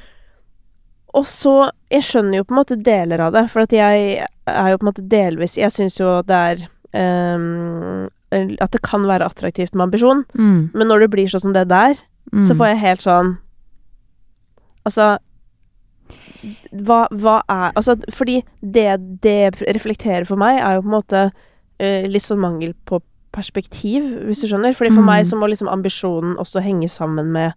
Og 1.15 1.25
så 1.27 1.71
Jeg 1.91 2.03
skjønner 2.03 2.37
jo 2.39 2.45
på 2.45 2.55
en 2.55 2.61
måte 2.63 2.83
deler 2.83 3.21
av 3.21 3.33
det, 3.33 3.51
for 3.51 3.61
at 3.63 3.73
jeg 3.73 4.25
er 4.47 4.69
jo 4.71 4.77
på 4.79 4.85
en 4.87 4.93
måte 4.93 5.09
delvis 5.09 5.57
Jeg 5.57 5.71
syns 5.71 5.99
jo 6.01 6.23
det 6.23 6.37
er 6.37 7.35
um, 7.37 8.09
At 8.61 8.71
det 8.73 8.83
kan 8.83 9.03
være 9.09 9.25
attraktivt 9.29 9.75
med 9.75 9.89
ambisjon, 9.89 10.25
Mm. 10.35 10.71
men 10.75 10.89
når 10.89 11.01
det 11.01 11.11
blir 11.11 11.29
sånn 11.29 11.41
som 11.41 11.53
det 11.53 11.69
der, 11.69 11.95
Mm. 12.33 12.43
så 12.45 12.55
får 12.55 12.67
jeg 12.67 12.79
helt 12.79 13.01
sånn 13.03 13.39
Altså 14.87 15.19
hva, 16.73 17.07
hva 17.11 17.43
er 17.49 17.73
Altså, 17.77 17.97
fordi 18.15 18.43
det 18.63 19.21
det 19.23 19.59
reflekterer 19.75 20.27
for 20.27 20.37
meg, 20.41 20.61
er 20.61 20.75
jo 20.79 20.83
på 20.83 20.91
en 20.91 20.97
måte 21.01 21.23
uh, 21.81 22.07
litt 22.09 22.23
sånn 22.23 22.41
mangel 22.43 22.75
på 22.87 23.01
perspektiv, 23.35 24.03
hvis 24.27 24.41
du 24.43 24.49
skjønner. 24.49 24.75
Fordi 24.75 24.91
for 24.95 25.03
Mm. 25.03 25.07
meg 25.07 25.27
så 25.27 25.37
må 25.39 25.49
liksom 25.49 25.69
ambisjonen 25.71 26.37
også 26.39 26.63
henge 26.65 26.89
sammen 26.91 27.31
med 27.33 27.53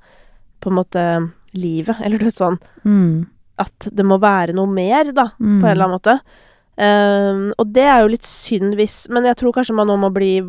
på 0.62 0.70
en 0.70 0.78
måte 0.78 1.32
livet, 1.54 1.96
eller 2.04 2.18
du 2.18 2.26
vet 2.26 2.36
sånn 2.38 2.60
Mm. 2.86 3.28
At 3.60 3.90
det 3.94 4.06
må 4.06 4.18
være 4.20 4.54
noe 4.54 4.68
mer, 4.68 5.12
da, 5.12 5.32
Mm. 5.40 5.62
på 5.62 5.66
en 5.68 5.72
eller 5.72 5.86
annen 5.86 6.00
måte. 6.00 6.20
Um, 6.78 7.54
og 7.60 7.74
det 7.74 7.84
er 7.84 8.00
jo 8.02 8.08
litt 8.08 8.24
synd 8.26 8.76
hvis 8.76 9.08
Men 9.10 9.24
jeg 9.26 9.36
tror 9.38 9.52
kanskje 9.54 9.76
man 9.76 9.88
nå 9.88 9.98
må 10.00 10.10
bli 10.12 10.40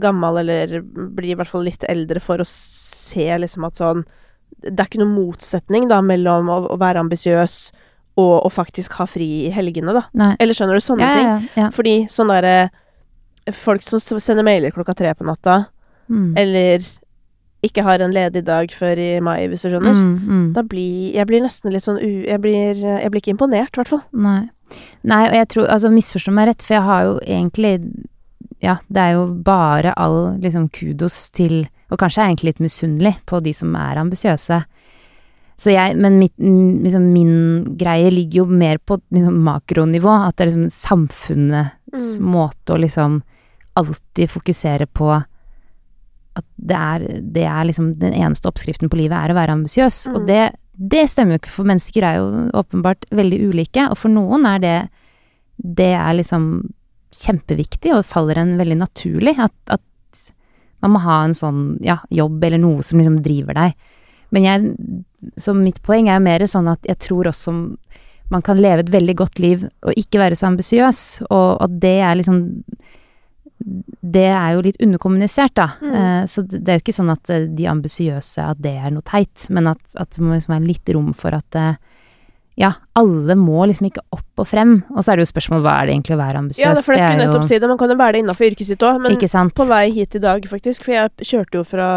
gammel, 0.00 0.38
eller 0.40 0.80
bli 0.82 1.30
i 1.30 1.34
hvert 1.38 1.46
fall 1.48 1.62
litt 1.64 1.84
eldre, 1.88 2.20
for 2.20 2.38
å 2.38 2.44
se 2.46 3.24
liksom 3.38 3.64
at 3.64 3.74
sånn 3.78 4.04
Det 4.62 4.74
er 4.80 4.88
ikke 4.88 4.98
noen 5.02 5.14
motsetning, 5.14 5.88
da, 5.88 6.00
mellom 6.02 6.48
å, 6.50 6.58
å 6.74 6.78
være 6.80 7.00
ambisiøs 7.04 7.58
og 8.18 8.46
å 8.46 8.50
faktisk 8.50 8.96
ha 8.98 9.06
fri 9.06 9.46
i 9.46 9.50
helgene, 9.54 9.92
da. 9.94 10.02
Nei. 10.18 10.32
Eller 10.42 10.54
skjønner 10.58 10.74
du 10.74 10.82
sånne 10.82 11.06
Ja, 11.06 11.14
ting? 11.14 11.28
ja, 11.28 11.62
ja. 11.62 11.68
Fordi 11.70 11.96
sånn 12.10 12.28
derre 12.32 12.70
Folk 13.54 13.80
som 13.86 14.00
sender 14.20 14.44
mailer 14.44 14.74
klokka 14.74 14.92
tre 14.94 15.14
på 15.16 15.24
natta, 15.24 15.66
Mm. 16.10 16.32
eller 16.36 16.78
ikke 17.64 17.82
har 17.84 18.00
en 18.00 18.12
ledig 18.12 18.42
dag 18.44 18.70
før 18.72 18.96
i 18.98 19.20
mai, 19.20 19.46
hvis 19.48 19.62
du 19.62 19.68
skjønner. 19.70 19.92
Mm, 19.92 20.18
mm. 20.28 20.52
Da 20.54 20.62
blir 20.62 21.12
Jeg 21.14 21.26
blir 21.26 21.40
nesten 21.42 21.72
litt 21.72 21.82
sånn 21.84 21.98
u... 22.00 22.24
Jeg 22.26 22.40
blir, 22.40 22.74
jeg 22.80 23.10
blir 23.10 23.20
ikke 23.20 23.34
imponert, 23.36 23.72
i 23.76 23.80
hvert 23.82 23.88
fall. 23.88 24.02
Nei. 24.12 24.48
Nei, 25.04 25.22
og 25.28 25.34
jeg 25.34 25.48
tror 25.48 25.66
Altså, 25.68 25.90
misforstå 25.92 26.32
meg 26.32 26.48
rett, 26.48 26.62
for 26.62 26.74
jeg 26.78 26.82
har 26.88 27.02
jo 27.04 27.18
egentlig 27.24 27.74
Ja, 28.62 28.76
det 28.88 28.98
er 29.04 29.12
jo 29.18 29.26
bare 29.44 29.92
all 29.96 30.38
liksom 30.40 30.68
kudos 30.72 31.30
til 31.30 31.68
Og 31.88 32.00
kanskje 32.00 32.20
er 32.20 32.26
jeg 32.26 32.36
egentlig 32.36 32.52
litt 32.52 32.64
misunnelig 32.66 33.14
på 33.28 33.40
de 33.44 33.54
som 33.56 33.74
er 33.78 34.00
ambisiøse. 34.02 34.58
Så 35.58 35.72
jeg 35.72 35.96
Men 35.98 36.18
mitt, 36.20 36.34
liksom 36.38 37.12
min 37.12 37.76
greie 37.78 38.10
ligger 38.10 38.44
jo 38.44 38.46
mer 38.46 38.78
på 38.78 39.00
liksom 39.10 39.40
makronivå. 39.42 40.28
At 40.28 40.36
det 40.36 40.46
er 40.46 40.50
liksom 40.52 40.70
samfunnets 40.70 41.74
Mm. 41.88 42.24
måte 42.28 42.74
å 42.74 42.78
liksom 42.78 43.22
alltid 43.74 44.28
fokusere 44.30 44.86
på 44.86 45.08
at 46.38 46.44
det 46.56 46.76
er, 46.76 47.04
det 47.22 47.44
er 47.48 47.64
liksom 47.64 47.98
den 47.98 48.12
eneste 48.12 48.48
oppskriften 48.50 48.90
på 48.90 48.98
livet 49.00 49.16
er 49.16 49.32
å 49.32 49.38
være 49.38 49.54
ambisiøs. 49.56 50.06
Mm. 50.08 50.14
Og 50.14 50.26
det, 50.28 50.42
det 50.78 51.04
stemmer 51.10 51.34
jo 51.34 51.42
ikke, 51.42 51.54
for 51.54 51.64
mennesker 51.64 52.06
er 52.06 52.18
jo 52.20 52.26
åpenbart 52.60 53.08
veldig 53.10 53.40
ulike. 53.50 53.88
Og 53.90 53.98
for 53.98 54.12
noen 54.12 54.46
er 54.46 54.58
det 54.62 54.78
Det 55.58 55.90
er 55.90 56.14
liksom 56.14 56.70
kjempeviktig, 57.10 57.90
og 57.90 58.04
faller 58.06 58.38
en 58.38 58.52
veldig 58.60 58.76
naturlig. 58.78 59.32
At, 59.42 59.54
at 59.66 59.82
man 60.84 60.94
må 60.94 61.02
ha 61.02 61.22
en 61.24 61.36
sånn 61.36 61.62
ja, 61.84 61.98
jobb 62.14 62.44
eller 62.44 62.60
noe 62.62 62.84
som 62.86 63.00
liksom 63.00 63.20
driver 63.24 63.58
deg. 63.58 63.76
Men 64.34 64.44
jeg 64.44 64.74
Så 65.40 65.54
mitt 65.56 65.80
poeng 65.82 66.06
er 66.08 66.20
jo 66.20 66.26
mer 66.26 66.44
sånn 66.46 66.68
at 66.70 66.84
jeg 66.86 66.98
tror 67.02 67.26
også 67.26 67.52
man 68.30 68.42
kan 68.44 68.60
leve 68.60 68.84
et 68.84 68.92
veldig 68.92 69.14
godt 69.16 69.40
liv 69.40 69.64
og 69.66 69.96
ikke 69.96 70.20
være 70.20 70.36
så 70.36 70.50
ambisiøs, 70.50 71.00
og 71.32 71.62
at 71.64 71.78
det 71.80 71.96
er 72.04 72.18
liksom 72.20 72.42
det 73.58 74.28
er 74.30 74.52
jo 74.54 74.62
litt 74.62 74.78
underkommunisert, 74.82 75.54
da. 75.58 75.68
Mm. 75.82 75.94
Eh, 75.98 76.24
så 76.30 76.44
det, 76.46 76.60
det 76.62 76.72
er 76.72 76.78
jo 76.78 76.84
ikke 76.84 76.94
sånn 76.94 77.12
at 77.12 77.32
eh, 77.34 77.48
de 77.58 77.66
ambisiøse, 77.66 78.44
at 78.52 78.60
det 78.62 78.76
er 78.78 78.92
noe 78.94 79.06
teit, 79.06 79.48
men 79.54 79.70
at, 79.72 79.82
at 79.98 80.12
det 80.14 80.22
må 80.22 80.36
liksom 80.36 80.54
være 80.54 80.68
litt 80.68 80.92
rom 80.94 81.10
for 81.18 81.34
at 81.34 81.58
eh, 81.58 81.80
ja, 82.58 82.72
alle 82.98 83.36
må 83.38 83.62
liksom 83.70 83.86
ikke 83.86 84.02
opp 84.14 84.42
og 84.42 84.46
frem. 84.50 84.72
Og 84.90 85.04
så 85.04 85.12
er 85.12 85.18
det 85.18 85.24
jo 85.26 85.30
spørsmål 85.30 85.60
hva 85.62 85.74
er 85.78 85.86
det 85.86 85.92
egentlig 85.94 86.16
å 86.16 86.18
være 86.18 86.40
ambisiøs? 86.42 86.64
Ja, 86.64 86.72
for 86.74 86.96
jeg 86.96 87.04
skulle 87.04 87.26
nettopp 87.28 87.44
si 87.46 87.58
det. 87.62 87.68
Man 87.70 87.78
kan 87.78 87.92
jo 87.92 87.96
være 88.00 88.16
det 88.16 88.22
innafor 88.24 88.46
yrket 88.48 88.66
sitt 88.66 88.82
òg, 88.86 88.98
men 89.04 89.52
på 89.54 89.66
vei 89.68 89.84
hit 89.94 90.16
i 90.18 90.22
dag, 90.24 90.48
faktisk, 90.50 90.86
for 90.86 90.96
jeg 90.96 91.28
kjørte 91.28 91.60
jo 91.60 91.62
fra, 91.66 91.88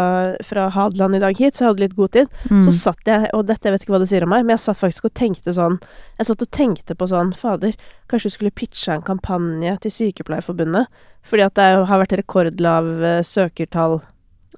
fra 0.46 0.68
Hadeland 0.76 1.18
i 1.18 1.22
dag 1.24 1.38
hit, 1.38 1.58
så 1.58 1.64
jeg 1.64 1.72
hadde 1.72 1.82
litt 1.82 1.96
god 1.98 2.12
tid. 2.14 2.36
Mm. 2.46 2.60
Så 2.66 2.74
satt 2.76 3.10
jeg, 3.10 3.26
og 3.34 3.48
dette 3.48 3.66
jeg 3.66 3.74
vet 3.74 3.86
ikke 3.86 3.96
hva 3.96 4.02
det 4.04 4.10
sier 4.12 4.26
om 4.26 4.30
meg, 4.34 4.44
men 4.46 4.54
jeg 4.54 4.62
satt 4.68 4.78
faktisk 4.78 5.08
og 5.10 5.14
tenkte 5.18 5.54
sånn 5.56 5.80
Jeg 6.20 6.28
satt 6.28 6.44
og 6.44 6.50
tenkte 6.54 6.94
på 6.98 7.08
sånn 7.10 7.32
Fader, 7.38 7.74
kanskje 8.10 8.30
du 8.30 8.36
skulle 8.36 8.54
pitcha 8.54 8.94
en 8.94 9.06
kampanje 9.06 9.74
til 9.82 9.94
Sykepleierforbundet? 9.96 11.02
Fordi 11.26 11.46
at 11.46 11.58
det 11.58 11.66
har 11.90 12.02
vært 12.02 12.14
rekordlav 12.22 12.92
eh, 13.02 13.18
søkertall 13.26 13.98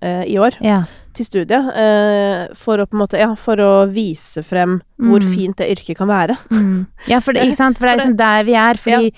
eh, 0.03 0.25
i 0.29 0.37
år 0.41 0.61
Ja. 0.65 0.83
Til 1.15 1.27
studiet. 1.27 1.71
Eh, 1.77 2.55
for 2.59 2.79
å 2.83 2.87
på 2.87 2.95
en 2.97 3.03
måte 3.05 3.19
Ja, 3.21 3.31
for 3.39 3.57
å 3.63 3.71
vise 3.91 4.43
frem 4.47 4.81
hvor 5.01 5.21
Mm. 5.23 5.31
fint 5.35 5.57
det 5.57 5.71
yrket 5.77 5.97
kan 5.97 6.09
være. 6.09 6.37
Mm. 6.51 6.87
Ja, 7.09 7.21
for 7.21 7.33
det, 7.33 7.43
ikke 7.47 7.57
sant? 7.57 7.79
For 7.79 7.87
det 7.87 7.93
er 7.95 7.99
liksom 8.03 8.17
der 8.17 8.45
vi 8.45 8.55
er. 8.55 8.75
Fordi 8.75 9.13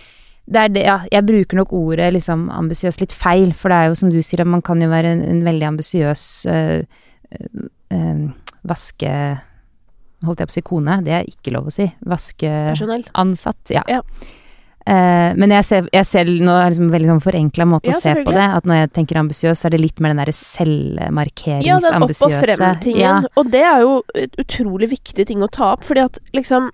det 0.48 0.60
er 0.62 0.68
det, 0.68 0.84
ja, 0.86 0.98
jeg 1.10 1.26
bruker 1.26 1.56
nok 1.58 1.72
ordet 1.74 2.12
liksom 2.14 2.48
ambisiøs 2.54 3.00
litt 3.00 3.12
feil, 3.12 3.52
for 3.52 3.68
det 3.68 3.76
er 3.76 3.88
jo 3.88 3.94
som 3.98 4.10
du 4.10 4.20
sier, 4.22 4.40
at 4.40 4.46
man 4.46 4.62
kan 4.62 4.80
jo 4.80 4.88
være 4.88 5.10
en, 5.16 5.22
en 5.22 5.42
veldig 5.42 5.66
ambisiøs 5.74 6.46
øh, 6.46 6.82
øh, 7.92 8.32
vaske... 8.64 9.12
Holdt 10.24 10.40
jeg 10.40 10.48
på 10.48 10.52
å 10.54 10.56
si 10.56 10.62
kone? 10.64 10.94
Det 11.04 11.12
er 11.12 11.26
ikke 11.28 11.52
lov 11.52 11.66
å 11.68 11.72
si. 11.74 11.84
Vaskeansatt, 12.06 13.70
ja. 13.74 13.82
Ja. 13.90 14.00
Eh, 14.86 15.32
men 15.34 15.50
jeg 15.50 15.64
ser, 15.66 15.88
jeg 15.92 16.06
ser 16.06 16.24
nå 16.30 16.52
er 16.54 16.68
det 16.68 16.76
liksom 16.76 16.84
en 16.86 16.94
veldig 16.94 17.08
sånn 17.10 17.22
forenkla 17.24 17.64
måte 17.66 17.90
Ja, 17.90 17.96
å 17.98 18.00
se 18.04 18.14
på 18.22 18.30
det. 18.36 18.46
At 18.60 18.64
når 18.70 18.76
jeg 18.84 18.92
tenker 19.00 19.18
ambisiøs, 19.18 19.58
så 19.58 19.66
er 19.66 19.74
det 19.74 19.80
litt 19.82 19.98
mer 20.00 20.14
den 20.14 20.22
derre 20.22 20.32
Ja, 21.66 21.80
den 21.82 22.02
opp 22.02 22.10
og 22.10 22.14
selvmarkeringsambisiøse. 22.14 22.56
frem-tingen. 22.56 23.00
Ja. 23.02 23.20
Og 23.36 23.50
det 23.50 23.62
er 23.66 23.80
jo 23.82 24.02
et 24.14 24.36
utrolig 24.38 24.90
viktig 24.94 25.26
ting 25.26 25.42
å 25.42 25.50
ta 25.50 25.72
opp, 25.74 25.82
fordi 25.84 26.04
at 26.04 26.18
liksom 26.32 26.70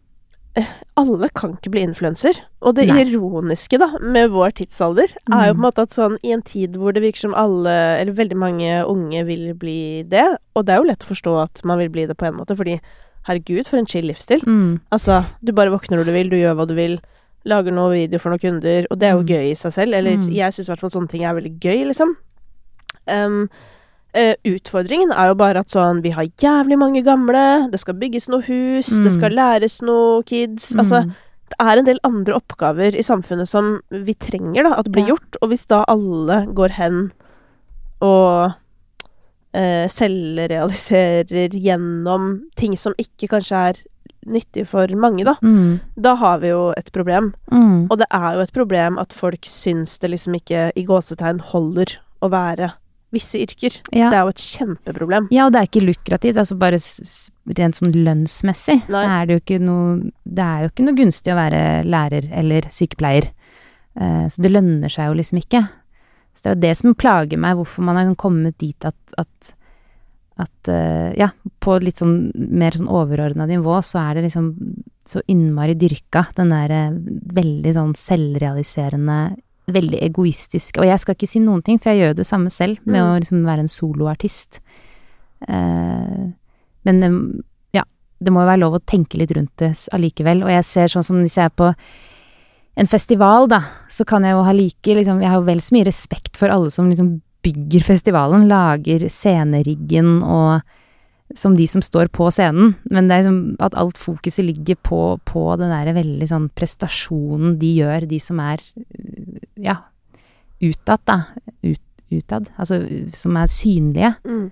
eh, 0.54 0.66
alle 1.00 1.30
kan 1.32 1.54
ikke 1.56 1.70
bli 1.72 1.80
influenser. 1.80 2.36
Og 2.60 2.74
det 2.76 2.84
Nei. 2.90 3.06
ironiske, 3.06 3.78
da, 3.80 3.88
med 4.04 4.28
vår 4.34 4.52
tidsalder, 4.60 5.08
er 5.32 5.46
jo 5.48 5.54
på 5.54 5.56
en 5.56 5.56
Mm. 5.56 5.62
måte 5.64 5.82
at 5.86 5.90
sånn 5.96 6.18
i 6.22 6.32
en 6.32 6.42
tid 6.42 6.76
hvor 6.76 6.92
det 6.92 7.00
virker 7.02 7.20
som 7.24 7.34
alle, 7.34 7.72
eller 8.02 8.12
veldig 8.12 8.36
mange 8.36 8.84
unge 8.84 9.24
vil 9.24 9.54
bli 9.54 10.02
det, 10.04 10.36
og 10.54 10.66
det 10.66 10.74
er 10.74 10.82
jo 10.82 10.88
lett 10.90 11.00
å 11.06 11.08
forstå 11.14 11.42
at 11.42 11.64
man 11.64 11.78
vil 11.78 11.88
bli 11.88 12.04
det 12.04 12.18
på 12.18 12.26
en 12.28 12.34
måte, 12.36 12.54
fordi 12.54 12.78
herregud, 13.26 13.66
for 13.66 13.78
en 13.78 13.86
chill 13.86 14.04
livsstil. 14.04 14.42
Mm. 14.44 14.80
Altså, 14.92 15.24
du 15.42 15.52
bare 15.52 15.70
våkner 15.70 15.96
når 15.96 16.04
du 16.04 16.12
vil, 16.12 16.28
du 16.28 16.36
gjør 16.36 16.56
hva 16.58 16.66
du 16.68 16.74
vil, 16.74 17.00
lager 17.44 17.72
noe 17.74 17.90
video 17.92 18.18
for 18.18 18.30
noen 18.30 18.40
kunder, 18.40 18.86
og 18.90 18.98
det 18.98 19.08
er 19.08 19.12
jo 19.16 19.22
Mm. 19.22 19.26
gøy 19.28 19.50
i 19.50 19.54
seg 19.54 19.72
selv. 19.72 19.94
Eller 19.94 20.16
Mm. 20.16 20.32
jeg 20.34 20.52
syns 20.52 20.68
i 20.68 20.72
hvert 20.72 20.80
fall 20.80 20.90
sånne 20.90 21.08
ting 21.08 21.24
er 21.24 21.34
veldig 21.34 21.58
gøy, 21.60 21.86
liksom. 21.86 22.16
Um, 23.08 23.48
uh, 24.14 24.34
utfordringen 24.44 25.10
er 25.10 25.28
jo 25.28 25.34
bare 25.34 25.56
at 25.60 25.68
sånn 25.68 26.02
Vi 26.02 26.10
har 26.10 26.26
jævlig 26.38 26.78
mange 26.78 27.02
gamle, 27.02 27.68
det 27.70 27.80
skal 27.80 27.94
bygges 27.94 28.28
noe 28.28 28.42
hus, 28.42 28.86
det 28.86 29.10
Mm. 29.10 29.18
skal 29.18 29.30
læres 29.32 29.82
noe 29.82 30.22
kids. 30.22 30.74
Altså, 30.76 31.02
Mm. 31.04 31.14
det 31.48 31.56
er 31.60 31.78
en 31.78 31.84
del 31.84 31.98
andre 32.04 32.34
oppgaver 32.34 32.94
i 32.94 33.02
samfunnet 33.02 33.48
som 33.48 33.80
vi 33.90 34.14
trenger 34.14 34.62
da, 34.62 34.74
at 34.78 34.86
blir 34.92 35.06
Ja. 35.08 35.14
gjort, 35.14 35.36
og 35.42 35.48
hvis 35.50 35.66
da 35.66 35.84
alle 35.88 36.46
går 36.54 36.70
hen 36.72 37.12
og 38.00 38.54
eh, 39.54 39.86
selvrealiserer 39.86 41.50
gjennom 41.52 42.42
ting 42.56 42.74
som 42.76 42.94
ikke 42.98 43.28
kanskje 43.28 43.56
er 43.68 43.74
nyttig 44.26 44.66
for 44.70 44.86
mange, 44.94 45.24
da, 45.24 45.34
Mm. 45.42 45.80
da 46.00 46.14
har 46.14 46.38
vi 46.38 46.48
jo 46.52 46.72
et 46.76 46.90
problem. 46.92 47.32
Mm. 47.50 47.88
Og 47.90 47.98
det 47.98 48.06
er 48.12 48.34
jo 48.36 48.40
et 48.40 48.52
problem 48.52 48.98
at 48.98 49.12
folk 49.12 49.42
syns 49.42 49.98
det 49.98 50.10
liksom 50.10 50.34
ikke 50.38 50.70
i 50.76 50.84
gåsetegn 50.84 51.40
holder 51.40 51.96
å 52.22 52.30
være 52.30 52.72
visse 53.12 53.36
yrker. 53.36 53.74
Ja. 53.92 54.08
Det 54.08 54.16
er 54.16 54.22
jo 54.22 54.28
et 54.32 54.44
kjempeproblem. 54.46 55.26
Ja, 55.30 55.46
og 55.46 55.52
det 55.52 55.60
er 55.60 55.66
ikke 55.68 55.84
lukrativt. 55.84 56.38
Altså 56.40 56.56
bare 56.56 56.78
rent 57.58 57.76
sånn 57.76 57.92
lønnsmessig, 57.92 58.78
så 58.88 59.02
er 59.04 59.26
det 59.26 59.34
jo 59.34 59.40
ikke 59.42 59.60
noe 59.60 60.10
Det 60.24 60.42
er 60.44 60.62
jo 60.62 60.68
ikke 60.70 60.84
noe 60.86 60.94
gunstig 60.96 61.32
å 61.34 61.36
være 61.36 61.84
lærer 61.84 62.30
eller 62.32 62.62
sykepleier. 62.72 63.28
Eh, 64.00 64.26
så 64.32 64.40
det 64.40 64.50
lønner 64.54 64.88
seg 64.88 65.10
jo 65.10 65.18
liksom 65.18 65.42
ikke. 65.42 65.68
Så 66.34 66.42
det 66.42 66.46
er 66.46 66.54
jo 66.54 66.60
det 66.62 66.76
som 66.78 66.94
plager 66.94 67.36
meg, 67.36 67.56
hvorfor 67.58 67.84
man 67.84 67.96
har 68.00 68.14
kommet 68.16 68.56
dit 68.56 68.84
at, 68.88 68.96
at 69.18 69.52
at 70.42 70.70
uh, 70.70 71.12
ja, 71.18 71.30
på 71.62 71.76
litt 71.82 72.00
sånn 72.02 72.32
mer 72.34 72.76
sånn 72.76 72.90
overordna 72.90 73.46
nivå, 73.50 73.78
så 73.86 74.00
er 74.02 74.18
det 74.18 74.26
liksom 74.28 74.52
så 75.08 75.22
innmari 75.30 75.74
dyrka, 75.74 76.28
den 76.36 76.52
derre 76.54 76.82
veldig 77.34 77.72
sånn 77.74 77.94
selvrealiserende, 77.98 79.36
veldig 79.72 79.98
egoistiske 80.02 80.78
Og 80.82 80.86
jeg 80.86 81.00
skal 81.02 81.16
ikke 81.16 81.30
si 81.30 81.40
noen 81.42 81.62
ting, 81.66 81.78
for 81.78 81.92
jeg 81.92 82.02
gjør 82.02 82.16
det 82.18 82.26
samme 82.26 82.50
selv, 82.50 82.78
med 82.84 83.00
Mm. 83.00 83.08
å 83.08 83.18
liksom 83.22 83.44
være 83.46 83.64
en 83.64 83.70
soloartist. 83.70 84.60
Uh, 85.48 86.30
men 86.86 87.02
um, 87.02 87.18
ja, 87.74 87.82
det 88.20 88.32
må 88.32 88.42
jo 88.42 88.50
være 88.50 88.62
lov 88.62 88.78
å 88.78 88.84
tenke 88.86 89.18
litt 89.18 89.34
rundt 89.34 89.54
det 89.62 89.72
allikevel. 89.94 90.42
Og 90.46 90.50
jeg 90.50 90.64
ser 90.66 90.86
sånn 90.92 91.06
som 91.06 91.20
hvis 91.22 91.38
jeg 91.38 91.50
er 91.50 91.54
på 91.54 91.72
en 92.76 92.88
festival, 92.88 93.48
da, 93.50 93.60
så 93.90 94.06
kan 94.08 94.24
jeg 94.24 94.32
jo 94.32 94.44
ha 94.46 94.52
like 94.56 94.94
liksom 94.96 95.20
Jeg 95.20 95.28
har 95.28 95.40
jo 95.40 95.48
vel 95.50 95.60
så 95.60 95.74
mye 95.76 95.86
respekt 95.90 96.38
for 96.40 96.48
alle 96.48 96.70
som 96.72 96.88
liksom 96.88 97.20
bygger 97.42 97.84
festivalen, 97.86 98.46
lager 98.50 99.08
sceneriggen 99.10 100.20
og 100.22 100.62
som 101.34 101.54
de 101.56 101.66
som 101.68 101.82
står 101.84 102.10
på 102.12 102.26
scenen, 102.34 102.74
men 102.92 103.08
det 103.08 103.16
er 103.16 103.22
liksom 103.22 103.62
at 103.64 103.76
alt 103.78 103.96
fokuset 104.00 104.44
ligger 104.44 104.76
på, 104.84 105.00
på 105.24 105.44
den 105.60 105.72
derre 105.72 105.94
veldig 105.96 106.28
sånn 106.28 106.50
prestasjonen 106.52 107.56
de 107.60 107.70
gjør, 107.78 108.06
de 108.10 108.18
som 108.20 108.40
er 108.44 108.60
ja, 109.56 109.78
utad, 110.60 111.00
da. 111.08 111.18
Ut, 111.64 111.82
utad. 112.12 112.50
Altså 112.60 112.82
som 113.16 113.38
er 113.40 113.48
synlige. 113.50 114.12
Mm. 114.28 114.44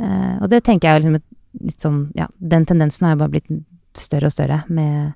Uh, 0.00 0.34
og 0.44 0.50
det 0.52 0.62
tenker 0.64 0.88
jeg 0.88 0.96
er 0.96 1.04
liksom 1.04 1.20
et 1.20 1.28
litt 1.64 1.80
sånn 1.80 2.00
Ja, 2.12 2.26
den 2.36 2.66
tendensen 2.68 3.06
har 3.06 3.14
jo 3.14 3.22
bare 3.22 3.32
blitt 3.32 3.46
større 3.96 4.28
og 4.28 4.34
større 4.34 4.58
med 4.68 5.14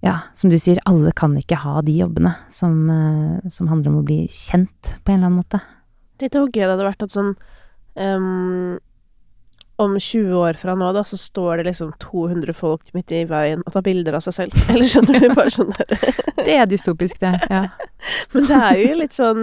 Ja, 0.00 0.14
som 0.32 0.48
du 0.48 0.56
sier, 0.56 0.80
alle 0.88 1.12
kan 1.12 1.34
ikke 1.36 1.58
ha 1.60 1.82
de 1.84 1.92
jobbene 1.98 2.32
som, 2.48 2.72
eh, 2.88 3.50
som 3.52 3.68
handler 3.68 3.92
om 3.92 3.98
å 4.00 4.06
bli 4.08 4.22
kjent 4.32 4.94
på 5.04 5.12
en 5.12 5.18
eller 5.18 5.28
annen 5.28 5.42
måte. 5.42 5.60
Tenk 6.20 6.32
deg 6.34 6.40
hvor 6.44 6.52
gøy 6.52 6.62
det 6.66 6.70
hadde 6.74 6.86
vært 6.90 7.02
at 7.06 7.12
sånn 7.16 7.34
um, 7.96 8.78
Om 9.80 9.94
20 9.96 10.34
år 10.36 10.58
fra 10.60 10.74
nå, 10.76 10.90
da, 10.92 11.02
så 11.08 11.16
står 11.16 11.62
det 11.62 11.70
liksom 11.70 11.94
200 12.02 12.52
folk 12.56 12.90
midt 12.96 13.12
i 13.16 13.22
veien 13.28 13.62
og 13.64 13.72
tar 13.72 13.84
bilder 13.86 14.18
av 14.18 14.24
seg 14.26 14.34
selv. 14.36 14.58
Eller 14.72 14.84
skjønner 14.90 15.16
du? 15.24 15.30
Bare 15.38 15.52
sånn 15.54 15.72
der. 15.78 16.10
Det 16.46 16.56
er 16.56 16.68
dystopisk, 16.68 17.16
det. 17.22 17.32
Ja. 17.48 17.62
Men 18.34 18.46
det 18.50 18.58
er 18.66 18.76
jo 18.80 18.98
litt 19.00 19.16
sånn 19.16 19.42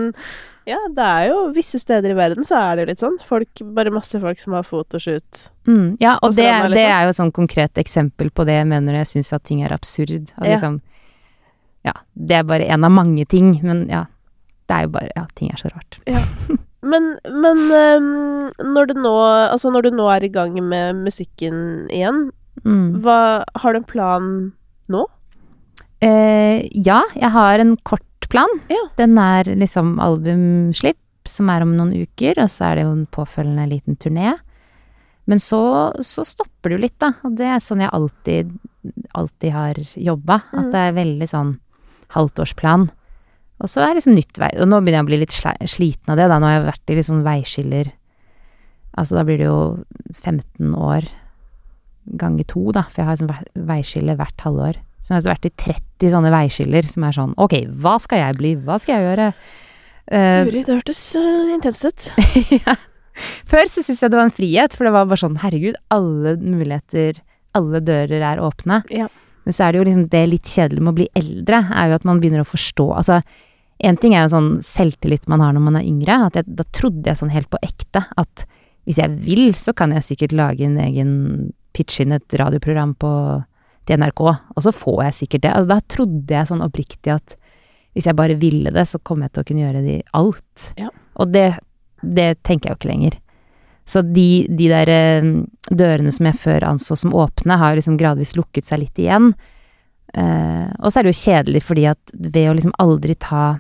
Ja, 0.68 0.78
det 0.92 1.04
er 1.08 1.28
jo 1.32 1.36
visse 1.56 1.80
steder 1.80 2.12
i 2.12 2.18
verden 2.18 2.44
så 2.46 2.58
er 2.60 2.76
det 2.76 2.84
jo 2.84 2.90
litt 2.92 3.02
sånn. 3.02 3.18
Folk, 3.24 3.62
bare 3.78 3.94
masse 3.96 4.20
folk 4.22 4.42
som 4.42 4.54
har 4.58 4.66
fotoshoot. 4.68 5.46
Mm, 5.70 5.96
ja, 6.02 6.18
og 6.22 6.30
Og 6.30 6.36
det, 6.36 6.44
stranda, 6.44 6.70
det 6.74 6.76
liksom. 6.76 6.92
er 6.98 7.02
jo 7.06 7.14
et 7.14 7.20
sånn 7.22 7.34
konkret 7.38 7.82
eksempel 7.82 8.30
på 8.36 8.46
det 8.50 8.58
jeg 8.60 8.68
mener 8.74 8.98
jeg 9.00 9.10
syns 9.14 9.34
at 9.38 9.46
ting 9.48 9.62
er 9.64 9.74
absurd. 9.74 10.34
At 10.38 10.44
Ja. 10.46 10.52
liksom 10.54 10.82
Ja, 11.88 11.94
det 12.14 12.36
er 12.36 12.44
bare 12.50 12.68
en 12.68 12.84
av 12.84 12.92
mange 12.92 13.26
ting, 13.26 13.54
men 13.64 13.86
ja. 13.90 14.06
Det 14.68 14.76
er 14.76 14.82
jo 14.90 14.94
bare 14.98 15.12
Ja, 15.16 15.26
ting 15.40 15.50
er 15.54 15.62
så 15.62 15.72
rart. 15.72 16.02
Men, 16.88 17.12
men 17.44 17.62
um, 17.68 18.10
når, 18.74 18.92
du 18.92 19.00
nå, 19.04 19.14
altså 19.52 19.72
når 19.74 19.88
du 19.88 19.96
nå 19.98 20.08
er 20.14 20.26
i 20.28 20.32
gang 20.34 20.58
med 20.64 21.04
musikken 21.08 21.88
igjen, 21.92 22.28
Mm. 22.66 23.04
hva 23.06 23.44
Har 23.62 23.74
du 23.74 23.78
en 23.78 23.84
plan 23.86 24.24
nå? 24.90 25.04
Eh, 26.02 26.68
ja, 26.74 27.04
jeg 27.14 27.30
har 27.32 27.62
en 27.62 27.76
kort 27.86 28.28
plan. 28.30 28.50
Ja. 28.70 28.82
Den 28.98 29.18
er 29.22 29.44
liksom 29.46 30.00
albumslipp, 30.02 30.98
som 31.30 31.50
er 31.54 31.62
om 31.62 31.76
noen 31.78 31.94
uker, 31.94 32.38
og 32.42 32.50
så 32.50 32.72
er 32.72 32.76
det 32.80 32.86
jo 32.88 32.96
en 32.96 33.08
påfølgende 33.14 33.68
liten 33.72 33.98
turné. 34.02 34.36
Men 35.28 35.42
så, 35.44 35.62
så 36.02 36.24
stopper 36.26 36.72
det 36.72 36.78
jo 36.78 36.84
litt, 36.86 36.98
da. 37.04 37.12
Og 37.28 37.38
det 37.38 37.50
er 37.52 37.64
sånn 37.64 37.84
jeg 37.84 37.94
alltid, 37.94 38.52
alltid 39.14 39.52
har 39.54 39.82
jobba. 39.94 40.42
Mm. 40.52 40.60
At 40.62 40.70
det 40.74 40.84
er 40.84 40.98
veldig 41.02 41.30
sånn 41.30 41.56
halvtårsplan. 42.16 42.88
Og 43.58 43.72
så 43.72 43.82
er 43.82 43.92
det 43.92 44.02
liksom 44.02 44.18
nytt 44.18 44.38
vei 44.38 44.52
Og 44.62 44.68
nå 44.70 44.80
begynner 44.82 45.00
jeg 45.00 45.06
å 45.06 45.10
bli 45.10 45.18
litt 45.24 45.38
sliten 45.72 46.14
av 46.14 46.20
det, 46.20 46.28
da. 46.30 46.38
Nå 46.38 46.50
har 46.50 46.60
jeg 46.60 46.68
vært 46.68 46.92
i 46.92 46.98
litt 46.98 47.08
sånn 47.08 47.24
veiskiller 47.26 47.94
Altså 48.98 49.18
da 49.18 49.24
blir 49.28 49.40
det 49.42 49.48
jo 49.48 49.62
15 50.14 50.74
år 50.74 51.08
ganger 52.18 52.48
to, 52.50 52.64
da. 52.74 52.86
For 52.90 53.02
jeg 53.02 53.08
har 53.08 53.18
liksom 53.18 53.66
veiskille 53.68 54.16
hvert 54.18 54.42
halvår. 54.42 54.78
Så 55.04 55.12
jeg 55.12 55.20
har 55.20 55.26
vært 55.28 55.48
i 55.50 55.52
30 55.60 56.14
sånne 56.14 56.32
veiskiller 56.34 56.88
som 56.90 57.06
er 57.06 57.18
sånn 57.18 57.34
Ok, 57.44 57.58
hva 57.84 57.98
skal 58.02 58.24
jeg 58.24 58.38
bli? 58.40 58.54
Hva 58.66 58.78
skal 58.82 58.96
jeg 58.96 59.10
gjøre? 59.10 59.28
Guri, 60.08 60.64
det 60.64 60.78
hørtes 60.78 61.02
uh, 61.20 61.52
intenst 61.52 61.86
ut. 61.86 62.08
ja. 62.62 62.78
Før 63.50 63.68
så 63.68 63.84
syntes 63.84 64.04
jeg 64.04 64.14
det 64.14 64.20
var 64.20 64.30
en 64.30 64.36
frihet, 64.40 64.76
for 64.78 64.88
det 64.88 64.94
var 64.96 65.08
bare 65.10 65.20
sånn 65.20 65.40
herregud, 65.42 65.78
alle 65.94 66.36
muligheter, 66.40 67.20
alle 67.58 67.82
dører 67.84 68.24
er 68.32 68.42
åpne. 68.44 68.82
Ja. 68.94 69.10
Men 69.48 69.56
så 69.56 69.64
er 69.64 69.72
det 69.72 69.80
jo 69.80 69.88
liksom 69.88 70.08
det 70.12 70.24
litt 70.28 70.50
kjedelige 70.52 70.84
med 70.84 70.92
å 70.92 70.98
bli 70.98 71.06
eldre, 71.16 71.62
er 71.72 71.88
jo 71.88 71.98
at 72.02 72.08
man 72.10 72.18
begynner 72.20 72.44
å 72.44 72.50
forstå 72.50 72.88
Altså, 73.00 73.22
en 73.88 74.00
ting 74.02 74.16
er 74.18 74.26
jo 74.26 74.34
sånn 74.34 74.50
selvtillit 74.66 75.30
man 75.32 75.40
har 75.40 75.54
når 75.56 75.64
man 75.64 75.78
er 75.80 75.86
yngre, 75.88 76.18
at 76.26 76.36
jeg, 76.36 76.50
da 76.58 76.66
trodde 76.76 77.08
jeg 77.08 77.20
sånn 77.20 77.32
helt 77.32 77.48
på 77.54 77.62
ekte 77.64 78.02
at 78.20 78.44
hvis 78.88 79.00
jeg 79.00 79.14
vil, 79.24 79.46
så 79.56 79.72
kan 79.78 79.94
jeg 79.96 80.04
sikkert 80.04 80.36
lage 80.36 80.66
en 80.68 80.76
egen 80.84 81.14
pitch 81.78 82.02
inn 82.04 82.16
et 82.16 82.36
radioprogram 82.40 82.92
på, 83.00 83.12
til 83.88 84.04
NRK, 84.04 84.22
og 84.28 84.64
så 84.66 84.74
får 84.76 85.02
jeg 85.06 85.18
sikkert 85.22 85.46
det. 85.46 85.54
Altså, 85.54 85.72
da 85.72 85.80
trodde 85.96 86.38
jeg 86.38 86.50
sånn 86.52 86.66
oppriktig 86.66 87.14
at 87.16 87.38
hvis 87.96 88.08
jeg 88.10 88.20
bare 88.20 88.36
ville 88.40 88.72
det, 88.76 88.84
så 88.92 89.00
kom 89.00 89.24
jeg 89.24 89.32
til 89.32 89.46
å 89.46 89.48
kunne 89.48 89.64
gjøre 89.64 89.86
det 89.86 89.96
i 89.96 90.06
alt. 90.20 90.68
Ja. 90.80 90.92
Og 91.24 91.32
det, 91.32 91.48
det 92.04 92.30
tenker 92.44 92.70
jeg 92.70 92.76
jo 92.76 92.82
ikke 92.82 92.92
lenger. 92.92 93.20
Så 93.88 94.04
de, 94.04 94.46
de 94.52 94.68
der 94.72 94.92
eh, 94.92 95.30
dørene 95.72 96.12
som 96.12 96.28
jeg 96.28 96.40
før 96.42 96.66
anså 96.68 96.98
som 97.00 97.16
åpne, 97.16 97.60
har 97.60 97.78
liksom 97.78 97.96
gradvis 98.00 98.36
lukket 98.36 98.68
seg 98.68 98.84
litt 98.84 99.00
igjen. 99.00 99.32
Eh, 100.14 100.68
og 100.80 100.92
så 100.92 101.00
er 101.00 101.08
det 101.08 101.14
jo 101.16 101.24
kjedelig 101.24 101.64
fordi 101.68 101.88
at 101.90 102.14
ved 102.14 102.50
å 102.50 102.56
liksom 102.58 102.76
aldri 102.84 103.16
ta 103.20 103.58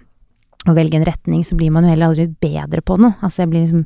og 0.68 0.76
velge 0.76 1.00
en 1.00 1.08
retning, 1.08 1.44
så 1.48 1.56
blir 1.56 1.72
man 1.72 1.86
jo 1.86 1.94
heller 1.94 2.12
aldri 2.12 2.28
bedre 2.44 2.84
på 2.84 2.98
noe. 3.00 3.16
Altså 3.24 3.44
jeg 3.44 3.54
blir 3.54 3.64
liksom 3.64 3.86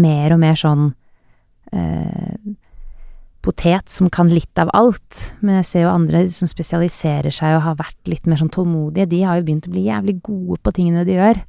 mer 0.00 0.32
og 0.32 0.40
mer 0.40 0.56
sånn 0.58 0.86
eh, 1.76 2.54
potet 3.46 3.92
som 3.92 4.08
kan 4.10 4.30
litt 4.32 4.58
av 4.58 4.72
alt. 4.76 5.34
Men 5.40 5.60
jeg 5.60 5.68
ser 5.70 5.84
jo 5.86 5.92
andre 5.92 6.24
som 6.32 6.50
spesialiserer 6.50 7.34
seg 7.34 7.58
og 7.58 7.66
har 7.66 7.78
vært 7.82 8.10
litt 8.10 8.26
mer 8.26 8.40
sånn 8.40 8.52
tålmodige, 8.54 9.10
de 9.12 9.22
har 9.26 9.38
jo 9.38 9.46
begynt 9.46 9.68
å 9.68 9.74
bli 9.74 9.86
jævlig 9.86 10.16
gode 10.24 10.60
på 10.62 10.74
tingene 10.78 11.04
de 11.06 11.18
gjør. 11.18 11.42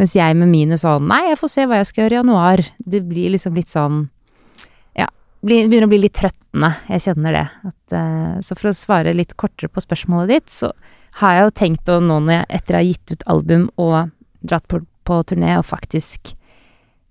Mens 0.00 0.14
jeg 0.16 0.34
med 0.38 0.50
mine 0.50 0.78
sånn 0.80 1.06
Nei, 1.10 1.20
jeg 1.30 1.38
får 1.38 1.52
se 1.52 1.66
hva 1.70 1.78
jeg 1.78 1.90
skal 1.90 2.04
gjøre 2.04 2.16
i 2.16 2.20
januar. 2.20 2.62
Det 2.78 3.02
blir 3.06 3.34
liksom 3.34 3.58
litt 3.58 3.70
sånn 3.70 4.06
Ja, 4.98 5.08
begynner 5.44 5.86
å 5.86 5.92
bli 5.92 6.02
litt 6.02 6.16
trøttende. 6.18 6.72
Jeg 6.90 7.04
kjenner 7.06 7.38
det. 7.38 7.44
At, 7.70 7.82
uh, 7.94 8.36
så 8.42 8.58
for 8.58 8.70
å 8.70 8.76
svare 8.76 9.14
litt 9.16 9.36
kortere 9.40 9.70
på 9.70 9.82
spørsmålet 9.84 10.34
ditt, 10.34 10.54
så 10.54 10.72
har 11.20 11.36
jeg 11.36 11.44
jo 11.44 11.58
tenkt 11.60 11.90
å 11.92 12.00
nå 12.02 12.18
når 12.24 12.40
jeg 12.40 12.48
etter 12.58 12.74
å 12.74 12.80
ha 12.80 12.88
gitt 12.88 13.12
ut 13.14 13.28
album 13.30 13.68
og 13.78 13.98
dratt 14.44 14.66
på, 14.70 14.80
på 15.06 15.20
turné 15.30 15.54
og 15.60 15.68
faktisk 15.68 16.34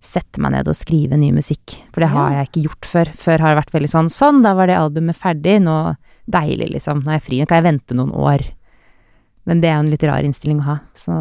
sette 0.03 0.41
meg 0.43 0.51
ned 0.51 0.67
og 0.67 0.75
skrive 0.75 1.15
ny 1.15 1.29
musikk. 1.31 1.77
For 1.93 2.03
det 2.03 2.11
har 2.11 2.33
jeg 2.35 2.49
ikke 2.49 2.65
gjort 2.65 2.89
før. 2.89 3.11
Før 3.15 3.43
har 3.43 3.53
det 3.53 3.59
vært 3.61 3.77
veldig 3.77 3.91
sånn 3.93 4.09
Sånn, 4.11 4.41
da 4.43 4.51
var 4.57 4.67
det 4.67 4.75
albumet 4.75 5.19
ferdig. 5.19 5.61
Nå 5.63 5.77
Deilig, 6.23 6.69
liksom. 6.71 7.01
Nå 7.03 7.11
er 7.11 7.17
jeg 7.17 7.25
fri. 7.25 7.39
Nå 7.41 7.47
kan 7.49 7.59
jeg 7.59 7.67
vente 7.67 7.95
noen 7.97 8.13
år. 8.15 8.43
Men 9.47 9.59
det 9.63 9.69
er 9.69 9.73
jo 9.75 9.83
en 9.83 9.91
litt 9.91 10.05
rar 10.07 10.23
innstilling 10.23 10.61
å 10.63 10.67
ha. 10.69 10.75
Så 10.95 11.15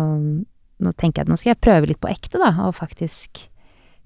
nå 0.82 0.92
tenker 0.92 1.22
jeg 1.22 1.28
at 1.28 1.32
nå 1.32 1.38
skal 1.40 1.52
jeg 1.52 1.62
prøve 1.64 1.90
litt 1.90 2.02
på 2.02 2.10
ekte, 2.12 2.40
da, 2.42 2.52
og 2.66 2.76
faktisk 2.78 3.48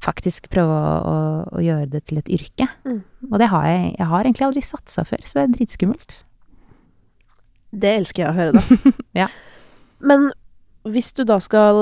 Faktisk 0.04 0.50
prøve 0.52 0.74
å, 0.76 0.88
å, 1.08 1.20
å 1.56 1.60
gjøre 1.64 1.86
det 1.88 2.02
til 2.04 2.18
et 2.20 2.26
yrke. 2.28 2.66
Mm. 2.84 2.98
Og 3.30 3.38
det 3.40 3.46
har 3.48 3.62
jeg 3.64 3.94
Jeg 3.94 4.08
har 4.10 4.26
egentlig 4.26 4.44
aldri 4.44 4.62
satsa 4.62 5.04
før, 5.08 5.22
så 5.24 5.38
det 5.38 5.44
er 5.44 5.54
dritskummelt. 5.54 6.16
Det 7.72 7.92
elsker 8.02 8.26
jeg 8.26 8.28
å 8.28 8.36
høre, 8.36 8.60
da. 8.60 8.92
Ja. 9.22 9.30
Men 10.04 10.28
hvis 10.84 11.14
du 11.16 11.24
da 11.24 11.38
skal 11.40 11.80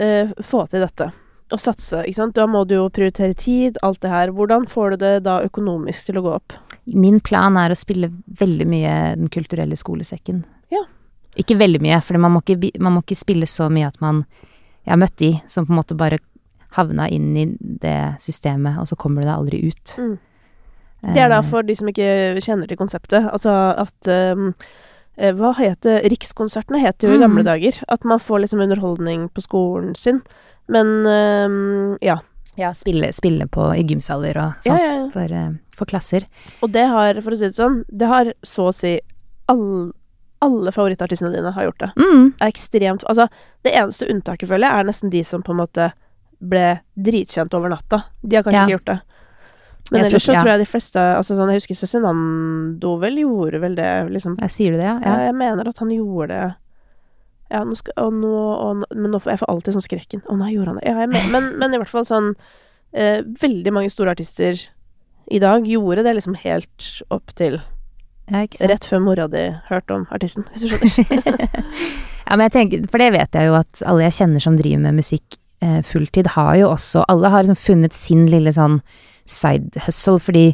eh, 0.00 0.32
få 0.40 0.64
til 0.72 0.80
dette, 0.80 1.10
og 1.52 1.60
satse, 1.60 2.00
ikke 2.06 2.16
sant, 2.16 2.36
da 2.38 2.46
må 2.48 2.64
du 2.64 2.76
jo 2.78 2.88
prioritere 2.92 3.36
tid, 3.36 3.76
alt 3.84 4.00
det 4.02 4.10
her. 4.12 4.32
Hvordan 4.32 4.64
får 4.70 4.94
du 4.94 5.02
det 5.04 5.14
da 5.26 5.42
økonomisk 5.44 6.08
til 6.08 6.18
å 6.18 6.24
gå 6.24 6.34
opp? 6.38 6.56
Min 6.88 7.20
plan 7.20 7.58
er 7.60 7.72
å 7.72 7.78
spille 7.78 8.08
veldig 8.40 8.66
mye 8.66 8.94
Den 9.20 9.28
kulturelle 9.30 9.76
skolesekken. 9.78 10.42
Ja. 11.32 11.40
Ikke 11.42 11.56
veldig 11.58 11.80
mye, 11.80 12.00
for 12.04 12.18
man, 12.20 12.32
man 12.36 12.92
må 12.92 13.00
ikke 13.02 13.16
spille 13.16 13.46
så 13.48 13.70
mye 13.72 13.86
at 13.88 14.00
man 14.00 14.24
Jeg 14.84 14.92
har 14.92 14.98
møtt 14.98 15.16
de 15.16 15.40
som 15.46 15.64
på 15.64 15.70
en 15.72 15.78
måte 15.78 15.94
bare 15.96 16.18
havna 16.74 17.08
inn 17.08 17.36
i 17.36 17.44
det 17.60 18.16
systemet, 18.18 18.78
og 18.80 18.86
så 18.88 18.96
kommer 18.96 19.22
du 19.22 19.28
deg 19.28 19.36
aldri 19.36 19.60
ut. 19.68 19.92
Mm. 19.98 20.18
Det 21.14 21.18
er 21.22 21.28
da 21.30 21.38
Eh, 21.38 21.42
for 21.46 21.62
de 21.62 21.74
som 21.76 21.86
ikke 21.88 22.40
kjenner 22.42 22.66
til 22.68 22.76
konseptet. 22.80 23.28
Altså 23.30 23.52
at 23.78 24.08
um, 24.36 24.52
Hva 25.18 25.52
heter 25.58 26.02
Rikskonsertene 26.08 26.80
het 26.80 26.98
jo 27.04 27.10
i 27.12 27.18
Mm. 27.18 27.20
gamle 27.20 27.44
dager. 27.44 27.78
At 27.88 28.04
man 28.04 28.18
får 28.18 28.40
liksom 28.42 28.60
underholdning 28.60 29.28
på 29.30 29.40
skolen 29.42 29.94
sin. 29.94 30.22
Men 30.68 30.86
um, 31.06 31.98
ja. 32.02 32.18
Ja, 32.56 32.72
spille, 32.72 33.12
spille 33.12 33.46
på 33.46 33.70
i 33.76 33.82
gymsaler 33.84 34.36
og 34.36 34.52
sånt 34.66 34.80
ja, 34.82 34.94
ja. 34.98 35.10
For, 35.12 35.32
eh, 35.32 35.50
for 35.76 35.86
klasser. 35.86 36.24
Og 36.62 36.72
det 36.72 36.86
har, 36.88 37.14
for 37.22 37.30
å 37.32 37.36
si 37.38 37.46
det 37.48 37.54
sånn, 37.56 37.84
det 37.88 38.08
har 38.08 38.32
så 38.42 38.68
å 38.68 38.74
si 38.74 38.98
all, 39.48 39.92
alle 40.42 40.72
favorittartistene 40.74 41.30
dine 41.34 41.52
har 41.54 41.68
gjort 41.68 41.78
det. 41.84 41.90
Mm. 41.96 42.32
er 42.40 42.50
ekstremt 42.50 43.04
Altså, 43.08 43.28
det 43.64 43.72
eneste 43.78 44.08
unntaket, 44.10 44.48
føler 44.50 44.66
jeg, 44.68 44.80
er 44.80 44.88
nesten 44.90 45.10
de 45.12 45.22
som 45.24 45.42
på 45.42 45.54
en 45.54 45.60
måte 45.62 45.92
ble 46.42 46.80
dritkjent 46.98 47.54
over 47.54 47.70
natta. 47.70 48.02
De 48.22 48.36
har 48.36 48.42
kanskje 48.42 48.58
Ja. 48.58 48.66
ikke 48.66 48.76
gjort 48.78 48.90
det. 48.90 49.00
Men 49.92 50.00
Jeg 50.00 50.10
tror- 50.10 50.10
ellers 50.14 50.24
så 50.26 50.32
ja. 50.32 50.40
tror 50.42 50.50
jeg 50.52 50.58
de 50.62 50.70
fleste 50.72 51.00
Altså 51.16 51.36
sånn, 51.36 51.50
jeg 51.52 51.60
husker 51.60 51.74
Cezinando 51.74 52.98
vel 53.00 53.16
gjorde 53.18 53.60
vel 53.60 53.74
det, 53.74 54.10
liksom. 54.10 54.36
Jeg 54.40 54.50
sier 54.50 54.70
du 54.72 54.76
det, 54.78 54.84
ja? 54.86 54.98
Ja. 55.02 55.16
Jeg 55.26 55.34
mener 55.34 55.68
at 55.68 55.78
han 55.78 55.90
gjorde 55.90 56.28
det 56.28 56.54
Ja, 57.50 57.64
nå 57.64 57.76
skal 57.76 57.92
Og 57.98 58.12
nå 58.12 58.32
og, 58.32 58.84
Men 58.94 59.10
nå 59.10 59.20
får 59.20 59.32
jeg 59.32 59.38
får 59.42 59.50
alltid 59.52 59.74
sånn 59.74 59.88
skrekken. 59.88 60.22
Å 60.30 60.36
nei, 60.38 60.52
gjorde 60.54 60.66
han 60.72 60.76
det? 60.80 60.86
Ja, 60.86 60.98
jeg 61.02 61.08
men, 61.10 61.30
men, 61.32 61.58
men 61.58 61.74
i 61.74 61.78
hvert 61.82 61.88
fall 61.92 62.04
sånn 62.08 62.34
eh, 62.94 63.22
Veldig 63.22 63.72
mange 63.72 63.90
store 63.90 64.10
artister 64.14 64.54
i 65.30 65.38
dag 65.38 65.62
gjorde 65.64 66.02
det 66.02 66.16
liksom 66.16 66.34
helt 66.36 67.02
opp 67.10 67.30
til 67.38 67.60
ja 68.32 68.70
rett 68.70 68.88
før 68.88 69.02
mora 69.04 69.28
di 69.30 69.44
hørte 69.68 69.94
om 69.98 70.08
artisten, 70.14 70.46
hvis 70.50 70.66
du 70.66 70.88
skjønner. 70.96 71.46
Ja, 72.22 72.36
men 72.38 72.46
jeg 72.46 72.52
tenker, 72.54 72.84
for 72.88 73.02
det 73.02 73.08
vet 73.12 73.34
jeg 73.36 73.48
jo 73.50 73.56
at 73.58 73.80
alle 73.84 74.04
jeg 74.06 74.14
kjenner 74.16 74.40
som 74.40 74.54
driver 74.56 74.78
med 74.84 75.00
musikk 75.02 75.34
eh, 75.60 75.80
fulltid, 75.84 76.30
har 76.36 76.54
jo 76.60 76.68
også 76.70 77.02
Alle 77.10 77.32
har 77.32 77.42
liksom 77.42 77.58
funnet 77.58 77.96
sin 77.96 78.22
lille 78.30 78.52
sånn 78.54 78.78
side 79.28 79.82
hustle, 79.84 80.20
fordi 80.22 80.44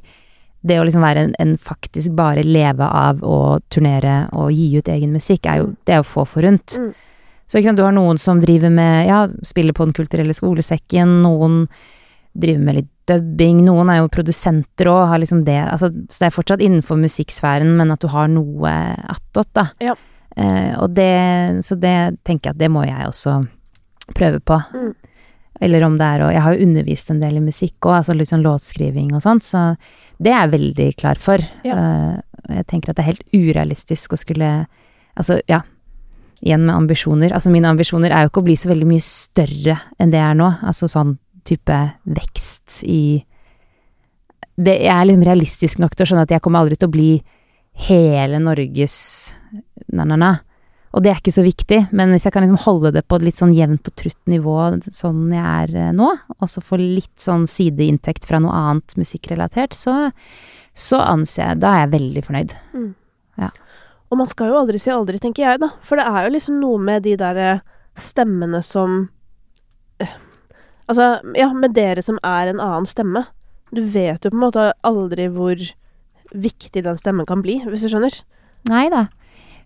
det 0.66 0.78
å 0.80 0.86
liksom 0.88 1.04
være 1.04 1.26
en, 1.26 1.34
en 1.38 1.52
faktisk 1.60 2.16
bare 2.18 2.42
leve 2.42 2.88
av 2.88 3.22
å 3.22 3.60
turnere 3.70 4.24
og 4.34 4.50
gi 4.52 4.72
ut 4.74 4.90
egen 4.90 5.12
musikk, 5.14 5.46
er 5.46 5.60
jo, 5.60 5.68
det 5.86 5.94
er 5.94 6.02
jo 6.02 6.08
få 6.08 6.24
forunt. 6.26 6.74
Mm. 6.80 6.90
Så 7.48 7.62
du 7.62 7.84
har 7.84 7.94
noen 7.96 8.18
som 8.20 8.42
driver 8.42 8.72
med, 8.74 9.06
ja, 9.08 9.22
spiller 9.46 9.72
på 9.72 9.86
Den 9.86 9.96
kulturelle 9.96 10.34
skolesekken, 10.36 11.20
noen 11.22 11.62
driver 12.40 12.64
med 12.64 12.78
litt 12.80 12.92
dubbing, 13.08 13.62
noen 13.66 13.90
er 13.92 14.02
jo 14.02 14.12
produsenter 14.12 14.90
òg, 14.90 15.06
har 15.10 15.22
liksom 15.22 15.42
det, 15.46 15.58
altså, 15.64 15.90
så 16.10 16.22
det 16.22 16.28
er 16.28 16.36
fortsatt 16.36 16.64
innenfor 16.64 17.00
musikksfæren, 17.00 17.70
men 17.78 17.94
at 17.94 18.04
du 18.04 18.08
har 18.12 18.28
noe 18.32 18.72
attåt, 19.08 19.50
da. 19.56 19.68
Ja. 19.82 19.96
Eh, 20.36 20.74
og 20.78 20.92
det, 20.96 21.64
så 21.66 21.78
det 21.80 21.96
tenker 22.28 22.50
jeg 22.50 22.56
at 22.56 22.60
det 22.60 22.70
må 22.72 22.84
jeg 22.86 23.08
også 23.08 23.40
prøve 24.16 24.42
på. 24.44 24.58
Mm. 24.74 24.92
Eller 25.60 25.82
om 25.82 25.96
det 25.98 26.06
er 26.06 26.22
å 26.22 26.28
Jeg 26.30 26.42
har 26.44 26.54
jo 26.54 26.66
undervist 26.68 27.08
en 27.10 27.22
del 27.22 27.40
i 27.40 27.42
musikk 27.42 27.88
òg, 27.88 27.96
altså 27.98 28.14
litt 28.14 28.30
sånn 28.30 28.44
låtskriving 28.46 29.10
og 29.16 29.24
sånt, 29.24 29.46
så 29.46 29.72
det 30.22 30.30
er 30.30 30.44
jeg 30.44 30.54
veldig 30.54 30.90
klar 31.00 31.18
for. 31.22 31.42
Ja. 31.66 31.78
Eh, 31.78 32.58
jeg 32.60 32.68
tenker 32.70 32.92
at 32.92 32.98
det 33.00 33.04
er 33.04 33.12
helt 33.12 33.34
urealistisk 33.34 34.14
å 34.14 34.20
skulle 34.20 34.52
Altså, 35.18 35.40
ja. 35.50 35.64
Igjen 36.46 36.62
med 36.62 36.70
ambisjoner. 36.70 37.32
Altså 37.34 37.50
mine 37.50 37.66
ambisjoner 37.66 38.12
er 38.14 38.22
jo 38.22 38.28
ikke 38.30 38.42
å 38.44 38.46
bli 38.46 38.54
så 38.54 38.68
veldig 38.70 38.86
mye 38.86 39.02
større 39.02 39.74
enn 39.98 40.12
det 40.12 40.20
jeg 40.20 40.30
er 40.30 40.36
nå. 40.38 40.52
Altså 40.62 40.86
sånn 40.86 41.16
type 41.48 41.78
vekst 42.04 42.82
i 42.86 43.24
det, 44.58 44.74
Jeg 44.82 44.90
er 44.90 45.06
liksom 45.06 45.26
realistisk 45.26 45.78
nok 45.78 45.94
til 45.94 46.04
å 46.04 46.10
skjønne 46.10 46.26
at 46.26 46.34
jeg 46.34 46.42
kommer 46.42 46.64
aldri 46.64 46.78
til 46.78 46.90
å 46.90 46.94
bli 46.94 47.10
hele 47.86 48.40
Norges 48.42 48.96
na-na-na. 49.94 50.32
Og 50.96 51.04
det 51.04 51.12
er 51.12 51.20
ikke 51.20 51.34
så 51.36 51.44
viktig, 51.44 51.78
men 51.94 52.10
hvis 52.10 52.24
jeg 52.26 52.34
kan 52.34 52.42
liksom 52.42 52.58
holde 52.64 52.90
det 52.96 53.04
på 53.06 53.18
et 53.18 53.26
litt 53.28 53.38
sånn 53.38 53.52
jevnt 53.54 53.90
og 53.90 53.96
trutt 54.00 54.18
nivå 54.30 54.56
sånn 54.88 55.28
jeg 55.34 55.44
er 55.44 55.74
eh, 55.76 55.90
nå, 55.94 56.08
og 56.38 56.48
så 56.50 56.62
få 56.64 56.80
litt 56.80 57.20
sånn 57.20 57.44
sideinntekt 57.50 58.26
fra 58.26 58.40
noe 58.42 58.56
annet 58.56 58.96
musikkrelatert, 58.98 59.76
så, 59.76 60.08
så 60.72 61.02
anser 61.04 61.44
jeg 61.44 61.60
Da 61.62 61.74
er 61.74 61.84
jeg 61.84 61.92
veldig 61.98 62.24
fornøyd. 62.24 62.56
Og 64.08 64.16
man 64.16 64.30
skal 64.30 64.50
jo 64.50 64.58
aldri 64.62 64.80
si 64.80 64.90
aldri, 64.90 65.20
tenker 65.20 65.44
jeg, 65.44 65.60
da. 65.60 65.70
For 65.84 66.00
det 66.00 66.08
er 66.08 66.24
jo 66.24 66.34
liksom 66.38 66.58
noe 66.62 66.80
med 66.80 67.04
de 67.04 67.14
der 67.20 67.42
eh, 67.44 67.64
stemmene 67.98 68.62
som 68.64 69.04
Altså, 70.88 71.20
ja, 71.36 71.50
med 71.52 71.74
dere 71.76 72.02
som 72.02 72.18
er 72.24 72.48
en 72.48 72.60
annen 72.64 72.86
stemme. 72.88 73.26
Du 73.74 73.82
vet 73.84 74.24
jo 74.24 74.30
på 74.32 74.36
en 74.38 74.44
måte 74.46 74.72
aldri 74.88 75.26
hvor 75.28 75.56
viktig 76.32 76.82
den 76.84 76.96
stemmen 77.00 77.26
kan 77.28 77.42
bli, 77.44 77.58
hvis 77.66 77.84
du 77.84 77.88
skjønner. 77.92 78.14
Nei 78.68 78.88
da. 78.92 79.06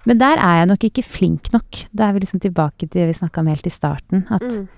Men 0.04 0.18
der 0.18 0.36
er 0.42 0.56
jeg 0.62 0.66
nok 0.72 0.84
ikke 0.88 1.04
flink 1.06 1.52
nok. 1.54 1.84
Da 1.94 2.08
er 2.08 2.16
vi 2.16 2.24
liksom 2.24 2.40
tilbake 2.42 2.88
til 2.88 2.90
det 2.98 3.06
vi 3.12 3.18
snakka 3.20 3.38
om 3.44 3.46
helt 3.52 3.66
i 3.66 3.70
starten. 3.70 4.26
At, 4.30 4.42
Mm. 4.42 4.68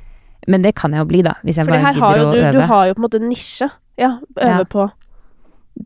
Men 0.46 0.60
det 0.60 0.74
kan 0.76 0.92
jeg 0.92 1.00
jo 1.00 1.04
bli, 1.08 1.22
da, 1.24 1.32
hvis 1.42 1.56
jeg 1.56 1.64
Fordi 1.64 1.80
bare 1.80 1.94
gidder 1.94 2.24
å 2.26 2.32
du, 2.34 2.38
øve. 2.42 2.52
du 2.52 2.60
har 2.68 2.86
jo 2.86 2.94
på 2.94 2.98
en 3.00 3.04
måte 3.08 3.20
nisje. 3.22 3.70
Ja, 3.96 4.18
øve 4.36 4.58
Ja. 4.58 4.64
på. 4.64 4.90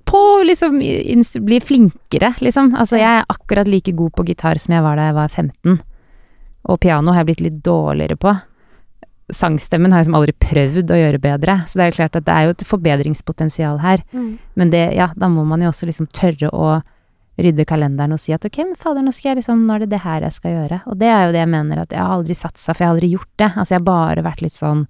på 0.05 0.43
liksom 0.45 0.81
bli 1.47 1.61
flinkere, 1.61 2.35
liksom. 2.41 2.75
Altså, 2.75 2.97
jeg 2.99 3.21
er 3.21 3.25
akkurat 3.31 3.69
like 3.69 3.93
god 3.95 4.11
på 4.17 4.25
gitar 4.27 4.59
som 4.59 4.75
jeg 4.75 4.83
var 4.83 4.97
da 4.97 5.03
jeg 5.07 5.15
var 5.15 5.29
15. 5.29 5.81
Og 6.69 6.81
piano 6.81 7.13
har 7.13 7.23
jeg 7.25 7.27
blitt 7.27 7.41
litt 7.41 7.63
dårligere 7.63 8.17
på. 8.19 8.35
Sangstemmen 9.29 9.93
har 9.93 10.01
jeg 10.01 10.09
liksom 10.09 10.19
aldri 10.19 10.35
prøvd 10.41 10.93
å 10.95 10.99
gjøre 10.99 11.19
bedre, 11.21 11.57
så 11.69 11.77
det 11.77 11.85
er 11.85 11.91
jo 11.91 11.97
klart 11.99 12.15
at 12.17 12.25
det 12.25 12.35
er 12.35 12.47
jo 12.47 12.53
et 12.55 12.69
forbedringspotensial 12.69 13.83
her. 13.83 14.05
Men 14.57 14.71
det, 14.73 14.85
ja, 14.97 15.11
da 15.17 15.29
må 15.29 15.45
man 15.45 15.61
jo 15.61 15.69
også 15.69 15.89
liksom 15.89 16.09
tørre 16.17 16.49
å 16.49 16.79
rydde 17.39 17.67
kalenderen 17.69 18.17
og 18.17 18.19
si 18.19 18.33
at 18.35 18.43
ok, 18.49 18.57
men 18.65 18.79
fader, 18.79 19.05
nå 19.05 19.13
skal 19.15 19.31
jeg 19.31 19.41
liksom, 19.43 19.61
nå 19.63 19.77
er 19.77 19.85
det 19.85 19.93
det 19.93 20.01
her 20.03 20.25
jeg 20.27 20.35
skal 20.35 20.57
gjøre. 20.57 20.81
Og 20.91 20.99
det 20.99 21.11
er 21.13 21.27
jo 21.27 21.35
det 21.37 21.43
jeg 21.45 21.53
mener 21.53 21.83
at 21.83 21.93
jeg 21.95 22.03
har 22.03 22.15
aldri 22.17 22.35
satsa, 22.35 22.73
for 22.73 22.83
jeg 22.83 22.89
har 22.89 22.97
aldri 22.97 23.13
gjort 23.13 23.31
det. 23.39 23.51
Altså 23.53 23.75
jeg 23.75 23.81
har 23.81 23.87
bare 23.87 24.25
vært 24.27 24.43
litt 24.43 24.57
sånn 24.57 24.89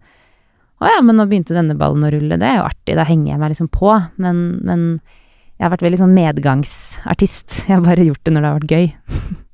å 0.78 0.86
ja, 0.86 1.00
men 1.02 1.18
nå 1.18 1.26
begynte 1.26 1.56
denne 1.56 1.74
ballen 1.74 2.06
å 2.06 2.10
rulle, 2.14 2.36
det 2.38 2.46
er 2.46 2.60
jo 2.60 2.68
artig, 2.68 2.94
da 2.94 3.02
henger 3.06 3.32
jeg 3.32 3.40
meg 3.42 3.50
liksom 3.50 3.70
på. 3.74 3.90
Men, 4.22 4.42
men 4.62 4.84
jeg 5.58 5.64
har 5.66 5.72
vært 5.74 5.82
veldig 5.82 5.98
sånn 6.04 6.14
medgangsartist. 6.14 7.64
Jeg 7.66 7.74
har 7.74 7.82
bare 7.82 8.06
gjort 8.06 8.22
det 8.22 8.34
når 8.34 8.44
det 8.44 8.52
har 8.52 8.60
vært 8.60 8.74
gøy. 8.76 8.86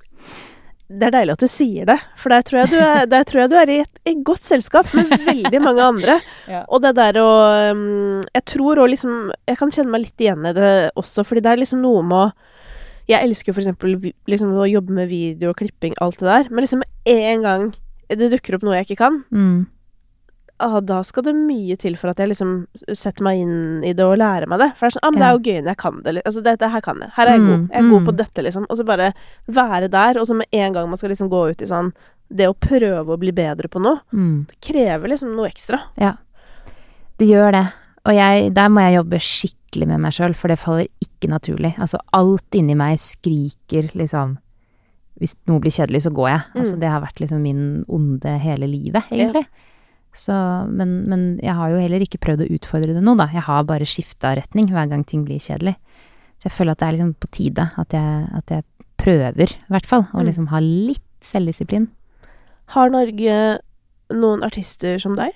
Det 0.84 1.06
er 1.08 1.14
deilig 1.14 1.32
at 1.32 1.42
du 1.42 1.48
sier 1.48 1.86
det, 1.88 1.96
for 2.20 2.34
der 2.34 2.42
tror 2.44 2.58
jeg 2.60 2.70
du 2.74 2.76
er, 2.76 3.06
jeg 3.08 3.50
du 3.50 3.56
er 3.56 3.70
i 3.72 3.78
et, 3.80 4.00
et 4.04 4.18
godt 4.26 4.44
selskap 4.44 4.90
med 4.92 5.12
veldig 5.26 5.60
mange 5.64 5.84
andre. 5.84 6.18
Ja. 6.44 6.60
Og 6.68 6.82
det 6.84 6.90
der 6.98 7.16
å 7.22 7.28
um, 7.72 8.20
Jeg 8.34 8.42
tror 8.52 8.82
òg 8.82 8.90
liksom 8.92 9.30
Jeg 9.48 9.56
kan 9.56 9.70
kjenne 9.72 9.94
meg 9.94 10.02
litt 10.02 10.20
igjen 10.20 10.44
i 10.44 10.52
det 10.52 10.72
også, 11.00 11.24
fordi 11.24 11.40
det 11.40 11.54
er 11.54 11.60
liksom 11.62 11.80
noe 11.80 12.02
med 12.04 12.18
å 12.18 12.26
Jeg 13.08 13.24
elsker 13.24 13.48
jo 13.50 13.54
for 13.56 13.64
eksempel 13.64 13.94
liksom 14.28 14.52
å 14.52 14.66
jobbe 14.68 14.92
med 14.92 15.08
video 15.08 15.54
og 15.54 15.56
klipping, 15.62 15.96
alt 16.04 16.20
det 16.20 16.28
der, 16.28 16.50
men 16.52 16.66
liksom 16.66 16.84
med 16.84 16.92
en 17.14 17.46
gang 17.48 17.64
det 18.12 18.28
dukker 18.34 18.58
opp 18.58 18.66
noe 18.66 18.76
jeg 18.76 18.90
ikke 18.90 19.00
kan, 19.00 19.22
Mm. 19.32 19.64
Ah, 20.64 20.80
da 20.80 21.02
skal 21.06 21.22
det 21.26 21.34
mye 21.36 21.76
til 21.80 21.94
for 22.00 22.10
at 22.10 22.18
jeg 22.22 22.30
liksom 22.32 22.54
setter 22.96 23.22
meg 23.26 23.42
inn 23.44 23.84
i 23.84 23.92
det 23.96 24.04
og 24.06 24.16
lærer 24.20 24.48
meg 24.50 24.58
det. 24.62 24.70
For 24.78 24.86
det 24.86 24.90
er 24.90 24.96
sånn, 24.96 25.04
ah, 25.06 25.12
men 25.14 25.20
det 25.22 25.28
er 25.28 25.36
jo 25.36 25.44
gøy 25.44 25.60
når 25.62 25.70
jeg 25.74 25.80
kan 25.84 26.00
det. 26.06 26.14
Altså, 26.24 26.42
dette 26.48 26.70
her 26.74 26.80
kan 26.88 27.00
jeg. 27.04 27.10
Her 27.16 27.26
er 27.30 27.36
jeg 27.36 27.44
god. 27.44 27.58
Mm, 27.60 27.68
Jeg 27.70 27.78
er 27.84 27.90
god 27.90 28.00
mm. 28.02 28.08
på 28.08 28.16
dette, 28.22 28.44
liksom. 28.48 28.66
Og 28.70 28.76
så 28.80 28.86
bare 28.88 29.12
være 29.60 29.88
der, 29.92 30.20
og 30.20 30.26
så 30.30 30.34
med 30.40 30.46
en 30.64 30.72
gang 30.78 30.88
man 30.88 31.00
skal 31.00 31.10
liksom 31.14 31.28
gå 31.32 31.42
ut 31.52 31.62
i 31.62 31.70
sånn 31.70 31.92
Det 32.34 32.46
å 32.48 32.54
prøve 32.56 33.12
å 33.14 33.18
bli 33.20 33.30
bedre 33.36 33.68
på 33.68 33.78
noe, 33.84 34.00
Mm. 34.12 34.46
det 34.48 34.56
krever 34.64 35.08
liksom 35.12 35.34
noe 35.36 35.46
ekstra. 35.50 35.82
Det 37.18 37.26
gjør 37.28 37.52
det. 37.52 37.66
Og 38.08 38.14
jeg, 38.16 38.48
der 38.56 38.68
må 38.72 38.80
jeg 38.84 38.96
jobbe 38.98 39.18
skikkelig 39.22 39.86
med 39.88 40.00
meg 40.00 40.12
sjøl, 40.16 40.34
for 40.36 40.48
det 40.52 40.58
faller 40.58 40.88
ikke 41.04 41.28
naturlig. 41.30 41.74
Altså 41.78 42.00
alt 42.12 42.56
inni 42.58 42.74
meg 42.76 42.98
skriker 42.98 43.92
liksom 43.94 44.38
Hvis 45.20 45.36
noe 45.46 45.60
blir 45.62 45.70
kjedelig, 45.70 46.00
så 46.02 46.10
går 46.10 46.28
jeg. 46.28 46.40
Altså 46.58 46.74
Mm. 46.74 46.80
det 46.80 46.88
har 46.90 47.00
vært 47.00 47.20
liksom 47.22 47.40
min 47.40 47.84
onde 47.88 48.32
hele 48.42 48.66
livet, 48.66 49.04
egentlig. 49.12 49.46
Så, 50.14 50.32
men, 50.70 50.92
men 51.10 51.22
jeg 51.42 51.54
har 51.58 51.72
jo 51.72 51.80
heller 51.82 52.02
ikke 52.04 52.20
prøvd 52.22 52.44
å 52.44 52.50
utfordre 52.54 52.94
det 52.94 53.02
nå, 53.02 53.16
da. 53.18 53.26
Jeg 53.34 53.42
har 53.48 53.64
bare 53.66 53.86
skifta 53.88 54.34
retning 54.38 54.68
hver 54.70 54.86
gang 54.92 55.02
ting 55.04 55.24
blir 55.26 55.40
kjedelig. 55.42 55.74
Så 56.38 56.46
jeg 56.48 56.54
føler 56.54 56.76
at 56.76 56.78
det 56.82 56.86
er 56.86 56.96
liksom 56.98 57.14
på 57.18 57.30
tide 57.34 57.64
at 57.82 57.96
jeg, 57.96 58.28
at 58.38 58.52
jeg 58.54 58.64
prøver, 59.02 59.50
i 59.58 59.72
hvert 59.74 59.86
fall. 59.90 60.06
Å 60.14 60.20
Mm. 60.22 60.26
liksom 60.28 60.46
ha 60.52 60.60
litt 60.62 61.02
selvdisiplin. 61.24 61.88
Har 62.76 62.90
Norge 62.94 63.58
noen 64.14 64.42
artister 64.46 64.98
som 65.02 65.16
deg? 65.18 65.34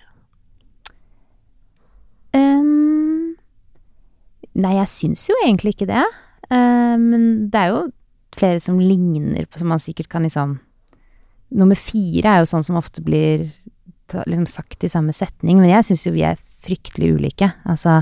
Um, 2.37 3.35
nei, 4.59 4.75
jeg 4.79 4.91
syns 4.93 5.27
jo 5.31 5.37
egentlig 5.45 5.75
ikke 5.77 5.89
det. 5.91 6.05
Ehm, 6.53 7.09
men 7.13 7.25
det 7.53 7.61
er 7.61 7.73
jo 7.73 7.83
flere 8.39 8.61
som 8.63 8.79
ligner 8.81 9.47
på, 9.49 9.59
som 9.61 9.69
man 9.73 9.83
sikkert 9.83 10.09
kan 10.13 10.23
liksom 10.29 10.59
Nummer 11.49 11.79
fire 11.81 12.29
er 12.29 12.43
jo 12.43 12.49
sånn 12.51 12.61
som 12.67 12.77
ofte 12.77 13.01
blir 13.01 13.47
liksom 14.15 14.47
sagt 14.47 14.85
i 14.85 14.89
samme 14.93 15.13
setning, 15.13 15.59
men 15.61 15.71
jeg 15.71 15.85
syns 15.89 16.07
jo 16.07 16.13
vi 16.15 16.25
er 16.29 16.39
fryktelig 16.65 17.13
ulike. 17.19 17.53
Altså, 17.69 18.01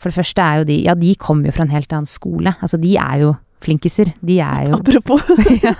for 0.00 0.08
det 0.10 0.16
første 0.16 0.40
er 0.42 0.58
jo 0.62 0.64
de 0.70 0.76
Ja, 0.86 0.94
de 0.96 1.14
kommer 1.20 1.50
jo 1.50 1.52
fra 1.52 1.66
en 1.66 1.74
helt 1.74 1.92
annen 1.92 2.08
skole. 2.08 2.54
Altså, 2.62 2.78
de 2.80 2.94
er 2.96 3.18
jo 3.26 3.34
flinkiser. 3.60 4.14
De 4.24 4.38
er 4.40 4.70
jo 4.70 4.78
Apropos. 4.78 5.20
ja. 5.66 5.74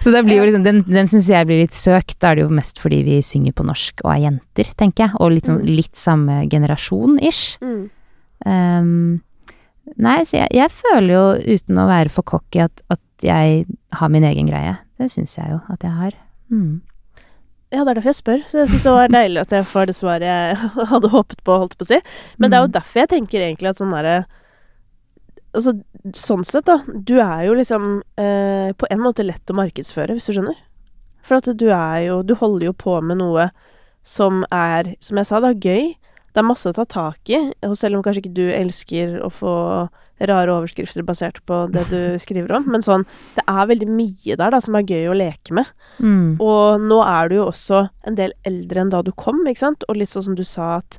Så 0.00 0.10
det 0.14 0.22
blir 0.24 0.38
jo 0.40 0.46
liksom, 0.48 0.62
den, 0.64 0.80
den 0.88 1.06
syns 1.10 1.28
jeg 1.28 1.44
blir 1.46 1.60
litt 1.60 1.76
søkt. 1.76 2.16
Da 2.22 2.30
er 2.32 2.38
det 2.40 2.46
jo 2.46 2.54
mest 2.56 2.80
fordi 2.80 3.02
vi 3.04 3.18
synger 3.22 3.52
på 3.52 3.66
norsk 3.68 4.00
og 4.06 4.14
er 4.14 4.22
jenter, 4.24 4.70
tenker 4.80 5.04
jeg. 5.08 5.18
Og 5.20 5.34
litt, 5.36 5.50
sånn, 5.50 5.60
Mm. 5.60 5.74
litt 5.76 5.98
samme 6.00 6.38
generasjon-ish. 6.48 7.58
Mm. 7.60 7.82
Um, 8.46 9.20
nei, 10.00 10.16
så 10.24 10.38
jeg, 10.40 10.48
jeg 10.56 10.72
føler 10.74 11.12
jo, 11.12 11.26
uten 11.58 11.78
å 11.78 11.86
være 11.90 12.10
for 12.14 12.24
cocky, 12.26 12.64
at, 12.64 12.80
at 12.90 13.26
jeg 13.28 13.66
har 14.00 14.08
min 14.10 14.24
egen 14.26 14.48
greie. 14.48 14.78
Det 14.98 15.10
syns 15.12 15.36
jeg 15.36 15.52
jo 15.52 15.60
at 15.70 15.84
jeg 15.84 15.92
har. 15.92 16.16
Mm. 16.50 16.80
Ja, 17.72 17.82
det 17.86 17.90
er 17.90 17.94
derfor 17.96 18.10
jeg 18.12 18.18
spør. 18.20 18.40
Så 18.50 18.58
jeg 18.60 18.68
syns 18.68 18.82
det 18.84 18.92
var 18.92 19.08
deilig 19.14 19.40
at 19.40 19.52
jeg 19.56 19.64
får 19.70 19.86
det 19.88 19.94
svaret 19.96 20.28
jeg 20.28 20.56
hadde 20.92 21.08
håpet 21.14 21.40
på, 21.46 21.54
holdt 21.62 21.76
på 21.80 21.86
å 21.86 21.90
si. 21.94 21.98
Men 22.38 22.50
det 22.52 22.58
er 22.58 22.64
jo 22.66 22.68
Mm. 22.70 22.76
derfor 22.76 23.00
jeg 23.00 23.08
tenker 23.14 23.40
egentlig 23.46 23.70
at 23.72 23.80
sånn 23.80 23.94
derre 23.96 24.24
Altså, 25.54 25.74
sånn 26.16 26.44
sett, 26.48 26.64
da. 26.64 26.78
Du 26.88 27.18
er 27.20 27.42
jo 27.44 27.52
liksom 27.58 27.98
eh, 28.16 28.70
på 28.72 28.86
en 28.88 29.02
måte 29.04 29.20
lett 29.26 29.50
å 29.52 29.56
markedsføre, 29.58 30.14
hvis 30.16 30.30
du 30.30 30.32
skjønner. 30.38 30.56
For 31.22 31.36
at 31.42 31.50
du 31.60 31.66
er 31.68 31.98
jo 32.06 32.22
Du 32.24 32.32
holder 32.40 32.70
jo 32.70 32.72
på 32.72 32.94
med 33.04 33.18
noe 33.20 33.50
som 34.02 34.46
er, 34.50 34.94
som 35.04 35.20
jeg 35.20 35.28
sa, 35.28 35.40
da, 35.44 35.52
gøy. 35.52 35.92
Det 36.32 36.40
er 36.40 36.46
masse 36.48 36.68
å 36.70 36.72
ta 36.76 36.84
tak 36.88 37.28
i, 37.28 37.38
og 37.68 37.74
selv 37.76 37.98
om 37.98 38.02
kanskje 38.02 38.22
ikke 38.24 38.34
du 38.38 38.46
elsker 38.52 39.18
å 39.20 39.28
få 39.32 39.54
rare 40.22 40.52
overskrifter 40.54 41.02
basert 41.04 41.40
på 41.48 41.64
det 41.74 41.82
du 41.90 41.98
skriver 42.24 42.52
om, 42.56 42.68
men 42.70 42.80
sånn 42.84 43.02
Det 43.34 43.42
er 43.48 43.66
veldig 43.68 43.88
mye 43.90 44.36
der 44.38 44.54
da 44.54 44.60
som 44.62 44.76
er 44.78 44.86
gøy 44.86 45.08
å 45.10 45.16
leke 45.18 45.52
med. 45.56 45.66
Mm. 45.98 46.36
Og 46.40 46.80
nå 46.80 47.00
er 47.04 47.28
du 47.28 47.34
jo 47.40 47.48
også 47.50 47.82
en 48.06 48.16
del 48.16 48.32
eldre 48.48 48.80
enn 48.84 48.92
da 48.94 49.02
du 49.02 49.10
kom, 49.12 49.42
ikke 49.46 49.64
sant? 49.64 49.84
Og 49.88 49.98
litt 49.98 50.12
sånn 50.12 50.28
som 50.30 50.36
du 50.38 50.44
sa 50.46 50.76
at 50.78 50.98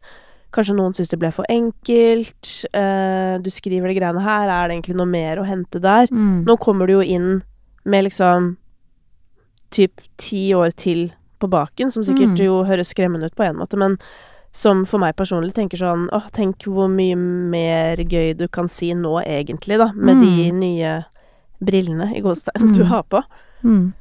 kanskje 0.53 0.75
noen 0.77 0.93
syns 0.93 1.09
det 1.09 1.17
ble 1.17 1.31
for 1.33 1.49
enkelt. 1.49 2.51
Eh, 2.77 3.37
du 3.41 3.49
skriver 3.49 3.89
de 3.89 3.95
greiene 3.97 4.21
her, 4.21 4.51
er 4.53 4.67
det 4.69 4.75
egentlig 4.75 4.97
noe 4.99 5.09
mer 5.09 5.39
å 5.41 5.47
hente 5.49 5.81
der? 5.81 6.11
Mm. 6.13 6.43
Nå 6.45 6.57
kommer 6.61 6.85
du 6.85 6.99
jo 6.99 7.01
inn 7.01 7.39
med 7.89 8.05
liksom 8.05 8.51
typ 9.73 10.03
ti 10.21 10.51
år 10.53 10.75
til 10.77 11.07
på 11.41 11.49
baken, 11.49 11.89
som 11.91 12.03
sikkert 12.05 12.37
Mm. 12.37 12.45
jo 12.45 12.59
høres 12.69 12.93
skremmende 12.93 13.25
ut 13.25 13.35
på 13.35 13.43
en 13.47 13.57
måte, 13.57 13.75
men 13.77 13.97
som 14.53 14.83
for 14.85 15.01
meg 15.01 15.15
personlig 15.17 15.55
tenker 15.57 15.79
sånn 15.81 16.05
åh, 16.13 16.27
tenk 16.35 16.67
hvor 16.69 16.87
mye 16.93 17.15
mer 17.17 17.97
gøy 18.05 18.35
du 18.37 18.45
kan 18.53 18.67
si 18.69 18.91
nå 18.93 19.15
egentlig, 19.25 19.79
da, 19.81 19.87
med 19.95 20.21
de 20.21 20.51
nye 20.53 20.91
brillene 21.63 22.11
i 22.15 22.21
gåstein 22.21 22.73
du 22.75 22.83
Mm. 22.83 22.89
har 22.91 23.03
på. 23.09 23.23
Mm. 23.63 23.93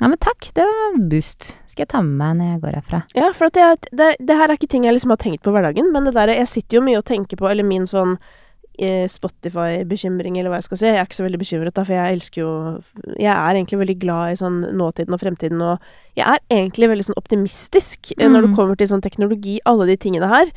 Ja, 0.00 0.08
men 0.08 0.16
takk, 0.18 0.48
det 0.56 0.64
var 0.64 0.94
boost. 1.12 1.58
Skal 1.68 1.82
jeg 1.84 1.88
ta 1.92 2.00
med 2.02 2.16
meg 2.16 2.36
når 2.38 2.46
jeg 2.54 2.60
går 2.62 2.76
herfra. 2.80 3.02
Ja, 3.14 3.26
for 3.36 3.50
jeg, 3.54 3.78
det, 3.92 4.16
det 4.18 4.36
her 4.38 4.48
er 4.48 4.56
ikke 4.56 4.68
ting 4.72 4.84
jeg 4.88 4.94
liksom 4.96 5.10
har 5.12 5.20
tenkt 5.20 5.42
på 5.44 5.52
hverdagen, 5.52 5.92
men 5.92 6.04
det 6.08 6.14
der, 6.16 6.32
jeg 6.32 6.48
sitter 6.48 6.78
jo 6.78 6.84
mye 6.86 6.98
og 6.98 7.04
tenker 7.04 7.36
på, 7.36 7.50
eller 7.50 7.62
min 7.68 7.84
sånn 7.86 8.16
Spotify-bekymring, 9.08 10.38
eller 10.38 10.50
hva 10.50 10.58
jeg 10.60 10.66
skal 10.68 10.78
si. 10.80 10.86
Jeg 10.86 10.96
er 11.00 11.04
ikke 11.08 11.18
så 11.20 11.26
veldig 11.26 11.40
bekymret, 11.42 11.74
da, 11.76 11.84
for 11.84 11.92
jeg 11.94 12.16
elsker 12.16 12.40
jo 12.42 12.52
Jeg 13.18 13.32
er 13.34 13.54
egentlig 13.58 13.78
veldig 13.82 13.98
glad 14.00 14.32
i 14.32 14.38
sånn 14.40 14.60
nåtiden 14.78 15.12
og 15.16 15.20
fremtiden, 15.20 15.60
og 15.62 15.78
jeg 16.16 16.26
er 16.26 16.38
egentlig 16.50 16.88
veldig 16.92 17.04
sånn 17.10 17.18
optimistisk 17.20 18.12
mm. 18.16 18.26
når 18.32 18.40
det 18.42 18.50
Mm. 18.50 18.56
kommer 18.56 18.76
til 18.76 18.86
sånn 18.88 19.02
teknologi, 19.02 19.58
alle 19.66 19.86
de 19.86 19.96
tingene 19.96 20.28
her. 20.28 20.50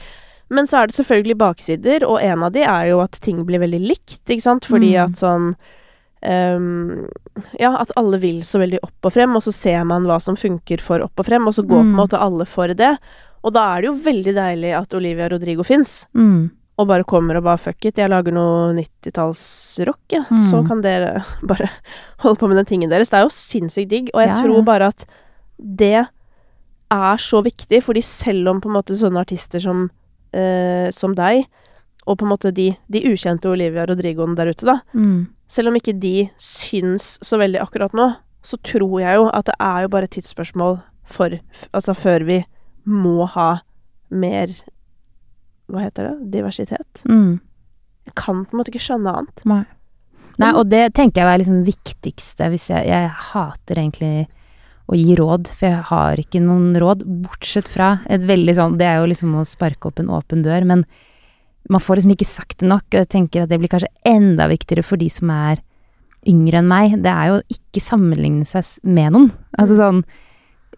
Men 0.49 0.65
så 0.67 0.83
er 0.83 0.87
det 0.87 0.95
selvfølgelig 0.95 1.37
baksider, 1.37 2.03
og 2.07 2.21
en 2.21 2.43
av 2.43 2.51
de 2.53 2.61
er 2.61 2.89
jo 2.91 2.99
at 3.01 3.11
ting 3.21 3.43
blir 3.45 3.59
veldig 3.59 3.81
likt, 3.87 4.19
ikke 4.27 4.41
sant, 4.41 4.65
fordi 4.65 4.93
Mm. 4.95 5.03
at 5.05 5.11
sånn 5.17 5.55
Um, 6.25 7.09
ja, 7.59 7.75
at 7.81 7.91
alle 7.97 8.17
vil 8.17 8.37
så 8.47 8.57
veldig 8.61 8.79
opp 8.81 9.03
og 9.09 9.11
frem, 9.11 9.35
og 9.35 9.41
så 9.43 9.51
ser 9.51 9.83
man 9.83 10.05
hva 10.07 10.21
som 10.21 10.37
funker 10.39 10.79
for 10.79 11.03
opp 11.03 11.19
og 11.19 11.25
frem, 11.27 11.45
og 11.47 11.53
så 11.53 11.65
går 11.67 11.81
på 11.83 11.83
en 11.83 11.91
Mm. 11.91 11.99
måte 11.99 12.17
alle 12.21 12.45
for 12.45 12.67
det. 12.73 12.97
Og 13.43 13.51
da 13.51 13.75
er 13.75 13.81
det 13.81 13.87
jo 13.89 13.95
veldig 14.11 14.33
deilig 14.33 14.71
at 14.73 14.93
Olivia 14.93 15.27
Rodrigo 15.27 15.63
fins, 15.63 16.05
Mm. 16.15 16.51
Og 16.77 16.87
bare 16.89 17.03
kommer 17.05 17.37
og 17.37 17.43
bare 17.45 17.57
fuck 17.61 17.85
it, 17.85 17.97
jeg 18.01 18.09
lager 18.09 18.33
noe 18.33 18.73
90-tallsrock, 18.73 19.99
ja. 20.11 20.23
Så 20.29 20.61
Mm. 20.63 20.67
kan 20.67 20.81
dere 20.81 21.23
bare 21.43 21.69
holde 22.23 22.39
på 22.39 22.47
med 22.49 22.57
den 22.57 22.65
tingen 22.65 22.89
deres. 22.89 23.09
Det 23.09 23.19
er 23.19 23.23
jo 23.27 23.29
sinnssykt 23.29 23.89
digg, 23.89 24.09
og 24.13 24.21
jeg 24.21 24.29
Ja, 24.29 24.41
tror 24.41 24.63
bare 24.65 24.87
at 24.87 25.05
det 25.59 26.07
er 26.91 27.17
så 27.17 27.43
viktig, 27.43 27.81
fordi 27.83 28.01
selv 28.01 28.47
om 28.49 28.61
på 28.61 28.69
en 28.69 28.75
måte 28.81 28.95
sånne 28.97 29.21
artister 29.21 29.59
som, 29.61 29.89
eh, 30.33 30.89
som 30.91 31.13
deg, 31.13 31.45
og 32.07 32.17
på 32.17 32.25
en 32.25 32.31
måte 32.33 32.51
de, 32.53 32.75
de 32.91 33.01
ukjente 33.13 33.45
Olivia 33.49 33.85
Rodrigoen 33.85 34.35
der 34.35 34.49
ute, 34.51 34.65
da, 34.65 34.79
Mm. 34.93 35.27
selv 35.47 35.67
om 35.69 35.75
ikke 35.75 35.97
de 35.99 36.29
syns 36.37 37.19
så 37.23 37.37
veldig 37.37 37.61
akkurat 37.61 37.93
nå, 37.93 38.15
så 38.43 38.57
tror 38.61 38.99
jeg 38.99 39.15
jo 39.15 39.29
at 39.31 39.45
det 39.45 39.55
er 39.59 39.81
jo 39.83 39.87
bare 39.89 40.03
et 40.03 40.11
tidsspørsmål 40.11 40.81
for 41.05 41.29
Altså 41.73 41.93
før 41.95 42.25
vi 42.25 42.45
må 42.85 43.25
ha 43.29 43.61
mer 44.11 44.47
Hva 45.71 45.85
heter 45.85 46.09
det? 46.09 46.29
Diversitet? 46.33 47.03
Mm. 47.09 47.39
Jeg 48.07 48.15
kan 48.19 48.43
på 48.43 48.55
en 48.55 48.61
måte 48.61 48.73
ikke 48.73 48.83
skjønne 48.83 49.15
annet. 49.15 49.43
Nei. 49.49 49.63
Nei, 50.41 50.49
og 50.57 50.65
det 50.71 50.87
tenker 50.97 51.21
jeg 51.21 51.29
er 51.29 51.41
liksom 51.43 51.59
viktigste 51.67 52.47
hvis 52.49 52.71
jeg 52.71 52.87
Jeg 52.89 53.09
hater 53.29 53.77
egentlig 53.77 54.25
å 54.89 54.97
gi 54.97 55.13
råd, 55.15 55.51
for 55.55 55.69
jeg 55.69 55.83
har 55.89 56.19
ikke 56.19 56.41
noen 56.43 56.73
råd, 56.81 57.05
bortsett 57.23 57.69
fra 57.71 57.99
et 58.11 58.25
veldig 58.27 58.55
sånn 58.57 58.79
Det 58.81 58.87
er 58.89 58.97
jo 58.99 59.11
liksom 59.11 59.35
å 59.39 59.45
sparke 59.47 59.87
opp 59.87 60.01
en 60.01 60.11
åpen 60.11 60.43
dør, 60.43 60.65
men 60.67 60.83
man 61.71 61.79
får 61.79 62.01
liksom 62.01 62.15
ikke 62.17 62.27
sagt 62.27 62.57
det 62.59 62.67
nok, 62.67 62.89
og 62.89 62.99
jeg 62.99 63.11
tenker 63.13 63.45
at 63.45 63.53
det 63.53 63.61
blir 63.61 63.71
kanskje 63.71 63.93
enda 64.09 64.49
viktigere 64.51 64.83
for 64.83 64.99
de 64.99 65.07
som 65.13 65.29
er 65.31 65.61
yngre 66.27 66.59
enn 66.59 66.67
meg. 66.67 66.97
Det 67.03 67.11
er 67.11 67.29
jo 67.29 67.37
å 67.37 67.45
ikke 67.55 67.83
sammenligne 67.83 68.47
seg 68.47 68.67
med 68.83 69.15
noen. 69.15 69.29
Altså 69.55 69.77
sånn 69.79 70.01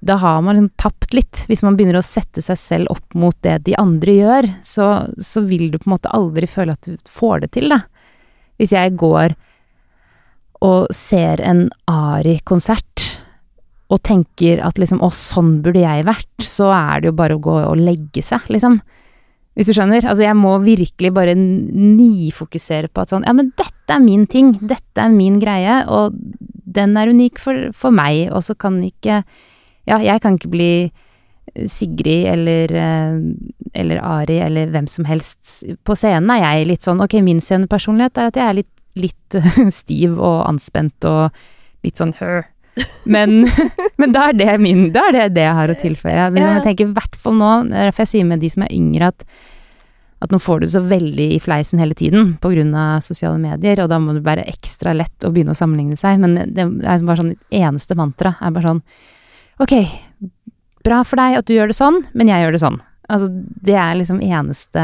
Da 0.05 0.19
har 0.21 0.41
man 0.45 0.59
liksom 0.59 0.73
tapt 0.77 1.15
litt. 1.17 1.45
Hvis 1.49 1.63
man 1.65 1.77
begynner 1.77 1.97
å 1.97 2.05
sette 2.05 2.43
seg 2.43 2.59
selv 2.61 2.93
opp 2.93 3.15
mot 3.17 3.35
det 3.45 3.57
de 3.65 3.73
andre 3.81 4.13
gjør, 4.19 4.47
så, 4.65 4.89
så 5.17 5.41
vil 5.47 5.71
du 5.73 5.79
på 5.79 5.89
en 5.89 5.95
måte 5.95 6.13
aldri 6.13 6.49
føle 6.49 6.75
at 6.75 6.85
du 6.85 6.97
får 7.09 7.45
det 7.45 7.53
til, 7.57 7.73
da. 7.73 7.81
Hvis 8.61 8.75
jeg 8.75 8.95
går 9.01 9.33
og 10.65 10.91
ser 10.95 11.41
en 11.43 11.67
Ari-konsert 11.91 13.07
og 13.93 14.01
tenker 14.05 14.61
at 14.65 14.79
liksom 14.81 15.01
å, 15.03 15.11
sånn 15.13 15.59
burde 15.65 15.83
jeg 15.83 16.05
vært, 16.07 16.29
så 16.41 16.71
er 16.73 17.01
det 17.01 17.11
jo 17.11 17.17
bare 17.17 17.37
å 17.37 17.41
gå 17.41 17.57
og 17.65 17.81
legge 17.81 18.23
seg, 18.25 18.45
liksom. 18.53 18.79
Hvis 19.55 19.69
du 19.69 19.75
skjønner? 19.77 20.03
Altså, 20.03 20.25
jeg 20.25 20.35
må 20.37 20.55
virkelig 20.63 21.13
bare 21.15 21.35
nifokusere 21.37 22.89
på 22.91 23.03
at 23.03 23.13
sånn, 23.13 23.25
ja, 23.27 23.33
men 23.35 23.53
dette 23.55 23.93
er 23.95 24.03
min 24.03 24.25
ting, 24.27 24.55
dette 24.59 25.01
er 25.01 25.13
min 25.13 25.37
greie, 25.39 25.81
og 25.87 26.17
den 26.75 26.97
er 26.99 27.13
unik 27.13 27.39
for, 27.39 27.69
for 27.77 27.95
meg, 27.95 28.27
og 28.35 28.43
så 28.43 28.57
kan 28.59 28.81
ikke 28.83 29.21
Ja, 29.89 29.99
jeg 30.01 30.21
kan 30.23 30.39
ikke 30.39 30.53
bli 30.53 30.69
Sigrid 31.69 32.25
eller, 32.27 32.71
eh, 32.73 33.19
eller 33.73 34.01
Ari 34.01 34.39
eller 34.41 34.71
hvem 34.73 34.88
som 34.89 35.05
helst. 35.05 35.63
På 35.86 35.95
scenen 35.95 36.31
er 36.33 36.41
jeg 36.41 36.67
litt 36.71 36.86
sånn 36.86 37.03
Ok, 37.03 37.19
min 37.23 37.39
scenepersonlighet 37.39 38.17
er 38.17 38.31
at 38.31 38.39
jeg 38.39 38.47
er 38.47 38.59
litt, 38.59 38.73
litt 38.97 39.38
stiv 39.79 40.17
og 40.17 40.43
anspent 40.49 41.05
og 41.07 41.29
litt 41.86 42.01
sånn 42.01 42.15
hø. 42.19 42.41
Men, 43.07 43.45
men 44.01 44.11
da 44.15 44.29
er 44.29 44.36
det 44.36 44.55
min 44.59 44.89
Da 44.91 45.05
er 45.07 45.15
det 45.15 45.27
det 45.38 45.45
jeg 45.45 45.59
har 45.59 45.71
å 45.71 45.79
tilføye. 45.79 46.17
Altså. 46.27 46.41
Jeg 46.41 46.63
tenker 46.65 46.89
i 46.89 46.95
hvert 46.97 47.19
fall 47.21 47.38
nå, 47.39 47.51
det 47.69 47.77
er 47.77 47.91
derfor 47.91 48.03
jeg 48.03 48.15
sier 48.17 48.31
med 48.33 48.43
de 48.43 48.51
som 48.51 48.65
er 48.65 48.73
yngre, 48.75 49.13
at 49.13 49.27
at 50.23 50.31
nå 50.31 50.39
får 50.41 50.63
du 50.63 50.67
så 50.71 50.79
veldig 50.81 51.25
i 51.36 51.41
fleisen 51.43 51.77
hele 51.81 51.93
tiden 51.93 52.38
av 52.73 53.03
sosiale 53.03 53.38
medier, 53.38 53.81
og 53.83 53.89
da 53.91 53.99
må 54.01 54.15
det 54.15 54.23
være 54.25 54.45
ekstra 54.49 54.93
lett 54.95 55.25
å 55.27 55.29
begynne 55.29 55.53
å 55.53 55.59
sammenligne 55.59 55.97
seg. 55.99 56.21
Men 56.23 56.38
det 56.55 56.63
er 56.63 57.03
bare 57.03 57.19
sånn 57.19 57.36
eneste 57.53 57.97
mantra 57.99 58.31
er 58.39 58.55
bare 58.55 58.71
sånn 58.71 58.81
Ok, 59.63 59.71
bra 60.83 60.99
for 61.07 61.19
deg 61.21 61.39
at 61.39 61.47
du 61.47 61.55
gjør 61.55 61.71
det 61.71 61.77
sånn, 61.77 62.01
men 62.13 62.27
jeg 62.31 62.43
gjør 62.43 62.55
det 62.55 62.63
sånn. 62.63 62.79
Altså, 63.07 63.29
det 63.31 63.77
er 63.79 63.95
liksom 63.95 64.19
eneste 64.23 64.83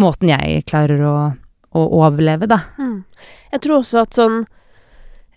måten 0.00 0.30
jeg 0.32 0.64
klarer 0.68 1.02
å, 1.04 1.16
å 1.76 1.84
overleve, 2.00 2.48
da. 2.50 2.62
Mm. 2.80 3.02
Jeg 3.52 3.62
tror 3.64 3.80
også 3.80 4.02
at 4.04 4.16
sånn 4.16 4.42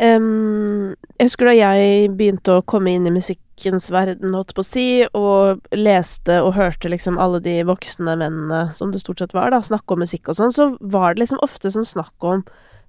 um, 0.02 0.94
Jeg 1.18 1.30
husker 1.30 1.50
da 1.50 1.56
jeg 1.56 2.10
begynte 2.18 2.58
å 2.58 2.66
komme 2.66 2.94
inn 2.96 3.08
i 3.10 3.14
musikkens 3.14 3.90
verden, 3.94 4.34
holdt 4.34 4.56
på 4.58 4.64
å 4.64 4.68
si, 4.68 4.88
og 5.18 5.62
leste 5.76 6.42
og 6.42 6.56
hørte 6.58 6.92
liksom 6.92 7.20
alle 7.22 7.42
de 7.44 7.60
voksne 7.68 8.18
mennene, 8.18 8.66
som 8.76 8.94
det 8.94 9.04
stort 9.04 9.22
sett 9.22 9.38
var, 9.38 9.54
da, 9.54 9.62
snakke 9.66 9.96
om 9.96 10.02
musikk 10.06 10.32
og 10.32 10.40
sånn, 10.40 10.56
så 10.56 10.72
var 10.82 11.14
det 11.14 11.26
liksom 11.26 11.42
ofte 11.46 11.74
sånn 11.74 11.88
snakk 11.88 12.26
om 12.26 12.46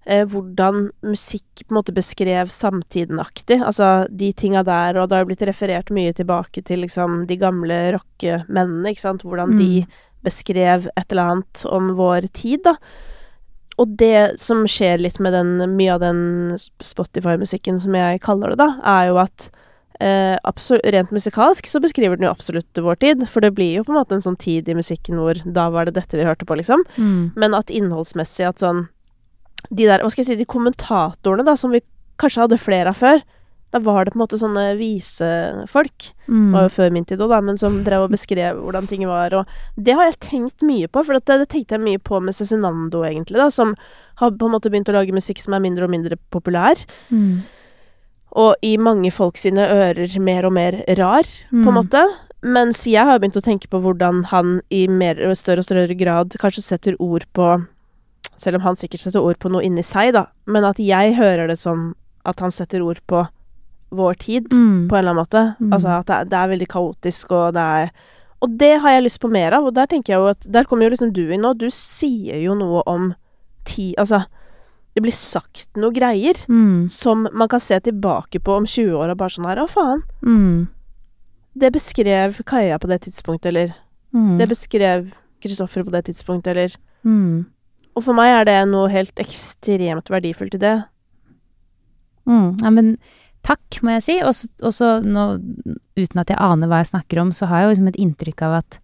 eh, 0.06 0.24
hvordan 0.26 0.90
musikk 1.06 1.62
på 1.66 1.70
en 1.70 1.78
måte 1.78 1.94
beskrev 1.94 2.50
samtiden-aktig. 2.50 3.60
Altså 3.62 4.06
de 4.10 4.32
tinga 4.32 4.64
der, 4.66 4.98
og 4.98 5.08
det 5.08 5.16
har 5.16 5.24
jo 5.24 5.30
blitt 5.30 5.46
referert 5.48 5.90
mye 5.94 6.12
tilbake 6.12 6.64
til 6.64 6.82
liksom 6.84 7.26
de 7.26 7.36
gamle 7.36 7.78
rockemennene, 7.98 8.90
ikke 8.92 9.06
sant, 9.08 9.22
hvordan 9.22 9.56
de 9.58 9.82
Mm. 9.82 9.86
beskrev 10.24 10.86
et 10.96 11.10
eller 11.10 11.22
annet 11.32 11.64
om 11.66 11.94
vår 11.98 12.28
tid, 12.32 12.62
da. 12.64 12.76
Og 13.78 13.96
det 13.96 14.38
som 14.38 14.66
skjer 14.68 15.00
litt 15.00 15.18
med 15.18 15.32
den, 15.32 15.76
mye 15.76 15.94
av 15.94 16.00
den 16.00 16.52
Spotify-musikken 16.82 17.80
som 17.80 17.94
jeg 17.96 18.20
kaller 18.22 18.52
det, 18.52 18.58
da, 18.60 18.68
er 18.84 19.08
jo 19.08 19.16
at 19.22 19.50
eh, 20.00 20.36
rent 20.92 21.10
musikalsk 21.14 21.66
så 21.66 21.80
beskriver 21.80 22.16
den 22.18 22.26
jo 22.26 22.32
absolutt 22.34 22.74
vår 22.74 22.96
tid, 23.00 23.28
for 23.28 23.40
det 23.40 23.54
blir 23.54 23.76
jo 23.78 23.84
på 23.84 23.92
en 23.94 23.98
måte 24.00 24.16
en 24.18 24.24
sånn 24.24 24.38
tid 24.38 24.68
i 24.68 24.74
musikken 24.74 25.16
hvor 25.18 25.34
da 25.52 25.68
var 25.70 25.86
det 25.86 25.94
dette 25.94 26.18
vi 26.18 26.24
hørte 26.26 26.44
på, 26.46 26.56
liksom. 26.58 26.82
Men 27.36 27.54
at 27.54 27.70
innholdsmessig 27.70 28.46
at 28.48 28.58
sånn 28.62 28.88
De 29.70 29.86
der, 29.86 30.00
hva 30.02 30.10
skal 30.10 30.22
jeg 30.24 30.32
si, 30.32 30.36
de 30.40 30.44
kommentatorene, 30.48 31.44
da, 31.46 31.54
som 31.56 31.70
vi 31.70 31.80
kanskje 32.18 32.42
hadde 32.46 32.58
flere 32.60 32.88
av 32.90 32.98
før, 32.98 33.22
da 33.72 33.78
var 33.80 34.04
det 34.04 34.12
på 34.12 34.18
en 34.18 34.24
måte 34.26 34.36
sånne 34.36 34.76
visefolk. 34.76 36.10
Mm. 36.28 36.50
Det 36.50 36.56
var 36.56 36.66
jo 36.66 36.72
før 36.74 36.90
min 36.92 37.06
tid 37.08 37.22
òg, 37.24 37.30
da, 37.32 37.38
men 37.40 37.56
som 37.60 37.78
drev 37.86 38.04
og 38.06 38.12
beskrev 38.12 38.58
hvordan 38.60 38.88
ting 38.90 39.06
var, 39.08 39.32
og 39.32 39.46
det 39.80 39.94
har 39.96 40.10
jeg 40.10 40.18
tenkt 40.26 40.60
mye 40.66 40.90
på, 40.92 41.04
for 41.06 41.16
det, 41.16 41.38
det 41.40 41.48
tenkte 41.54 41.78
jeg 41.78 41.84
mye 41.86 42.02
på 42.04 42.20
med 42.20 42.36
Cezinando, 42.36 43.00
egentlig, 43.08 43.40
da, 43.40 43.48
som 43.50 43.72
har 44.20 44.30
på 44.36 44.44
en 44.48 44.52
måte 44.52 44.68
begynt 44.72 44.90
å 44.92 44.96
lage 44.98 45.14
musikk 45.16 45.40
som 45.40 45.56
er 45.56 45.64
mindre 45.64 45.88
og 45.88 45.94
mindre 45.94 46.18
populær, 46.30 46.84
Mm. 47.08 47.42
og 48.36 48.54
i 48.64 48.76
mange 48.80 49.10
folk 49.12 49.36
sine 49.40 49.64
ører 49.68 50.18
mer 50.20 50.46
og 50.48 50.52
mer 50.52 50.82
rar, 50.98 51.24
på 51.50 51.56
en 51.56 51.64
Mm. 51.64 51.74
måte. 51.80 52.04
Mens 52.44 52.84
jeg 52.86 53.04
har 53.04 53.18
begynt 53.20 53.36
å 53.36 53.42
tenke 53.44 53.68
på 53.68 53.80
hvordan 53.80 54.24
han 54.26 54.60
i 54.70 54.86
mer, 54.88 55.14
større 55.34 55.58
og 55.60 55.64
større 55.64 55.94
grad 55.96 56.30
kanskje 56.40 56.62
setter 56.62 56.96
ord 56.98 57.24
på 57.32 57.66
Selv 58.36 58.56
om 58.56 58.62
han 58.62 58.74
sikkert 58.76 59.00
setter 59.00 59.20
ord 59.22 59.38
på 59.38 59.50
noe 59.52 59.62
inni 59.62 59.82
seg, 59.82 60.12
da. 60.14 60.26
Men 60.46 60.64
at 60.64 60.76
jeg 60.78 61.14
hører 61.16 61.46
det 61.48 61.58
som 61.58 61.94
at 62.24 62.40
han 62.40 62.50
setter 62.50 62.80
ord 62.82 63.00
på 63.06 63.26
vår 63.92 64.14
tid, 64.18 64.48
Mm. 64.50 64.88
på 64.88 64.96
en 64.96 64.98
eller 65.04 65.10
annen 65.10 65.24
måte. 65.24 65.56
Mm. 65.60 65.72
Altså 65.72 65.88
at 66.00 66.06
det 66.06 66.14
er, 66.16 66.24
det 66.24 66.38
er 66.38 66.48
veldig 66.48 66.68
kaotisk, 66.68 67.30
og 67.32 67.54
det 67.54 67.62
er 67.62 67.90
Og 68.42 68.58
det 68.58 68.80
har 68.80 68.90
jeg 68.90 69.02
lyst 69.04 69.20
på 69.20 69.30
mer 69.30 69.52
av, 69.54 69.64
og 69.66 69.74
der 69.74 69.86
tenker 69.86 70.12
jeg 70.14 70.18
jo 70.18 70.26
at 70.26 70.46
Der 70.50 70.64
kommer 70.64 70.82
jo 70.84 70.90
liksom 70.90 71.12
du 71.12 71.30
inn 71.30 71.42
nå. 71.42 71.52
Du 71.56 71.68
sier 71.70 72.40
jo 72.42 72.54
noe 72.54 72.82
om 72.86 73.14
ti 73.64 73.94
Altså 73.96 74.24
det 74.96 75.02
blir 75.02 75.12
sagt 75.12 75.68
noe 75.76 75.92
greier 75.92 76.34
Mm. 76.48 76.88
som 76.90 77.28
man 77.32 77.48
kan 77.48 77.60
se 77.60 77.78
tilbake 77.80 78.40
på 78.42 78.56
om 78.56 78.64
20 78.66 78.92
år 78.98 79.10
og 79.10 79.16
bare 79.18 79.28
sånn 79.30 79.46
her 79.46 79.56
Å, 79.62 79.68
faen. 79.70 80.02
Mm. 80.24 80.68
Det 81.56 81.72
beskrev 81.72 82.42
Kaja 82.44 82.78
på 82.78 82.88
det 82.88 83.02
tidspunktet, 83.02 83.46
eller 83.46 83.74
Mm. 84.14 84.36
Det 84.38 84.48
beskrev 84.48 85.12
Kristoffer 85.40 85.84
på 85.84 85.90
det 85.90 86.04
tidspunktet, 86.06 86.46
eller 86.50 86.74
mm. 87.04 87.46
Og 87.96 88.04
for 88.06 88.16
meg 88.16 88.32
er 88.32 88.44
det 88.48 88.58
noe 88.70 88.88
helt 88.92 89.14
ekstremt 89.20 90.08
verdifullt 90.12 90.54
i 90.56 90.62
det. 90.62 90.76
Mm. 92.28 92.56
Ja, 92.62 92.70
men 92.70 92.96
takk, 93.44 93.82
må 93.82 93.96
jeg 93.98 94.02
si. 94.06 94.20
Og 94.22 94.34
så- 94.34 95.02
uten 95.02 96.18
at 96.20 96.28
jeg 96.28 96.38
aner 96.38 96.68
hva 96.68 96.80
jeg 96.80 96.92
snakker 96.92 97.20
om, 97.20 97.32
så 97.32 97.46
har 97.46 97.60
jeg 97.60 97.64
jo 97.66 97.72
liksom 97.74 97.88
et 97.88 98.00
inntrykk 98.00 98.42
av 98.42 98.52
at 98.62 98.78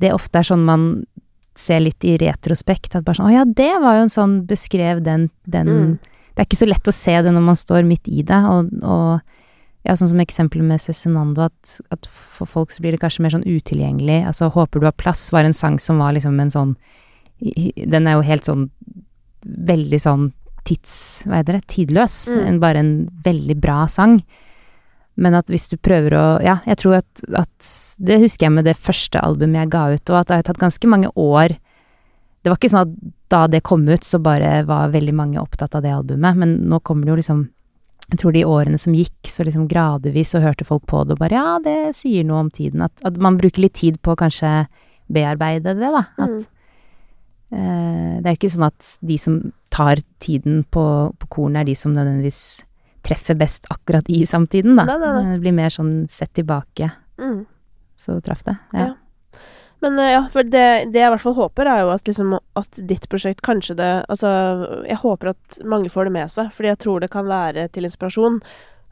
det 0.00 0.12
ofte 0.12 0.38
er 0.38 0.42
sånn 0.42 0.64
man 0.64 1.06
ser 1.54 1.80
litt 1.80 2.02
i 2.04 2.16
retrospekt, 2.16 2.96
at 2.96 3.04
bare 3.04 3.14
sånn 3.14 3.28
Å 3.28 3.32
ja, 3.32 3.44
det 3.44 3.80
var 3.80 3.96
jo 3.96 4.02
en 4.02 4.08
sånn 4.08 4.46
beskrev 4.46 5.02
den, 5.04 5.30
den 5.46 5.66
Mm. 5.66 5.98
Det 6.34 6.40
er 6.40 6.44
ikke 6.46 6.64
så 6.64 6.68
lett 6.68 6.88
å 6.88 6.92
se 6.92 7.12
det 7.22 7.30
når 7.30 7.42
man 7.44 7.54
står 7.54 7.84
midt 7.84 8.08
i 8.08 8.22
det, 8.22 8.38
og, 8.48 8.70
og 8.82 9.20
ja, 9.84 9.92
sånn 9.92 10.08
som 10.08 10.20
eksempelet 10.22 10.64
med 10.64 10.80
Cezinando, 10.80 11.42
at, 11.42 11.80
at 11.90 12.06
for 12.06 12.46
folk 12.46 12.70
så 12.70 12.80
blir 12.80 12.92
det 12.92 13.00
kanskje 13.02 13.20
mer 13.20 13.34
sånn 13.34 13.44
utilgjengelig. 13.44 14.24
Altså 14.24 14.50
'Håper 14.50 14.80
du 14.80 14.86
har 14.86 14.92
plass' 14.96 15.30
var 15.30 15.44
en 15.44 15.52
sang 15.52 15.78
som 15.78 15.98
var 15.98 16.14
liksom 16.14 16.40
en 16.40 16.50
sånn 16.50 16.76
Den 17.42 18.06
er 18.06 18.18
jo 18.18 18.26
helt 18.26 18.46
sånn 18.46 18.68
veldig 19.42 19.98
sånn 20.02 20.30
tids... 20.68 20.94
Hva 21.26 21.40
heter 21.40 21.58
det? 21.58 21.66
Tidløs. 21.72 22.16
Mm. 22.30 22.42
En, 22.46 22.60
bare 22.62 22.82
en 22.82 22.92
veldig 23.24 23.56
bra 23.62 23.80
sang. 23.90 24.20
Men 25.20 25.34
at 25.36 25.50
hvis 25.52 25.66
du 25.68 25.76
prøver 25.76 26.14
å 26.16 26.24
Ja, 26.40 26.60
jeg 26.64 26.78
tror 26.80 26.94
at, 27.02 27.24
at 27.36 27.66
Det 28.00 28.16
husker 28.22 28.46
jeg 28.46 28.54
med 28.54 28.64
det 28.64 28.78
første 28.80 29.20
albumet 29.20 29.60
jeg 29.60 29.72
ga 29.74 29.82
ut, 29.92 30.12
og 30.12 30.16
at 30.16 30.30
det 30.30 30.38
har 30.38 30.46
tatt 30.46 30.62
ganske 30.62 30.88
mange 30.88 31.10
år 31.20 31.52
Det 31.52 32.48
var 32.48 32.56
ikke 32.56 32.70
sånn 32.72 32.86
at 32.86 32.94
da 33.32 33.42
det 33.52 33.60
kom 33.68 33.84
ut, 33.88 34.04
så 34.04 34.22
bare 34.24 34.62
var 34.68 34.94
veldig 34.94 35.12
mange 35.16 35.40
opptatt 35.40 35.76
av 35.76 35.84
det 35.84 35.92
albumet, 35.92 36.36
men 36.36 36.54
nå 36.68 36.80
kommer 36.84 37.04
det 37.04 37.12
jo 37.12 37.18
liksom 37.20 37.42
jeg 38.12 38.18
tror 38.20 38.34
de 38.34 38.42
årene 38.44 38.76
som 38.80 38.92
gikk, 38.92 39.28
så 39.30 39.44
liksom 39.46 39.68
gradvis 39.70 40.34
så 40.34 40.40
hørte 40.42 40.66
folk 40.68 40.82
på 40.90 40.98
det 41.06 41.14
og 41.14 41.20
bare 41.22 41.38
ja, 41.38 41.54
det 41.64 41.94
sier 41.96 42.26
noe 42.28 42.42
om 42.42 42.50
tiden. 42.52 42.82
At, 42.84 42.92
at 43.08 43.16
man 43.16 43.38
bruker 43.40 43.62
litt 43.64 43.78
tid 43.78 43.96
på 44.04 44.12
å 44.12 44.18
kanskje 44.20 44.66
bearbeide 45.08 45.72
det, 45.78 45.88
da. 45.94 46.02
At 46.18 46.34
Mm. 46.34 46.42
Eh, 47.52 48.18
det 48.20 48.26
er 48.26 48.34
jo 48.34 48.40
ikke 48.40 48.52
sånn 48.56 48.68
at 48.68 48.90
de 49.12 49.18
som 49.20 49.38
tar 49.72 50.00
tiden 50.22 50.64
på, 50.70 50.84
på 51.18 51.28
kornet, 51.28 51.62
er 51.62 51.70
de 51.70 51.74
som 51.78 51.94
nødvendigvis 51.94 52.42
treffer 53.02 53.34
best 53.38 53.66
akkurat 53.72 54.08
i 54.12 54.22
samtiden, 54.28 54.76
da. 54.78 54.84
Nei, 54.86 54.98
nei, 55.02 55.12
nei. 55.16 55.32
Det 55.36 55.40
blir 55.42 55.56
mer 55.56 55.72
sånn 55.74 55.94
sett 56.10 56.32
tilbake, 56.38 56.92
Mm. 57.22 57.44
så 57.96 58.20
traff 58.24 58.42
det. 58.44 58.56
Ja. 58.72 58.86
Ja. 58.86 58.94
Men 59.82 59.98
eh, 59.98 60.12
ja, 60.12 60.20
for 60.30 60.42
det, 60.46 60.92
det 60.94 61.00
jeg 61.00 61.08
i 61.08 61.12
hvert 61.12 61.22
fall 61.24 61.34
håper, 61.34 61.66
er 61.66 61.80
jo 61.82 61.90
at 61.90 62.06
liksom 62.06 62.36
at 62.38 62.78
ditt 62.86 63.08
prosjekt 63.10 63.42
kanskje 63.42 63.74
det 63.80 63.88
Altså, 64.08 64.30
jeg 64.86 65.00
håper 65.02 65.32
at 65.32 65.58
mange 65.66 65.90
får 65.90 66.06
det 66.06 66.12
med 66.14 66.30
seg, 66.30 66.52
fordi 66.54 66.70
jeg 66.70 66.78
tror 66.84 67.00
det 67.02 67.10
kan 67.10 67.26
være 67.26 67.68
til 67.74 67.84
inspirasjon. 67.88 68.40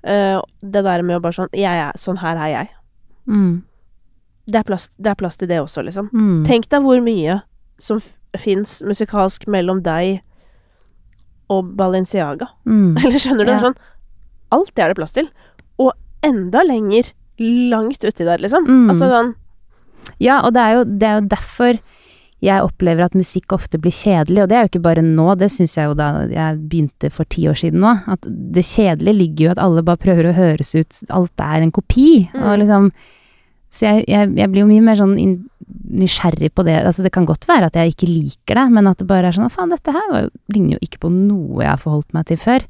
Uh, 0.02 0.40
det 0.62 0.82
der 0.82 1.02
med 1.04 1.18
å 1.18 1.20
bare 1.20 1.36
sånn 1.36 1.50
Jeg 1.52 1.76
er 1.76 1.92
Sånn 2.00 2.18
her 2.22 2.38
er 2.40 2.48
jeg. 2.54 2.68
Mm. 3.28 3.62
Det 4.50 4.58
er 4.58 4.66
plass, 4.66 4.88
det 4.98 5.10
er 5.12 5.18
plass 5.20 5.36
til 5.38 5.50
det 5.50 5.60
også, 5.62 5.84
liksom. 5.86 6.08
Mm. 6.10 6.44
Tenk 6.48 6.66
deg 6.72 6.82
hvor 6.82 7.02
mye 7.04 7.36
som 7.82 8.00
fins 8.38 8.78
musikalsk 8.86 9.46
mellom 9.50 9.80
deg 9.82 10.20
og 11.50 11.72
Balenciaga. 11.78 12.46
Mm. 12.68 12.96
Eller 13.02 13.18
skjønner 13.18 13.48
du? 13.48 13.54
Ja. 13.56 13.62
sånn 13.64 13.78
Alt 14.54 14.72
det 14.74 14.82
er 14.84 14.90
det 14.92 14.98
plass 14.98 15.14
til. 15.14 15.28
Og 15.82 15.92
enda 16.26 16.62
lenger 16.66 17.12
langt 17.40 18.02
uti 18.04 18.26
der, 18.26 18.42
liksom. 18.42 18.66
Mm. 18.68 18.90
Altså 18.92 19.08
sånn 19.10 19.32
Ja, 20.20 20.40
og 20.44 20.52
det 20.56 20.60
er, 20.62 20.74
jo, 20.78 20.84
det 21.00 21.08
er 21.08 21.18
jo 21.20 21.28
derfor 21.32 21.78
jeg 22.40 22.64
opplever 22.64 23.04
at 23.04 23.12
musikk 23.16 23.52
ofte 23.52 23.76
blir 23.76 23.92
kjedelig, 23.92 24.40
og 24.42 24.48
det 24.48 24.56
er 24.56 24.62
jo 24.64 24.70
ikke 24.70 24.80
bare 24.86 25.02
nå, 25.04 25.26
det 25.36 25.50
syns 25.52 25.74
jeg 25.76 25.90
jo 25.90 25.96
da 25.98 26.06
jeg 26.32 26.56
begynte 26.70 27.10
for 27.12 27.28
ti 27.28 27.42
år 27.50 27.58
siden 27.60 27.82
nå, 27.84 27.90
at 28.08 28.24
det 28.24 28.62
kjedelige 28.64 29.18
ligger 29.18 29.44
jo 29.44 29.50
at 29.52 29.60
alle 29.60 29.82
bare 29.84 30.00
prøver 30.00 30.30
å 30.30 30.32
høres 30.38 30.70
ut, 30.72 31.02
alt 31.12 31.42
er 31.44 31.66
en 31.66 31.74
kopi, 31.76 32.06
Mm. 32.32 32.40
og 32.40 32.54
liksom 32.62 32.86
Så 33.70 33.86
jeg, 33.86 34.04
jeg, 34.10 34.32
jeg 34.34 34.50
blir 34.50 34.64
jo 34.64 34.70
mye 34.70 34.82
mer 34.82 34.98
sånn 34.98 35.16
nysgjerrig 35.90 36.50
på 36.54 36.64
det, 36.66 36.76
altså 36.86 37.04
det 37.06 37.12
kan 37.14 37.26
godt 37.26 37.46
være 37.48 37.68
at 37.70 37.76
jeg 37.78 37.92
ikke 37.94 38.08
liker 38.10 38.58
det, 38.58 38.64
men 38.74 38.88
at 38.90 38.98
det 38.98 39.06
bare 39.10 39.30
er 39.30 39.36
sånn, 39.36 39.50
faen, 39.52 39.70
dette 39.70 39.94
her 39.94 40.08
var 40.10 40.24
jo, 40.24 40.30
ligner 40.54 40.76
jo 40.76 40.82
ikke 40.86 41.02
på 41.04 41.10
noe 41.14 41.62
jeg 41.62 41.70
har 41.70 41.82
forholdt 41.82 42.14
meg 42.16 42.26
til 42.30 42.40
før, 42.42 42.66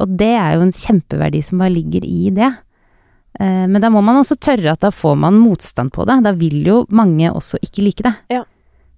og 0.00 0.14
det 0.20 0.30
er 0.38 0.56
jo 0.56 0.64
en 0.64 0.72
kjempeverdi 0.76 1.42
som 1.44 1.60
bare 1.60 1.74
ligger 1.74 2.06
i 2.08 2.30
det. 2.36 2.48
Eh, 3.40 3.66
Men 3.68 3.80
da 3.82 3.90
må 3.92 4.00
man 4.04 4.20
også 4.20 4.38
tørre 4.40 4.72
at 4.72 4.80
da 4.80 4.90
får 4.94 5.18
man 5.20 5.36
motstand 5.40 5.92
på 5.92 6.06
det. 6.08 6.16
Da 6.24 6.32
vil 6.32 6.62
jo 6.64 6.78
mange 6.88 7.28
også 7.28 7.60
ikke 7.60 7.84
like 7.84 8.06
det. 8.06 8.14
Ja. 8.32 8.44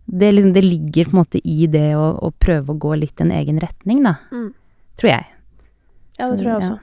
Det, 0.06 0.30
liksom, 0.34 0.52
det 0.54 0.62
ligger 0.62 1.08
på 1.10 1.16
en 1.16 1.20
måte 1.22 1.40
i 1.42 1.66
det 1.70 1.88
å, 1.98 2.06
å 2.22 2.30
prøve 2.30 2.74
å 2.74 2.78
gå 2.78 2.94
litt 3.00 3.20
en 3.24 3.32
egen 3.34 3.58
retning, 3.62 4.02
da. 4.06 4.16
Mm. 4.30 4.48
Tror 5.00 5.10
jeg. 5.10 5.26
Ja, 6.18 6.28
det 6.28 6.28
Så, 6.28 6.38
tror 6.38 6.50
jeg 6.52 6.68
ja. 6.68 6.78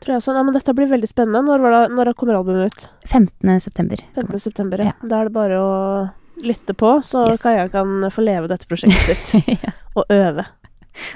Tror 0.00 0.14
jeg 0.14 0.22
også. 0.22 0.34
Nei, 0.36 0.44
men 0.48 0.56
dette 0.56 0.74
blir 0.76 0.88
veldig 0.88 1.08
spennende. 1.10 1.42
Når, 1.44 1.64
var 1.64 1.76
det, 1.76 1.82
når 1.96 2.12
kommer 2.18 2.38
albumet 2.38 2.72
ut? 2.72 2.88
15. 3.08 3.60
september. 3.60 4.02
15. 4.16 4.42
september, 4.46 4.84
ja. 4.90 4.94
Da 5.04 5.20
er 5.20 5.28
det 5.28 5.34
bare 5.34 5.60
å 5.60 5.72
lytte 6.40 6.74
på, 6.74 6.94
så 7.04 7.26
Yes. 7.28 7.42
Kaja 7.42 7.68
kan 7.72 8.06
få 8.12 8.24
leve 8.24 8.48
dette 8.48 8.68
prosjektet 8.68 9.26
sitt. 9.28 9.48
ja. 9.64 9.74
og 9.94 10.08
øve. 10.08 10.46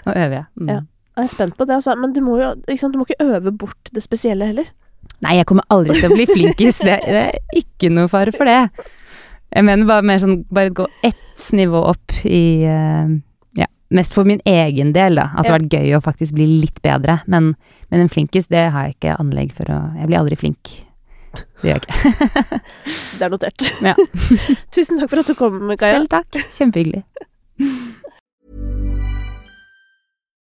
Og 0.04 0.12
øve, 0.12 0.42
ja. 0.42 0.44
Mm. 0.60 0.68
Ja. 0.68 0.80
Jeg 1.14 1.28
er 1.28 1.30
spent 1.30 1.56
på 1.56 1.64
det, 1.64 1.78
altså. 1.78 1.94
Men 1.96 2.12
du 2.12 2.20
må 2.26 2.36
jo 2.40 2.50
ikke? 2.68 2.90
Du 2.90 2.98
må 2.98 3.06
ikke 3.08 3.24
øve 3.24 3.52
bort 3.54 3.92
det 3.94 4.02
spesielle 4.04 4.50
heller. 4.50 4.68
Nei, 5.24 5.38
jeg 5.38 5.46
kommer 5.48 5.64
aldri 5.72 5.96
til 5.96 6.10
å 6.10 6.16
bli 6.18 6.26
flinkis. 6.28 6.82
Det, 6.84 6.98
det 7.06 7.24
er 7.30 7.60
ikke 7.60 7.88
noe 7.92 8.10
fare 8.12 8.34
for 8.34 8.50
det. 8.50 8.88
Jeg 9.54 9.64
mener 9.64 9.86
bare 9.86 10.02
mer 10.02 10.18
sånn 10.18 10.40
Bare 10.50 10.72
gå 10.74 10.88
ett 11.06 11.44
nivå 11.54 11.84
opp 11.92 12.14
i 12.26 12.64
Ja, 12.64 13.06
mest 13.94 14.14
for 14.16 14.26
min 14.28 14.42
egen 14.48 14.92
del, 14.96 15.18
da. 15.20 15.30
At 15.32 15.46
det 15.46 15.52
har 15.52 15.60
vært 15.60 15.76
gøy 15.76 15.94
å 15.96 16.02
faktisk 16.04 16.34
bli 16.36 16.48
litt 16.64 16.80
bedre. 16.84 17.20
Men, 17.30 17.54
men 17.90 18.04
en 18.04 18.10
flinkis, 18.12 18.50
det 18.52 18.66
har 18.74 18.88
jeg 18.88 18.98
ikke 18.98 19.16
anlegg 19.22 19.54
for 19.56 19.70
å 19.70 19.80
Jeg 20.00 20.10
blir 20.10 20.20
aldri 20.20 20.38
flink. 20.40 20.74
Det 21.62 21.70
gjør 21.70 21.78
jeg 21.78 21.82
ikke. 21.82 22.60
Det 23.18 23.26
er 23.26 23.32
notert. 23.32 23.66
Ja. 23.82 23.94
Tusen 24.74 25.00
takk 25.00 25.10
for 25.12 25.22
at 25.22 25.30
du 25.30 25.34
kom, 25.38 25.60
Kaja. 25.78 26.00
Selv 26.00 26.10
takk. 26.12 26.40
Kjempehyggelig. 26.58 27.04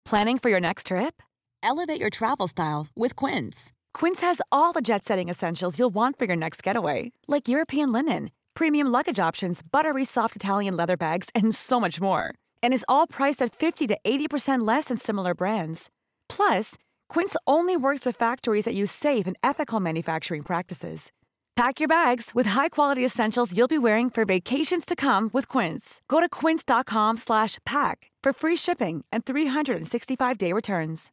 Planning 0.07 0.39
for 0.39 0.49
your 0.49 0.61
next 0.61 0.87
trip? 0.87 1.21
Elevate 1.61 1.99
your 1.99 2.09
travel 2.09 2.47
style 2.47 2.87
with 2.95 3.15
Quince. 3.15 3.73
Quince 3.93 4.21
has 4.21 4.41
all 4.51 4.71
the 4.73 4.81
jet 4.81 5.03
setting 5.03 5.27
essentials 5.29 5.77
you'll 5.77 5.93
want 5.93 6.17
for 6.17 6.25
your 6.25 6.35
next 6.35 6.63
getaway, 6.63 7.11
like 7.27 7.47
European 7.47 7.91
linen, 7.91 8.29
premium 8.53 8.87
luggage 8.87 9.19
options, 9.19 9.61
buttery 9.61 10.05
soft 10.05 10.35
Italian 10.35 10.77
leather 10.77 10.95
bags, 10.95 11.29
and 11.35 11.53
so 11.53 11.79
much 11.79 11.99
more. 11.99 12.35
And 12.63 12.73
is 12.73 12.85
all 12.87 13.07
priced 13.07 13.41
at 13.41 13.55
50 13.55 13.87
to 13.87 13.97
80% 14.05 14.65
less 14.67 14.85
than 14.85 14.97
similar 14.97 15.33
brands. 15.33 15.89
Plus, 16.29 16.75
Quince 17.09 17.35
only 17.45 17.75
works 17.75 18.05
with 18.05 18.15
factories 18.15 18.65
that 18.65 18.75
use 18.75 18.91
safe 18.91 19.27
and 19.27 19.35
ethical 19.43 19.79
manufacturing 19.79 20.43
practices. 20.43 21.11
Pack 21.57 21.79
your 21.79 21.87
bags 21.87 22.35
with 22.35 22.45
high-quality 22.45 23.03
essentials 23.03 23.51
you'll 23.51 23.67
be 23.67 23.79
wearing 23.79 24.11
for 24.11 24.25
vacations 24.25 24.85
to 24.85 24.95
come 24.95 25.31
with 25.33 25.47
Quince. 25.47 26.01
Go 26.07 26.19
to 26.19 26.29
quince.com 26.29 27.17
slash 27.17 27.57
pack 27.65 28.11
for 28.21 28.31
free 28.31 28.55
shipping 28.55 29.03
and 29.11 29.25
365-day 29.25 30.53
returns. 30.53 31.11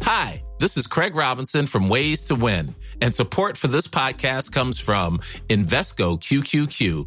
Hi, 0.00 0.42
this 0.60 0.78
is 0.78 0.86
Craig 0.86 1.14
Robinson 1.14 1.66
from 1.66 1.90
Ways 1.90 2.24
to 2.24 2.34
Win, 2.34 2.74
and 3.02 3.14
support 3.14 3.58
for 3.58 3.68
this 3.68 3.86
podcast 3.86 4.52
comes 4.52 4.80
from 4.80 5.18
Invesco 5.50 6.18
QQQ, 6.18 7.06